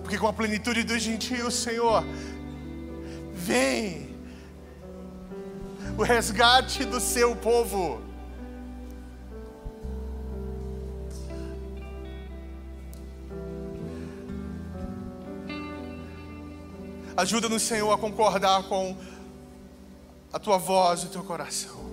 Porque 0.02 0.16
com 0.16 0.26
a 0.26 0.32
plenitude 0.32 0.82
do 0.82 0.98
gentil, 0.98 1.50
Senhor, 1.50 2.02
vem 3.34 4.16
o 5.98 6.02
resgate 6.02 6.86
do 6.86 6.98
seu 6.98 7.36
povo. 7.36 8.00
Ajuda-nos, 17.14 17.60
Senhor, 17.60 17.92
a 17.92 17.98
concordar 17.98 18.62
com 18.62 18.96
a 20.32 20.38
tua 20.38 20.56
voz 20.56 21.02
e 21.02 21.06
o 21.06 21.08
teu 21.10 21.22
coração. 21.22 21.89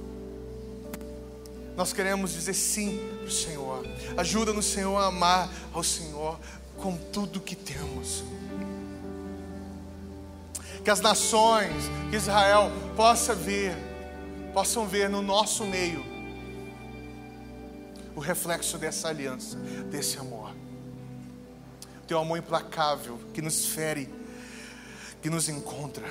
Nós 1.77 1.93
queremos 1.93 2.33
dizer 2.33 2.55
sim 2.55 2.99
para 3.19 3.27
o 3.27 3.31
Senhor. 3.31 3.85
Ajuda-nos, 4.17 4.65
Senhor, 4.65 4.97
a 4.97 5.05
amar 5.05 5.47
ao 5.71 5.83
Senhor 5.83 6.39
com 6.77 6.97
tudo 6.97 7.39
que 7.39 7.55
temos. 7.55 8.23
Que 10.83 10.89
as 10.89 10.99
nações, 10.99 11.83
que 12.09 12.15
Israel 12.15 12.71
possa 12.95 13.35
ver, 13.35 13.77
possam 14.55 14.87
ver 14.87 15.07
no 15.07 15.21
nosso 15.21 15.65
meio 15.65 16.03
o 18.15 18.19
reflexo 18.19 18.79
dessa 18.79 19.09
aliança, 19.09 19.55
desse 19.91 20.17
amor. 20.17 20.55
Teu 22.07 22.17
amor 22.17 22.39
implacável 22.39 23.19
que 23.35 23.41
nos 23.41 23.67
fere, 23.67 24.09
que 25.21 25.29
nos 25.29 25.47
encontra. 25.47 26.09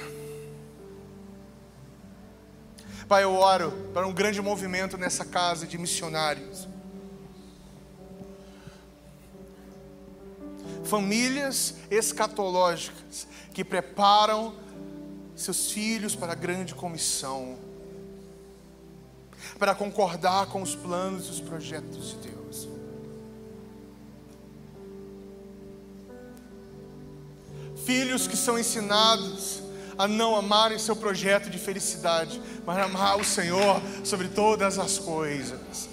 Pai, 3.08 3.22
eu 3.22 3.34
oro 3.34 3.70
para 3.94 4.04
um 4.04 4.12
grande 4.12 4.42
movimento 4.42 4.98
nessa 4.98 5.24
casa 5.24 5.64
de 5.64 5.78
missionários. 5.78 6.66
Famílias 10.82 11.76
escatológicas 11.88 13.28
que 13.54 13.64
preparam 13.64 14.56
seus 15.36 15.70
filhos 15.70 16.16
para 16.16 16.32
a 16.32 16.34
grande 16.34 16.74
comissão, 16.74 17.56
para 19.56 19.72
concordar 19.72 20.46
com 20.46 20.60
os 20.60 20.74
planos 20.74 21.28
e 21.28 21.30
os 21.30 21.40
projetos 21.40 22.10
de 22.10 22.28
Deus. 22.28 22.68
Filhos 27.84 28.26
que 28.26 28.36
são 28.36 28.58
ensinados 28.58 29.62
a 29.98 30.06
não 30.06 30.36
amarem 30.36 30.78
seu 30.78 30.94
projeto 30.94 31.48
de 31.48 31.58
felicidade, 31.58 32.40
mas 32.64 32.78
amar 32.78 33.18
o 33.18 33.24
Senhor 33.24 33.80
sobre 34.04 34.28
todas 34.28 34.78
as 34.78 34.98
coisas. 34.98 35.88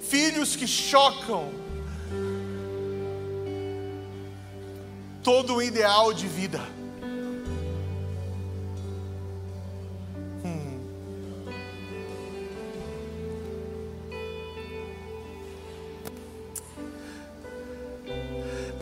Filhos 0.00 0.54
que 0.54 0.66
chocam 0.66 1.50
todo 5.22 5.56
o 5.56 5.62
ideal 5.62 6.12
de 6.12 6.28
vida. 6.28 6.60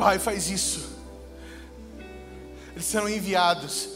Pai, 0.03 0.19
faz 0.19 0.51
isso. 0.51 0.81
Eles 2.73 2.87
serão 2.87 3.09
enviados. 3.09 3.89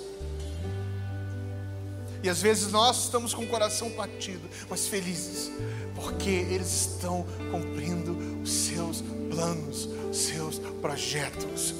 E 2.23 2.29
às 2.29 2.41
vezes 2.41 2.71
nós 2.71 3.07
estamos 3.07 3.35
com 3.35 3.43
o 3.43 3.49
coração 3.49 3.91
partido, 3.91 4.49
mas 4.71 4.87
felizes, 4.87 5.51
porque 5.97 6.31
eles 6.31 6.93
estão 6.93 7.27
cumprindo 7.51 8.17
os 8.41 8.53
seus 8.53 9.03
planos, 9.29 9.89
os 10.09 10.17
seus 10.17 10.61
projetos. 10.81 11.75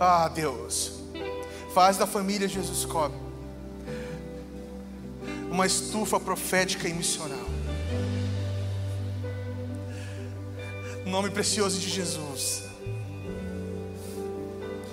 Ah, 0.00 0.26
Deus, 0.26 0.94
faz 1.72 1.96
da 1.96 2.08
família 2.08 2.48
Jesus 2.48 2.84
Cobre 2.84 3.22
uma 5.48 5.64
estufa 5.64 6.18
profética 6.18 6.88
e 6.88 6.92
missional. 6.92 7.53
Nome 11.10 11.30
precioso 11.30 11.78
de 11.78 11.88
Jesus. 11.88 12.64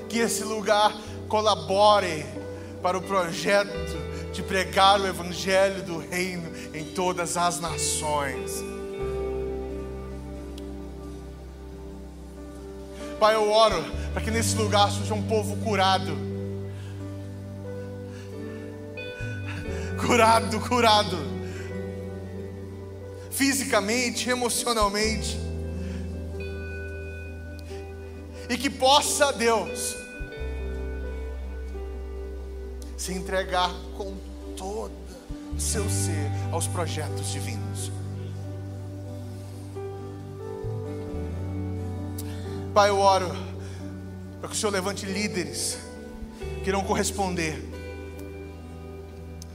Que 0.09 0.20
esse 0.20 0.43
lugar 0.43 0.93
colabore 1.28 2.26
para 2.82 2.97
o 2.97 3.01
projeto 3.01 3.72
de 4.34 4.43
pregar 4.43 4.99
o 4.99 5.07
Evangelho 5.07 5.84
do 5.84 5.97
Reino 5.97 6.51
em 6.74 6.86
todas 6.86 7.38
as 7.38 7.59
nações. 7.59 8.51
Pai, 13.20 13.36
eu 13.36 13.49
oro 13.51 13.84
para 14.14 14.22
que 14.22 14.32
nesse 14.32 14.55
lugar 14.55 14.89
surja 14.91 15.14
um 15.14 15.24
povo 15.24 15.55
curado. 15.57 16.18
Curado, 20.05 20.59
curado. 20.59 21.18
Fisicamente, 23.30 24.30
emocionalmente 24.30 25.51
e 28.52 28.58
que 28.58 28.70
possa 28.70 29.32
Deus 29.32 29.95
se 32.97 33.14
entregar 33.14 33.72
com 33.95 34.14
todo 34.58 34.91
o 35.56 35.60
seu 35.60 35.89
ser 35.89 36.30
aos 36.52 36.68
projetos 36.68 37.32
divinos. 37.32 37.89
Pai, 42.74 42.89
eu 42.89 42.99
oro 42.99 43.30
para 44.41 44.49
que 44.49 44.56
o 44.56 44.58
Senhor 44.58 44.74
levante 44.74 45.06
líderes 45.06 45.78
que 46.62 46.70
irão 46.70 46.84
corresponder 46.84 47.58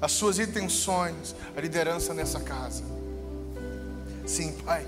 às 0.00 0.12
suas 0.12 0.38
intenções, 0.38 1.36
a 1.54 1.60
liderança 1.60 2.14
nessa 2.14 2.40
casa. 2.40 2.82
Sim, 4.24 4.52
Pai. 4.64 4.86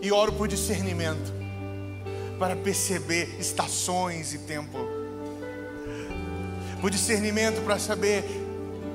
E 0.00 0.10
oro 0.10 0.32
por 0.32 0.48
discernimento 0.48 1.37
para 2.38 2.54
perceber 2.56 3.36
estações 3.38 4.32
e 4.32 4.38
tempo, 4.38 4.78
por 6.80 6.90
discernimento 6.90 7.60
para 7.64 7.78
saber 7.78 8.24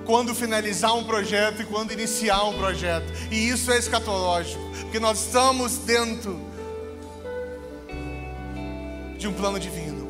quando 0.06 0.34
finalizar 0.34 0.96
um 0.96 1.04
projeto 1.04 1.62
e 1.62 1.66
quando 1.66 1.91
iniciar 1.91 2.44
um 2.44 2.58
projeto. 2.58 3.12
E 3.32 3.50
isso 3.50 3.72
é 3.72 3.78
escatológico, 3.78 4.62
porque 4.82 5.00
nós 5.00 5.20
estamos 5.26 5.78
dentro 5.80 6.39
de 9.18 9.28
um 9.28 9.34
plano 9.34 9.60
divino. 9.60 10.04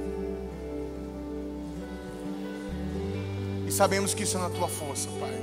E 3.68 3.72
sabemos 3.72 4.14
que 4.14 4.24
isso 4.24 4.38
é 4.38 4.42
na 4.42 4.50
tua 4.50 4.68
força, 4.68 5.10
Pai. 5.20 5.34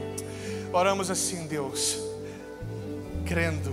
Oramos 0.73 1.11
assim, 1.11 1.47
Deus, 1.47 1.99
crendo 3.27 3.73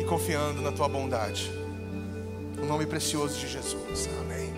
e 0.00 0.04
confiando 0.04 0.60
na 0.60 0.72
tua 0.72 0.88
bondade. 0.88 1.67
No 2.58 2.66
nome 2.66 2.86
precioso 2.86 3.38
de 3.38 3.46
Jesus. 3.46 4.08
Amém. 4.20 4.57